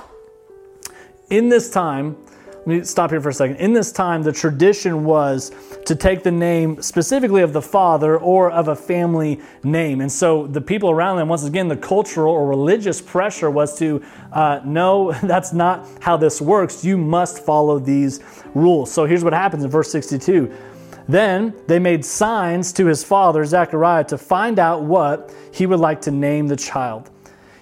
In 1.29 1.49
this 1.49 1.69
time, 1.69 2.17
let 2.59 2.67
me 2.67 2.83
stop 2.83 3.09
here 3.09 3.21
for 3.21 3.29
a 3.29 3.33
second. 3.33 3.55
In 3.55 3.71
this 3.71 3.91
time, 3.91 4.21
the 4.21 4.33
tradition 4.33 5.05
was 5.05 5.51
to 5.85 5.95
take 5.95 6.23
the 6.23 6.31
name 6.31 6.81
specifically 6.81 7.41
of 7.41 7.53
the 7.53 7.61
father 7.61 8.17
or 8.17 8.51
of 8.51 8.67
a 8.67 8.75
family 8.75 9.39
name. 9.63 10.01
And 10.01 10.11
so 10.11 10.45
the 10.45 10.59
people 10.59 10.89
around 10.89 11.17
them, 11.17 11.29
once 11.29 11.45
again, 11.45 11.69
the 11.69 11.77
cultural 11.77 12.33
or 12.33 12.47
religious 12.47 13.01
pressure 13.01 13.49
was 13.49 13.77
to 13.79 14.03
uh, 14.33 14.59
no, 14.65 15.11
that's 15.23 15.53
not 15.53 15.87
how 16.01 16.17
this 16.17 16.41
works. 16.41 16.83
You 16.83 16.97
must 16.97 17.45
follow 17.45 17.79
these 17.79 18.19
rules. 18.53 18.91
So 18.91 19.05
here's 19.05 19.23
what 19.23 19.33
happens 19.33 19.63
in 19.63 19.69
verse 19.69 19.89
62. 19.91 20.53
Then 21.07 21.55
they 21.65 21.79
made 21.79 22.03
signs 22.03 22.73
to 22.73 22.85
his 22.85 23.03
father, 23.03 23.43
Zechariah, 23.45 24.03
to 24.05 24.17
find 24.17 24.59
out 24.59 24.83
what 24.83 25.33
he 25.51 25.65
would 25.65 25.79
like 25.79 26.01
to 26.01 26.11
name 26.11 26.47
the 26.47 26.57
child. 26.57 27.09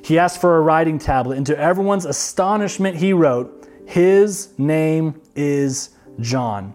He 0.01 0.17
asked 0.17 0.41
for 0.41 0.57
a 0.57 0.61
writing 0.61 0.99
tablet, 0.99 1.37
and 1.37 1.45
to 1.45 1.57
everyone's 1.57 2.05
astonishment, 2.05 2.97
he 2.97 3.13
wrote, 3.13 3.56
his 3.87 4.49
name 4.57 5.19
is 5.33 5.91
John. 6.19 6.73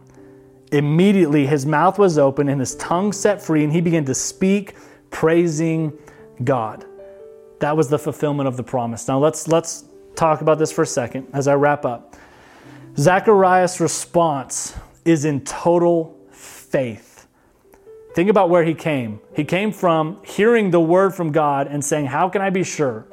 Immediately 0.72 1.46
his 1.46 1.66
mouth 1.66 1.98
was 1.98 2.16
open 2.16 2.48
and 2.48 2.58
his 2.58 2.74
tongue 2.76 3.12
set 3.12 3.42
free, 3.42 3.62
and 3.62 3.70
he 3.70 3.82
began 3.82 4.06
to 4.06 4.14
speak, 4.14 4.74
praising 5.10 5.92
God. 6.42 6.86
That 7.60 7.76
was 7.76 7.90
the 7.90 7.98
fulfillment 7.98 8.48
of 8.48 8.56
the 8.56 8.62
promise. 8.62 9.06
Now 9.06 9.18
let's 9.18 9.46
let's 9.46 9.84
talk 10.16 10.40
about 10.40 10.58
this 10.58 10.72
for 10.72 10.82
a 10.82 10.86
second 10.86 11.28
as 11.34 11.48
I 11.48 11.54
wrap 11.54 11.84
up. 11.84 12.16
Zacharias' 12.96 13.78
response 13.78 14.74
is 15.04 15.26
in 15.26 15.44
total 15.44 16.18
faith. 16.30 17.26
Think 18.14 18.30
about 18.30 18.48
where 18.48 18.64
he 18.64 18.72
came. 18.72 19.20
He 19.36 19.44
came 19.44 19.70
from 19.70 20.18
hearing 20.24 20.70
the 20.70 20.80
word 20.80 21.14
from 21.14 21.30
God 21.30 21.66
and 21.66 21.84
saying, 21.84 22.06
How 22.06 22.30
can 22.30 22.40
I 22.40 22.48
be 22.48 22.64
sure? 22.64 23.06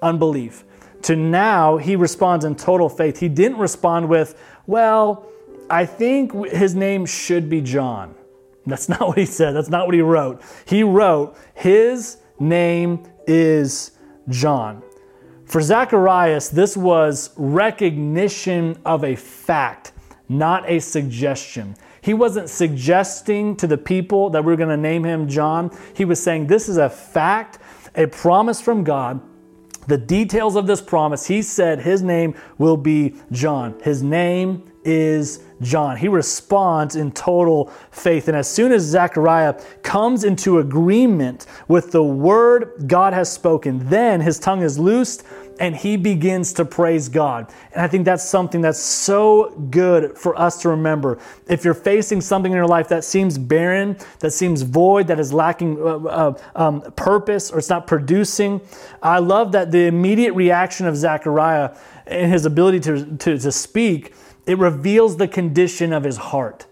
Unbelief 0.00 0.64
to 1.06 1.14
now 1.14 1.76
he 1.76 1.94
responds 1.94 2.44
in 2.44 2.56
total 2.56 2.88
faith. 2.88 3.20
He 3.20 3.28
didn't 3.28 3.58
respond 3.58 4.08
with, 4.08 4.36
Well, 4.66 5.24
I 5.70 5.86
think 5.86 6.32
his 6.48 6.74
name 6.74 7.06
should 7.06 7.48
be 7.48 7.60
John. 7.60 8.16
That's 8.66 8.88
not 8.94 9.00
what 9.00 9.16
he 9.16 9.24
said. 9.24 9.52
That's 9.52 9.68
not 9.68 9.86
what 9.86 9.94
he 9.94 10.00
wrote. 10.00 10.42
He 10.64 10.82
wrote, 10.82 11.36
His 11.54 12.16
name 12.40 13.04
is 13.28 13.92
John. 14.28 14.82
For 15.44 15.62
Zacharias, 15.62 16.48
this 16.48 16.76
was 16.76 17.30
recognition 17.36 18.76
of 18.84 19.04
a 19.04 19.14
fact, 19.14 19.92
not 20.28 20.68
a 20.68 20.80
suggestion. 20.80 21.76
He 22.00 22.14
wasn't 22.14 22.50
suggesting 22.50 23.54
to 23.58 23.68
the 23.68 23.78
people 23.78 24.30
that 24.30 24.42
we 24.42 24.50
we're 24.50 24.56
going 24.56 24.70
to 24.70 24.76
name 24.76 25.04
him 25.04 25.28
John. 25.28 25.70
He 25.94 26.04
was 26.04 26.20
saying, 26.20 26.48
This 26.48 26.68
is 26.68 26.78
a 26.78 26.90
fact, 26.90 27.60
a 27.94 28.08
promise 28.08 28.60
from 28.60 28.82
God 28.82 29.20
the 29.86 29.98
details 29.98 30.56
of 30.56 30.66
this 30.66 30.80
promise, 30.80 31.26
he 31.26 31.42
said 31.42 31.80
his 31.80 32.02
name 32.02 32.34
will 32.58 32.76
be 32.76 33.14
John. 33.32 33.78
His 33.82 34.02
name 34.02 34.70
is 34.84 35.40
John. 35.62 35.96
He 35.96 36.08
responds 36.08 36.96
in 36.96 37.12
total 37.12 37.72
faith. 37.90 38.28
And 38.28 38.36
as 38.36 38.48
soon 38.48 38.72
as 38.72 38.82
Zechariah 38.82 39.60
comes 39.82 40.24
into 40.24 40.58
agreement 40.58 41.46
with 41.68 41.92
the 41.92 42.02
word 42.02 42.84
God 42.86 43.12
has 43.12 43.30
spoken, 43.30 43.88
then 43.88 44.20
his 44.20 44.38
tongue 44.38 44.62
is 44.62 44.78
loosed 44.78 45.24
and 45.58 45.74
he 45.74 45.96
begins 45.96 46.52
to 46.54 46.64
praise 46.64 47.08
God. 47.08 47.52
And 47.72 47.82
I 47.82 47.88
think 47.88 48.04
that's 48.04 48.24
something 48.24 48.60
that's 48.60 48.78
so 48.78 49.50
good 49.70 50.16
for 50.16 50.38
us 50.38 50.60
to 50.62 50.68
remember. 50.68 51.18
If 51.48 51.64
you're 51.64 51.74
facing 51.74 52.20
something 52.20 52.52
in 52.52 52.56
your 52.56 52.66
life 52.66 52.88
that 52.88 53.04
seems 53.04 53.38
barren, 53.38 53.96
that 54.20 54.32
seems 54.32 54.62
void, 54.62 55.06
that 55.08 55.20
is 55.20 55.32
lacking 55.32 55.78
uh, 55.80 55.96
uh, 55.98 56.38
um, 56.54 56.82
purpose, 56.92 57.50
or 57.50 57.58
it's 57.58 57.68
not 57.68 57.86
producing, 57.86 58.60
I 59.02 59.18
love 59.18 59.52
that 59.52 59.70
the 59.70 59.86
immediate 59.86 60.34
reaction 60.34 60.86
of 60.86 60.96
Zechariah 60.96 61.76
and 62.06 62.30
his 62.30 62.44
ability 62.46 62.80
to, 62.80 63.16
to, 63.16 63.38
to 63.38 63.52
speak, 63.52 64.14
it 64.46 64.58
reveals 64.58 65.16
the 65.16 65.28
condition 65.28 65.92
of 65.92 66.04
his 66.04 66.16
heart. 66.16 66.66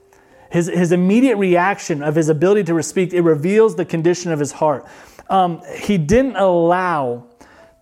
His, 0.51 0.68
his 0.68 0.92
immediate 0.92 1.37
reaction 1.37 2.03
of 2.03 2.14
his 2.14 2.29
ability 2.29 2.64
to 2.64 2.83
speak, 2.83 3.12
it 3.12 3.23
reveals 3.23 3.75
the 3.75 3.85
condition 3.85 4.31
of 4.31 4.38
his 4.38 4.53
heart. 4.53 4.87
Um, 5.29 5.62
he 5.77 5.99
didn't 5.99 6.37
allow 6.37 7.25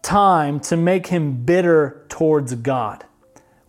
time 0.03 0.61
to 0.61 0.77
make 0.77 1.07
him 1.07 1.45
bitter 1.45 2.05
towards 2.09 2.55
God, 2.57 3.05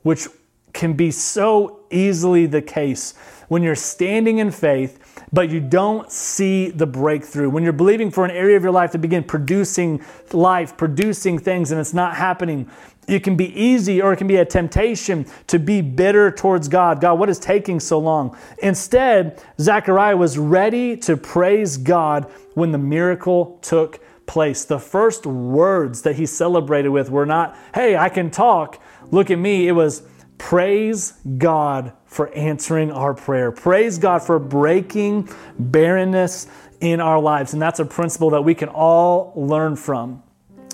which 0.01 0.27
can 0.73 0.93
be 0.93 1.11
so 1.11 1.79
easily 1.91 2.45
the 2.47 2.61
case 2.61 3.13
when 3.47 3.61
you're 3.61 3.75
standing 3.75 4.39
in 4.39 4.49
faith, 4.49 5.25
but 5.31 5.49
you 5.49 5.59
don't 5.59 6.11
see 6.11 6.71
the 6.71 6.87
breakthrough. 6.87 7.49
When 7.49 7.63
you're 7.63 7.71
believing 7.71 8.09
for 8.09 8.25
an 8.25 8.31
area 8.31 8.57
of 8.57 8.63
your 8.63 8.71
life 8.71 8.91
to 8.91 8.97
begin 8.97 9.23
producing 9.23 10.03
life, 10.31 10.75
producing 10.75 11.37
things, 11.37 11.71
and 11.71 11.79
it's 11.79 11.93
not 11.93 12.15
happening, 12.15 12.69
it 13.07 13.19
can 13.19 13.35
be 13.35 13.53
easy 13.59 14.01
or 14.01 14.13
it 14.13 14.17
can 14.17 14.27
be 14.27 14.37
a 14.37 14.45
temptation 14.45 15.25
to 15.47 15.59
be 15.59 15.81
bitter 15.81 16.31
towards 16.31 16.67
God. 16.67 17.01
God, 17.01 17.19
what 17.19 17.29
is 17.29 17.37
taking 17.37 17.79
so 17.79 17.99
long? 17.99 18.37
Instead, 18.59 19.41
Zechariah 19.59 20.17
was 20.17 20.37
ready 20.37 20.95
to 20.97 21.17
praise 21.17 21.77
God 21.77 22.31
when 22.53 22.71
the 22.71 22.77
miracle 22.77 23.59
took 23.61 23.99
place. 24.25 24.65
The 24.65 24.79
first 24.79 25.25
words 25.25 26.01
that 26.03 26.15
he 26.15 26.25
celebrated 26.25 26.89
with 26.89 27.09
were 27.09 27.25
not, 27.25 27.57
hey, 27.73 27.97
I 27.97 28.09
can 28.09 28.31
talk, 28.31 28.81
look 29.11 29.31
at 29.31 29.37
me. 29.37 29.67
It 29.67 29.73
was, 29.73 30.03
praise 30.37 31.13
God 31.37 31.93
for 32.05 32.33
answering 32.33 32.91
our 32.91 33.13
prayer. 33.13 33.51
Praise 33.51 33.97
God 33.97 34.19
for 34.19 34.39
breaking 34.39 35.29
barrenness 35.57 36.47
in 36.81 36.99
our 36.99 37.19
lives. 37.19 37.53
And 37.53 37.61
that's 37.61 37.79
a 37.79 37.85
principle 37.85 38.29
that 38.31 38.41
we 38.41 38.53
can 38.53 38.69
all 38.69 39.33
learn 39.35 39.75
from. 39.75 40.21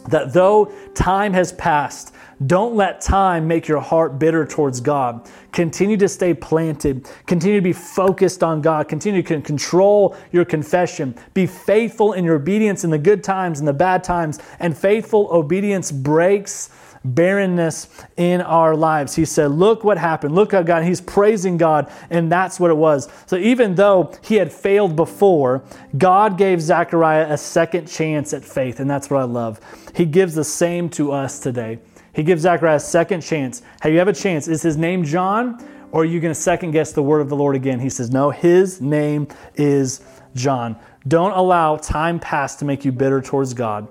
That 0.10 0.34
though 0.34 0.72
time 0.96 1.34
has 1.34 1.52
passed, 1.54 2.16
don't 2.45 2.75
let 2.75 3.02
time 3.02 3.47
make 3.47 3.67
your 3.67 3.82
heart 3.82 4.17
bitter 4.17 4.45
towards 4.45 4.80
God. 4.80 5.30
Continue 5.52 5.97
to 5.97 6.08
stay 6.08 6.34
planted. 6.34 7.10
Continue 7.28 7.58
to 7.58 7.63
be 7.63 7.73
focused 7.73 8.43
on 8.43 8.62
God. 8.62 8.88
Continue 8.88 9.21
to 9.23 9.41
control 9.41 10.15
your 10.32 10.45
confession. 10.45 11.15
Be 11.34 11.45
faithful 11.45 12.13
in 12.13 12.23
your 12.23 12.36
obedience 12.36 12.84
in 12.84 12.91
the 12.91 12.97
good 12.97 13.23
times 13.23 13.59
and 13.59 13.68
the 13.68 13.74
bad 13.74 14.03
times. 14.03 14.39
And 14.59 14.78
faithful 14.78 15.28
obedience 15.32 15.91
breaks 15.91 16.70
barrenness 17.03 17.88
in 18.18 18.41
our 18.41 18.76
lives. 18.76 19.16
He 19.16 19.26
said, 19.26 19.51
Look 19.51 19.84
what 19.84 19.97
happened. 19.97 20.36
Look 20.36 20.51
how 20.51 20.61
God, 20.61 20.84
he's 20.84 21.01
praising 21.01 21.57
God, 21.57 21.91
and 22.09 22.32
that's 22.32 22.59
what 22.59 22.72
it 22.72 22.78
was. 22.78 23.09
So 23.26 23.38
even 23.38 23.76
though 23.76 24.14
he 24.24 24.36
had 24.36 24.51
failed 24.51 24.95
before, 24.95 25.64
God 25.97 26.38
gave 26.38 26.61
Zechariah 26.61 27.32
a 27.32 27.38
second 27.38 27.88
chance 27.88 28.34
at 28.34 28.43
faith, 28.43 28.80
and 28.80 28.89
that's 28.89 29.09
what 29.09 29.22
I 29.22 29.26
love. 29.26 29.59
He 29.95 30.05
gives 30.05 30.36
the 30.36 30.43
same 30.43 30.89
to 30.91 31.11
us 31.11 31.39
today. 31.39 31.80
He 32.20 32.24
gives 32.24 32.41
Zechariah 32.41 32.76
a 32.76 32.80
second 32.82 33.22
chance. 33.22 33.61
Hey, 33.82 33.93
you 33.93 33.99
have 33.99 34.09
a 34.09 34.13
chance. 34.13 34.49
Is 34.49 34.61
his 34.61 34.76
name 34.76 35.05
John? 35.05 35.65
Or 35.93 36.01
are 36.01 36.05
you 36.05 36.20
going 36.20 36.34
to 36.34 36.39
second 36.39 36.72
guess 36.72 36.91
the 36.91 37.01
word 37.01 37.22
of 37.22 37.30
the 37.30 37.36
Lord 37.38 37.55
again? 37.55 37.80
He 37.80 37.89
says, 37.89 38.11
No, 38.11 38.30
his 38.30 38.82
name 38.82 39.30
is 39.55 40.01
John. 40.36 40.76
Don't 41.07 41.32
allow 41.32 41.78
time 41.78 42.20
past 42.20 42.59
to 42.59 42.65
make 42.65 42.84
you 42.84 42.91
bitter 42.91 43.22
towards 43.22 43.53
God. 43.53 43.88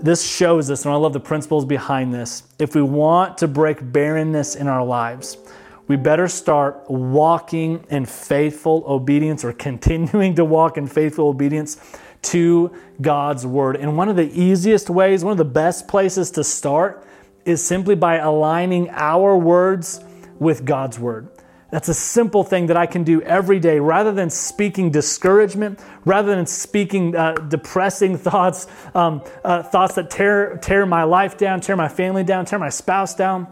This 0.00 0.28
shows 0.28 0.68
us, 0.68 0.84
and 0.84 0.92
I 0.92 0.96
love 0.96 1.12
the 1.12 1.20
principles 1.20 1.64
behind 1.64 2.12
this. 2.12 2.42
If 2.58 2.74
we 2.74 2.82
want 2.82 3.38
to 3.38 3.46
break 3.46 3.92
barrenness 3.92 4.56
in 4.56 4.66
our 4.66 4.84
lives, 4.84 5.38
we 5.86 5.94
better 5.94 6.26
start 6.26 6.90
walking 6.90 7.86
in 7.88 8.04
faithful 8.04 8.82
obedience 8.88 9.44
or 9.44 9.52
continuing 9.52 10.34
to 10.34 10.44
walk 10.44 10.76
in 10.76 10.88
faithful 10.88 11.28
obedience 11.28 11.76
to 12.22 12.72
God's 13.00 13.46
word. 13.46 13.76
And 13.76 13.96
one 13.96 14.08
of 14.08 14.16
the 14.16 14.28
easiest 14.36 14.90
ways, 14.90 15.22
one 15.22 15.30
of 15.30 15.38
the 15.38 15.44
best 15.44 15.86
places 15.86 16.32
to 16.32 16.42
start 16.42 17.06
is 17.44 17.64
simply 17.64 17.94
by 17.94 18.16
aligning 18.16 18.90
our 18.90 19.36
words 19.36 20.00
with 20.38 20.64
God's 20.64 20.98
word. 20.98 21.28
That's 21.74 21.88
a 21.88 21.94
simple 21.94 22.44
thing 22.44 22.66
that 22.66 22.76
I 22.76 22.86
can 22.86 23.02
do 23.02 23.20
every 23.22 23.58
day 23.58 23.80
rather 23.80 24.12
than 24.12 24.30
speaking 24.30 24.92
discouragement, 24.92 25.80
rather 26.04 26.32
than 26.32 26.46
speaking 26.46 27.16
uh, 27.16 27.32
depressing 27.32 28.16
thoughts, 28.28 28.68
um, 28.94 29.22
uh, 29.44 29.64
thoughts 29.64 29.96
that 29.96 30.08
tear, 30.08 30.56
tear 30.58 30.86
my 30.86 31.02
life 31.02 31.36
down, 31.36 31.60
tear 31.60 31.74
my 31.74 31.88
family 31.88 32.22
down, 32.22 32.44
tear 32.44 32.60
my 32.60 32.68
spouse 32.68 33.16
down, 33.16 33.48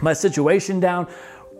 my 0.00 0.12
situation 0.12 0.78
down. 0.78 1.06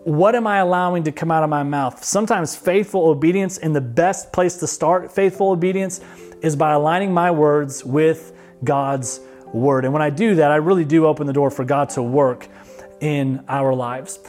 What 0.05 0.33
am 0.35 0.47
I 0.47 0.59
allowing 0.59 1.03
to 1.03 1.11
come 1.11 1.29
out 1.29 1.43
of 1.43 1.49
my 1.49 1.63
mouth? 1.63 2.01
Sometimes 2.01 2.55
faithful 2.55 3.09
obedience, 3.09 3.57
and 3.57 3.75
the 3.75 3.81
best 3.81 4.31
place 4.31 4.55
to 4.59 4.67
start 4.67 5.11
faithful 5.11 5.51
obedience 5.51 5.99
is 6.41 6.55
by 6.55 6.71
aligning 6.71 7.13
my 7.13 7.31
words 7.31 7.83
with 7.83 8.31
God's 8.63 9.19
word. 9.53 9.85
And 9.85 9.93
when 9.93 10.01
I 10.01 10.09
do 10.09 10.35
that, 10.35 10.51
I 10.51 10.55
really 10.55 10.85
do 10.85 11.05
open 11.05 11.27
the 11.27 11.33
door 11.33 11.49
for 11.49 11.65
God 11.65 11.89
to 11.91 12.03
work 12.03 12.47
in 12.99 13.43
our 13.47 13.73
lives. 13.73 14.19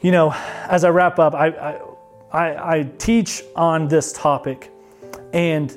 You 0.00 0.12
know, 0.12 0.32
as 0.68 0.84
I 0.84 0.90
wrap 0.90 1.18
up, 1.18 1.34
I, 1.34 1.80
I, 2.32 2.76
I, 2.76 2.90
teach 2.98 3.42
on 3.56 3.88
this 3.88 4.12
topic, 4.12 4.70
and 5.32 5.76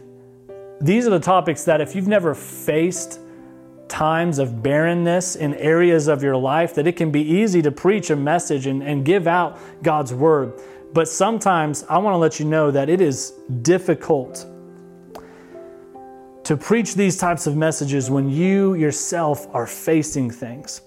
these 0.80 1.08
are 1.08 1.12
the 1.12 1.20
topics 1.20 1.64
that 1.64 1.82
if 1.82 1.96
you've 1.96 2.08
never 2.08 2.36
faced 2.36 3.20
times 3.88 4.40
of 4.40 4.62
barrenness 4.62 5.36
in 5.36 5.54
areas 5.56 6.08
of 6.08 6.24
your 6.24 6.38
life, 6.38 6.76
that 6.76 6.88
it 6.88 6.96
can 6.96 7.12
be 7.12 7.22
easy 7.22 7.62
to 7.62 7.72
preach 7.72 8.10
a 8.10 8.16
message 8.16 8.68
and, 8.68 8.84
and 8.84 9.06
give 9.06 9.28
out 9.28 9.60
God's 9.84 10.14
word. 10.14 10.54
But 10.94 11.08
sometimes 11.08 11.84
I 11.90 11.98
want 11.98 12.14
to 12.14 12.18
let 12.18 12.40
you 12.40 12.46
know 12.46 12.72
that 12.72 12.90
it 12.90 13.02
is 13.02 13.32
difficult 13.62 14.46
to 16.52 16.58
preach 16.58 16.96
these 16.96 17.16
types 17.16 17.48
of 17.48 17.56
messages 17.56 18.10
when 18.10 18.30
you 18.30 18.74
yourself 18.74 19.48
are 19.56 19.66
facing 19.66 20.30
things. 20.30 20.82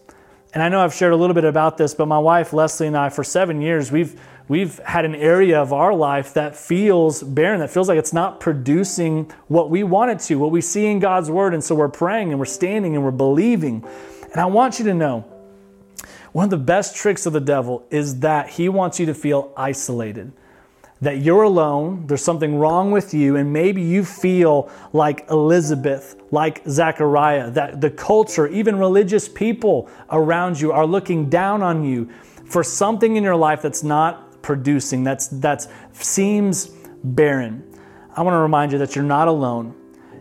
And 0.53 0.63
I 0.63 0.69
know 0.69 0.85
I've 0.85 0.93
shared 0.93 1.15
a 1.15 1.17
little 1.17 1.33
bit 1.33 1.47
about 1.47 1.79
this, 1.79 1.95
but 1.95 2.05
my 2.05 2.19
wife 2.19 2.53
Leslie 2.53 2.87
and 2.87 2.95
I, 2.95 3.09
for 3.09 3.25
seven 3.25 3.63
years, 3.63 3.91
we've 3.91 4.21
we've 4.47 4.79
had 4.81 5.07
an 5.07 5.15
area 5.15 5.59
of 5.59 5.73
our 5.73 5.95
life 5.95 6.35
that 6.35 6.55
feels 6.55 7.23
barren, 7.23 7.61
that 7.61 7.71
feels 7.71 7.89
like 7.89 7.97
it's 7.97 8.13
not 8.13 8.41
producing 8.41 9.33
what 9.49 9.71
we 9.71 9.83
want 9.83 10.11
it 10.11 10.19
to, 10.27 10.35
what 10.35 10.51
we 10.51 10.61
see 10.61 10.85
in 10.85 10.99
God's 10.99 11.31
word. 11.31 11.55
And 11.55 11.65
so 11.65 11.75
we're 11.75 11.89
praying 11.89 12.29
and 12.29 12.39
we're 12.39 12.45
standing 12.45 12.95
and 12.95 13.03
we're 13.03 13.11
believing. 13.11 13.87
And 14.33 14.43
I 14.43 14.45
want 14.45 14.79
you 14.79 14.85
to 14.85 14.93
know 14.93 15.25
one 16.33 16.45
of 16.45 16.51
the 16.51 16.59
best 16.59 16.95
tricks 16.95 17.25
of 17.25 17.33
the 17.33 17.41
devil 17.41 17.87
is 17.89 18.21
that 18.21 18.51
he 18.51 18.69
wants 18.69 19.01
you 19.01 19.07
to 19.07 19.15
feel 19.15 19.51
isolated 19.57 20.31
that 21.01 21.19
you're 21.19 21.43
alone, 21.43 22.07
there's 22.07 22.23
something 22.23 22.57
wrong 22.57 22.91
with 22.91 23.13
you, 23.13 23.37
and 23.37 23.53
maybe 23.53 23.83
you 23.83 24.05
feel 24.05 24.71
like 24.93 25.29
Elizabeth, 25.31 26.17
like 26.31 26.63
Zechariah, 26.69 27.51
that 27.51 27.81
the 27.81 27.91
culture, 27.91 28.47
even 28.47 28.79
religious 28.79 29.29
people 29.29 29.89
around 30.11 30.61
you 30.61 30.73
are 30.73 30.87
looking 30.87 31.29
down 31.29 31.63
on 31.63 31.85
you 31.85 32.09
for 32.47 32.63
something 32.63 33.17
in 33.17 33.23
your 33.23 33.37
life 33.37 33.61
that's 33.61 33.83
not 33.83 34.43
producing, 34.43 35.05
that's 35.05 35.29
that 35.29 35.67
seems 35.93 36.71
barren. 37.03 37.63
I 38.17 38.23
want 38.23 38.35
to 38.35 38.39
remind 38.39 38.73
you 38.73 38.79
that 38.79 38.95
you're 38.95 39.05
not 39.05 39.29
alone. 39.29 39.75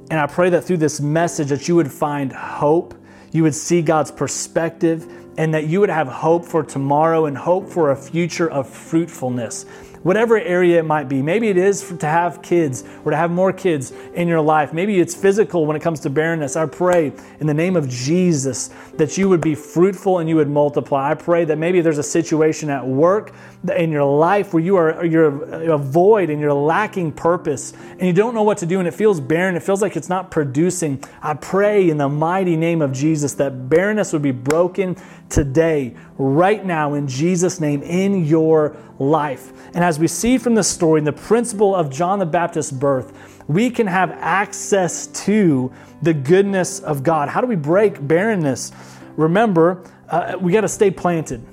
And 0.09 0.19
I 0.19 0.27
pray 0.27 0.49
that 0.49 0.63
through 0.63 0.77
this 0.77 0.99
message 0.99 1.49
that 1.49 1.67
you 1.67 1.75
would 1.75 1.91
find 1.91 2.31
hope, 2.31 2.93
you 3.31 3.43
would 3.43 3.55
see 3.55 3.81
God's 3.81 4.11
perspective, 4.11 5.07
and 5.37 5.53
that 5.53 5.67
you 5.67 5.79
would 5.79 5.89
have 5.89 6.07
hope 6.07 6.45
for 6.45 6.63
tomorrow 6.63 7.25
and 7.25 7.37
hope 7.37 7.69
for 7.69 7.91
a 7.91 7.95
future 7.95 8.49
of 8.49 8.69
fruitfulness 8.69 9.65
whatever 10.03 10.37
area 10.37 10.79
it 10.79 10.85
might 10.85 11.09
be. 11.09 11.21
Maybe 11.21 11.47
it 11.47 11.57
is 11.57 11.93
to 11.99 12.05
have 12.05 12.41
kids 12.41 12.83
or 13.03 13.11
to 13.11 13.17
have 13.17 13.31
more 13.31 13.51
kids 13.51 13.91
in 14.13 14.27
your 14.27 14.41
life. 14.41 14.73
Maybe 14.73 14.99
it's 14.99 15.15
physical 15.15 15.65
when 15.65 15.75
it 15.75 15.81
comes 15.81 16.01
to 16.01 16.09
barrenness. 16.09 16.55
I 16.55 16.65
pray 16.65 17.13
in 17.39 17.47
the 17.47 17.53
name 17.53 17.75
of 17.75 17.89
Jesus 17.89 18.69
that 18.97 19.17
you 19.17 19.29
would 19.29 19.41
be 19.41 19.55
fruitful 19.55 20.19
and 20.19 20.29
you 20.29 20.35
would 20.35 20.49
multiply. 20.49 21.11
I 21.11 21.15
pray 21.15 21.45
that 21.45 21.57
maybe 21.57 21.81
there's 21.81 21.97
a 21.97 22.03
situation 22.03 22.69
at 22.69 22.85
work 22.85 23.33
in 23.75 23.91
your 23.91 24.03
life 24.03 24.53
where 24.53 24.61
you 24.61 24.75
are 24.75 25.05
you're 25.05 25.71
a 25.71 25.77
void 25.77 26.29
and 26.29 26.39
you're 26.39 26.53
lacking 26.53 27.13
purpose 27.13 27.73
and 27.91 28.01
you 28.01 28.13
don't 28.13 28.33
know 28.33 28.43
what 28.43 28.57
to 28.57 28.65
do 28.65 28.79
and 28.79 28.87
it 28.87 28.93
feels 28.93 29.19
barren. 29.19 29.55
It 29.55 29.63
feels 29.63 29.81
like 29.81 29.95
it's 29.95 30.09
not 30.09 30.29
producing. 30.29 31.01
I 31.21 31.33
pray 31.35 31.89
in 31.89 31.97
the 31.97 32.09
mighty 32.09 32.57
name 32.57 32.81
of 32.81 32.91
Jesus 32.91 33.33
that 33.35 33.69
barrenness 33.69 34.11
would 34.11 34.21
be 34.21 34.31
broken 34.31 34.97
today, 35.29 35.95
right 36.17 36.63
now, 36.63 36.93
in 36.93 37.07
Jesus' 37.07 37.59
name, 37.59 37.81
in 37.81 38.23
your 38.25 38.77
life. 38.99 39.51
And 39.73 39.83
as 39.83 39.92
we 39.99 40.07
see 40.07 40.37
from 40.37 40.55
the 40.55 40.63
story, 40.63 40.99
in 40.99 41.05
the 41.05 41.13
principle 41.13 41.75
of 41.75 41.89
John 41.89 42.19
the 42.19 42.25
Baptist's 42.25 42.71
birth, 42.71 43.41
we 43.47 43.69
can 43.69 43.87
have 43.87 44.11
access 44.19 45.07
to 45.25 45.71
the 46.01 46.13
goodness 46.13 46.79
of 46.79 47.03
God. 47.03 47.29
How 47.29 47.41
do 47.41 47.47
we 47.47 47.55
break 47.55 48.05
barrenness? 48.07 48.71
Remember, 49.15 49.83
uh, 50.09 50.37
we 50.39 50.51
got 50.51 50.61
to 50.61 50.67
stay 50.67 50.91
planted. 50.91 51.45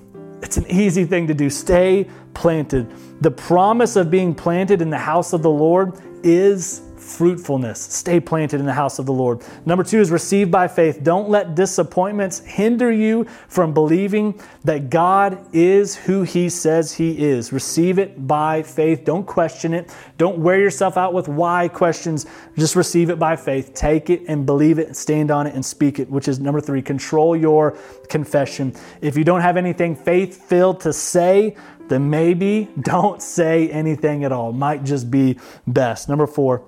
It's 0.43 0.57
an 0.57 0.67
easy 0.71 1.05
thing 1.05 1.27
to 1.27 1.35
do. 1.35 1.51
Stay 1.51 2.09
planted. 2.35 2.93
The 3.23 3.31
promise 3.31 3.97
of 3.97 4.11
being 4.11 4.35
planted 4.35 4.81
in 4.81 4.91
the 4.91 4.99
house 4.99 5.33
of 5.33 5.43
the 5.43 5.51
Lord 5.51 6.01
is 6.23 6.83
fruitfulness. 7.11 7.81
Stay 7.81 8.21
planted 8.21 8.61
in 8.61 8.67
the 8.67 8.73
house 8.73 8.99
of 8.99 9.07
the 9.07 9.13
Lord. 9.13 9.43
Number 9.67 9.85
two 9.85 10.01
is 10.01 10.11
receive 10.11 10.51
by 10.51 10.69
faith. 10.69 11.01
Don't 11.03 11.29
let 11.29 11.55
disappointments 11.55 12.41
hinder 12.41 12.93
you 12.93 13.25
from 13.49 13.75
believing 13.75 14.41
that 14.65 14.91
God 14.91 15.45
is 15.53 15.97
who 15.97 16.23
He 16.23 16.49
says 16.49 16.93
He 16.93 17.19
is. 17.19 17.53
Receive 17.53 17.99
it 17.99 18.27
by 18.27 18.63
faith. 18.63 19.05
Don't 19.05 19.27
question 19.27 19.75
it. 19.75 19.95
Don't 20.19 20.39
wear 20.39 20.61
yourself 20.61 20.97
out 20.97 21.13
with 21.13 21.29
why 21.29 21.69
questions. 21.69 22.27
Just 22.57 22.77
receive 22.77 23.11
it 23.11 23.19
by 23.19 23.37
faith. 23.37 23.75
Take 23.75 24.11
it 24.11 24.23
and 24.29 24.47
believe 24.47 24.79
it, 24.79 24.97
stand 24.97 25.31
on 25.31 25.47
it 25.47 25.55
and 25.55 25.65
speak 25.65 25.99
it, 25.99 26.09
which 26.11 26.29
is 26.29 26.41
number 26.41 26.61
three. 26.61 26.83
Control 26.83 27.37
your 27.37 27.77
confession. 28.09 28.75
If 29.01 29.17
you 29.17 29.25
don't 29.25 29.41
have 29.41 29.57
anything 29.57 29.97
faith 29.97 30.45
filled 30.45 30.81
to 30.81 30.93
say, 30.93 31.57
then 31.91 32.09
maybe 32.09 32.69
don't 32.81 33.21
say 33.21 33.69
anything 33.69 34.25
at 34.25 34.33
all. 34.33 34.53
Might 34.53 34.85
just 34.85 35.11
be 35.11 35.39
best. 35.67 36.09
Number 36.09 36.27
four, 36.27 36.65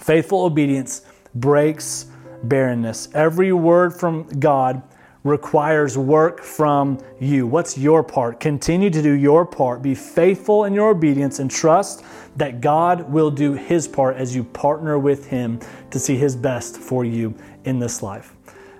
Faithful 0.00 0.44
obedience 0.44 1.02
breaks 1.34 2.06
barrenness. 2.44 3.08
Every 3.14 3.52
word 3.52 3.94
from 3.94 4.24
God 4.40 4.82
requires 5.24 5.96
work 5.96 6.42
from 6.42 6.98
you. 7.20 7.46
What's 7.46 7.78
your 7.78 8.02
part? 8.02 8.40
Continue 8.40 8.90
to 8.90 9.02
do 9.02 9.12
your 9.12 9.46
part. 9.46 9.80
Be 9.82 9.94
faithful 9.94 10.64
in 10.64 10.74
your 10.74 10.90
obedience 10.90 11.38
and 11.38 11.50
trust 11.50 12.04
that 12.36 12.60
God 12.60 13.10
will 13.10 13.30
do 13.30 13.52
his 13.52 13.86
part 13.86 14.16
as 14.16 14.34
you 14.34 14.42
partner 14.42 14.98
with 14.98 15.26
him 15.26 15.60
to 15.90 16.00
see 16.00 16.16
his 16.16 16.34
best 16.34 16.76
for 16.76 17.04
you 17.04 17.34
in 17.64 17.78
this 17.78 18.02
life. 18.02 18.34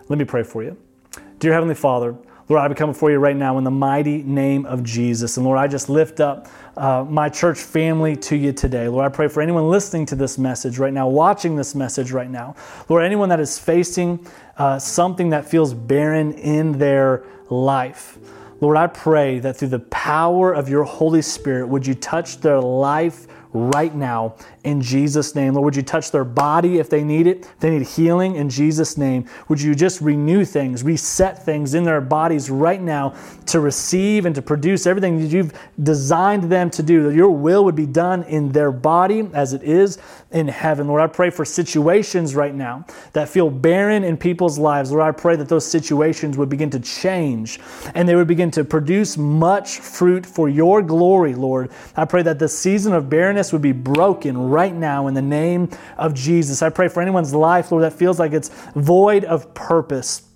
Let 0.09 0.19
me 0.19 0.25
pray 0.25 0.43
for 0.43 0.65
you. 0.65 0.77
Dear 1.39 1.53
Heavenly 1.53 1.75
Father, 1.75 2.17
Lord, 2.49 2.61
I 2.63 2.69
become 2.69 2.91
before 2.91 3.11
you 3.11 3.19
right 3.19 3.37
now 3.37 3.57
in 3.59 3.65
the 3.65 3.71
mighty 3.71 4.23
name 4.23 4.67
of 4.67 4.83
Jesus. 4.83 5.37
And 5.37 5.47
Lord, 5.47 5.59
I 5.59 5.69
just 5.69 5.89
lift 5.89 6.21
up 6.21 6.49
uh, 6.77 7.05
my 7.09 7.29
church 7.29 7.59
family 7.59 8.17
to 8.17 8.37
you 8.37 8.53
today. 8.53 8.89
Lord, 8.89 9.05
I 9.05 9.15
pray 9.15 9.29
for 9.29 9.43
anyone 9.43 9.69
listening 9.69 10.07
to 10.07 10.17
this 10.17 10.39
message 10.39 10.79
right 10.79 10.93
now, 10.93 11.09
watching 11.09 11.57
this 11.57 11.75
message 11.75 12.13
right 12.13 12.31
now. 12.31 12.55
Lord, 12.89 13.05
anyone 13.05 13.29
that 13.29 13.41
is 13.41 13.59
facing 13.59 14.27
uh, 14.57 14.79
something 14.79 15.31
that 15.31 15.45
feels 15.45 15.75
barren 15.75 16.33
in 16.33 16.79
their 16.79 17.25
life. 17.51 18.19
Lord, 18.61 18.77
I 18.77 18.87
pray 18.87 19.39
that 19.41 19.57
through 19.57 19.69
the 19.69 19.81
power 19.81 20.53
of 20.53 20.69
your 20.69 20.85
Holy 20.85 21.23
Spirit, 21.23 21.67
would 21.67 21.87
you 21.87 21.95
touch 21.95 22.39
their 22.39 22.61
life 22.61 23.27
right 23.53 23.95
now 23.95 24.35
in 24.65 24.81
Jesus' 24.81 25.35
name. 25.35 25.55
Lord, 25.55 25.65
would 25.65 25.77
you 25.77 25.83
touch 25.83 26.11
their 26.11 26.25
body 26.25 26.79
if 26.79 26.89
they 26.89 27.05
need 27.05 27.27
it? 27.27 27.41
If 27.41 27.61
they 27.61 27.71
need 27.71 27.87
healing 27.87 28.37
in 28.37 28.49
Jesus' 28.49 28.97
name, 28.97 29.29
would 29.49 29.61
you 29.61 29.75
just 29.75 30.01
renew 30.01 30.45
things, 30.45 30.83
reset 30.83 31.45
things 31.45 31.75
in 31.75 31.85
their 31.85 32.01
bodies 32.01 32.51
right 32.51 32.81
now 32.81 33.15
to 33.47 33.61
receive 33.61 34.25
and 34.25 34.35
to 34.35 34.43
produce 34.43 34.87
everything 34.87 35.21
that 35.21 35.29
you've 35.29 35.53
designed 35.83 36.45
them 36.45 36.71
to 36.71 36.83
do? 36.83 37.03
That 37.05 37.15
your 37.15 37.31
will 37.31 37.65
would 37.65 37.77
be 37.77 37.87
done 37.87 38.23
in 38.25 38.53
their 38.53 38.73
body 38.73 39.29
as 39.35 39.53
it 39.53 39.63
is 39.63 39.99
in 40.31 40.49
heaven. 40.49 40.89
Lord, 40.89 41.03
I 41.03 41.07
pray 41.07 41.31
for 41.31 41.45
situations 41.45 42.35
right 42.35 42.55
now 42.55 42.87
that 43.13 43.29
feel 43.29 43.51
barren 43.51 44.05
in 44.05 44.17
people's 44.17 44.59
lives. 44.59 44.91
Lord, 44.91 45.03
I 45.03 45.13
pray 45.13 45.37
that 45.37 45.49
those 45.49 45.67
situations 45.67 46.39
would 46.39 46.49
begin 46.49 46.71
to 46.71 46.81
change 46.81 47.61
and 47.95 48.09
they 48.09 48.15
would 48.15 48.29
begin 48.29 48.51
to 48.53 48.65
produce 48.65 49.19
much 49.19 49.79
fruit 49.81 50.25
for 50.25 50.49
your 50.49 50.81
glory, 50.83 51.35
Lord. 51.35 51.71
I 51.97 52.05
pray 52.05 52.23
that 52.23 52.39
the 52.39 52.49
season 52.49 52.93
of 52.95 53.11
barrenness 53.11 53.42
would 53.51 53.63
be 53.63 53.73
broken 53.73 54.37
right 54.51 54.75
now 54.75 55.07
in 55.07 55.15
the 55.15 55.23
name 55.23 55.71
of 55.97 56.13
Jesus. 56.13 56.61
I 56.61 56.69
pray 56.69 56.89
for 56.89 57.01
anyone's 57.01 57.33
life, 57.33 57.73
Lord, 57.73 57.85
that 57.85 57.95
feels 57.95 58.19
like 58.19 58.33
it's 58.33 58.51
void 58.75 59.25
of 59.25 59.55
purpose. 59.55 60.29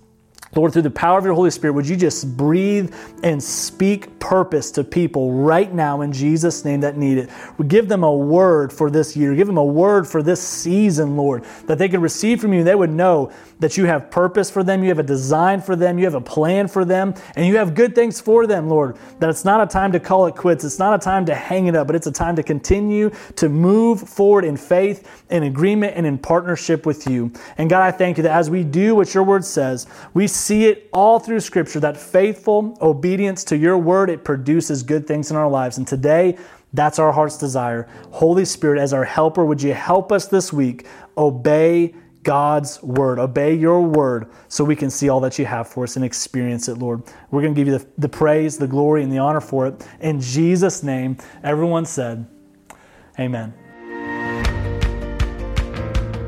Lord, 0.54 0.72
through 0.72 0.82
the 0.82 0.90
power 0.90 1.18
of 1.18 1.24
your 1.24 1.34
Holy 1.34 1.50
Spirit, 1.50 1.74
would 1.74 1.88
you 1.88 1.96
just 1.96 2.36
breathe 2.36 2.94
and 3.22 3.42
speak 3.42 4.18
purpose 4.18 4.70
to 4.72 4.84
people 4.84 5.32
right 5.32 5.72
now 5.72 6.00
in 6.00 6.12
Jesus' 6.12 6.64
name 6.64 6.80
that 6.80 6.96
need 6.96 7.18
it? 7.18 7.30
Give 7.68 7.88
them 7.88 8.04
a 8.04 8.14
word 8.14 8.72
for 8.72 8.90
this 8.90 9.16
year. 9.16 9.34
Give 9.34 9.46
them 9.46 9.58
a 9.58 9.64
word 9.64 10.06
for 10.06 10.22
this 10.22 10.40
season, 10.40 11.16
Lord, 11.16 11.44
that 11.66 11.78
they 11.78 11.88
could 11.88 12.00
receive 12.00 12.40
from 12.40 12.52
you. 12.52 12.62
They 12.62 12.74
would 12.74 12.92
know 12.92 13.32
that 13.58 13.76
you 13.76 13.86
have 13.86 14.10
purpose 14.10 14.50
for 14.50 14.62
them, 14.62 14.82
you 14.82 14.88
have 14.90 14.98
a 14.98 15.02
design 15.02 15.60
for 15.62 15.76
them, 15.76 15.98
you 15.98 16.04
have 16.04 16.14
a 16.14 16.20
plan 16.20 16.68
for 16.68 16.84
them, 16.84 17.14
and 17.36 17.46
you 17.46 17.56
have 17.56 17.74
good 17.74 17.94
things 17.94 18.20
for 18.20 18.46
them, 18.46 18.68
Lord. 18.68 18.98
That 19.18 19.30
it's 19.30 19.44
not 19.44 19.62
a 19.62 19.66
time 19.66 19.92
to 19.92 20.00
call 20.00 20.26
it 20.26 20.36
quits, 20.36 20.64
it's 20.64 20.78
not 20.78 20.94
a 20.94 20.98
time 21.02 21.24
to 21.26 21.34
hang 21.34 21.66
it 21.66 21.74
up, 21.74 21.86
but 21.86 21.96
it's 21.96 22.06
a 22.06 22.12
time 22.12 22.36
to 22.36 22.42
continue 22.42 23.10
to 23.36 23.48
move 23.48 24.00
forward 24.00 24.44
in 24.44 24.56
faith, 24.56 25.24
in 25.30 25.44
agreement, 25.44 25.94
and 25.96 26.06
in 26.06 26.18
partnership 26.18 26.84
with 26.84 27.06
you. 27.06 27.32
And 27.56 27.70
God, 27.70 27.82
I 27.82 27.90
thank 27.90 28.18
you 28.18 28.22
that 28.24 28.36
as 28.36 28.50
we 28.50 28.62
do 28.62 28.94
what 28.94 29.14
your 29.14 29.24
word 29.24 29.44
says, 29.44 29.86
we 30.12 30.26
see 30.46 30.66
it 30.66 30.88
all 30.92 31.18
through 31.18 31.40
Scripture 31.40 31.80
that 31.80 31.96
faithful 31.96 32.76
obedience 32.80 33.42
to 33.44 33.56
your 33.56 33.76
word, 33.76 34.08
it 34.08 34.24
produces 34.24 34.82
good 34.82 35.06
things 35.06 35.30
in 35.30 35.36
our 35.36 35.50
lives. 35.50 35.78
And 35.78 35.86
today, 35.86 36.38
that's 36.72 36.98
our 36.98 37.12
heart's 37.12 37.36
desire. 37.36 37.88
Holy 38.12 38.44
Spirit, 38.44 38.80
as 38.80 38.92
our 38.92 39.04
helper, 39.04 39.44
would 39.44 39.60
you 39.60 39.74
help 39.74 40.12
us 40.12 40.28
this 40.28 40.52
week 40.52 40.86
obey 41.18 41.94
God's 42.22 42.82
word, 42.82 43.18
obey 43.18 43.54
your 43.54 43.80
word 43.82 44.30
so 44.48 44.64
we 44.64 44.76
can 44.76 44.90
see 44.90 45.08
all 45.08 45.20
that 45.20 45.38
you 45.38 45.44
have 45.44 45.68
for 45.68 45.84
us 45.84 45.96
and 45.96 46.04
experience 46.04 46.68
it, 46.68 46.76
Lord. 46.76 47.02
We're 47.30 47.42
going 47.42 47.54
to 47.54 47.58
give 47.58 47.68
you 47.68 47.78
the, 47.78 47.86
the 47.98 48.08
praise, 48.08 48.58
the 48.58 48.66
glory, 48.66 49.02
and 49.02 49.12
the 49.12 49.18
honor 49.18 49.40
for 49.40 49.66
it. 49.66 49.86
In 50.00 50.20
Jesus' 50.20 50.82
name, 50.82 51.18
everyone 51.42 51.84
said, 51.86 52.26
Amen. 53.18 53.54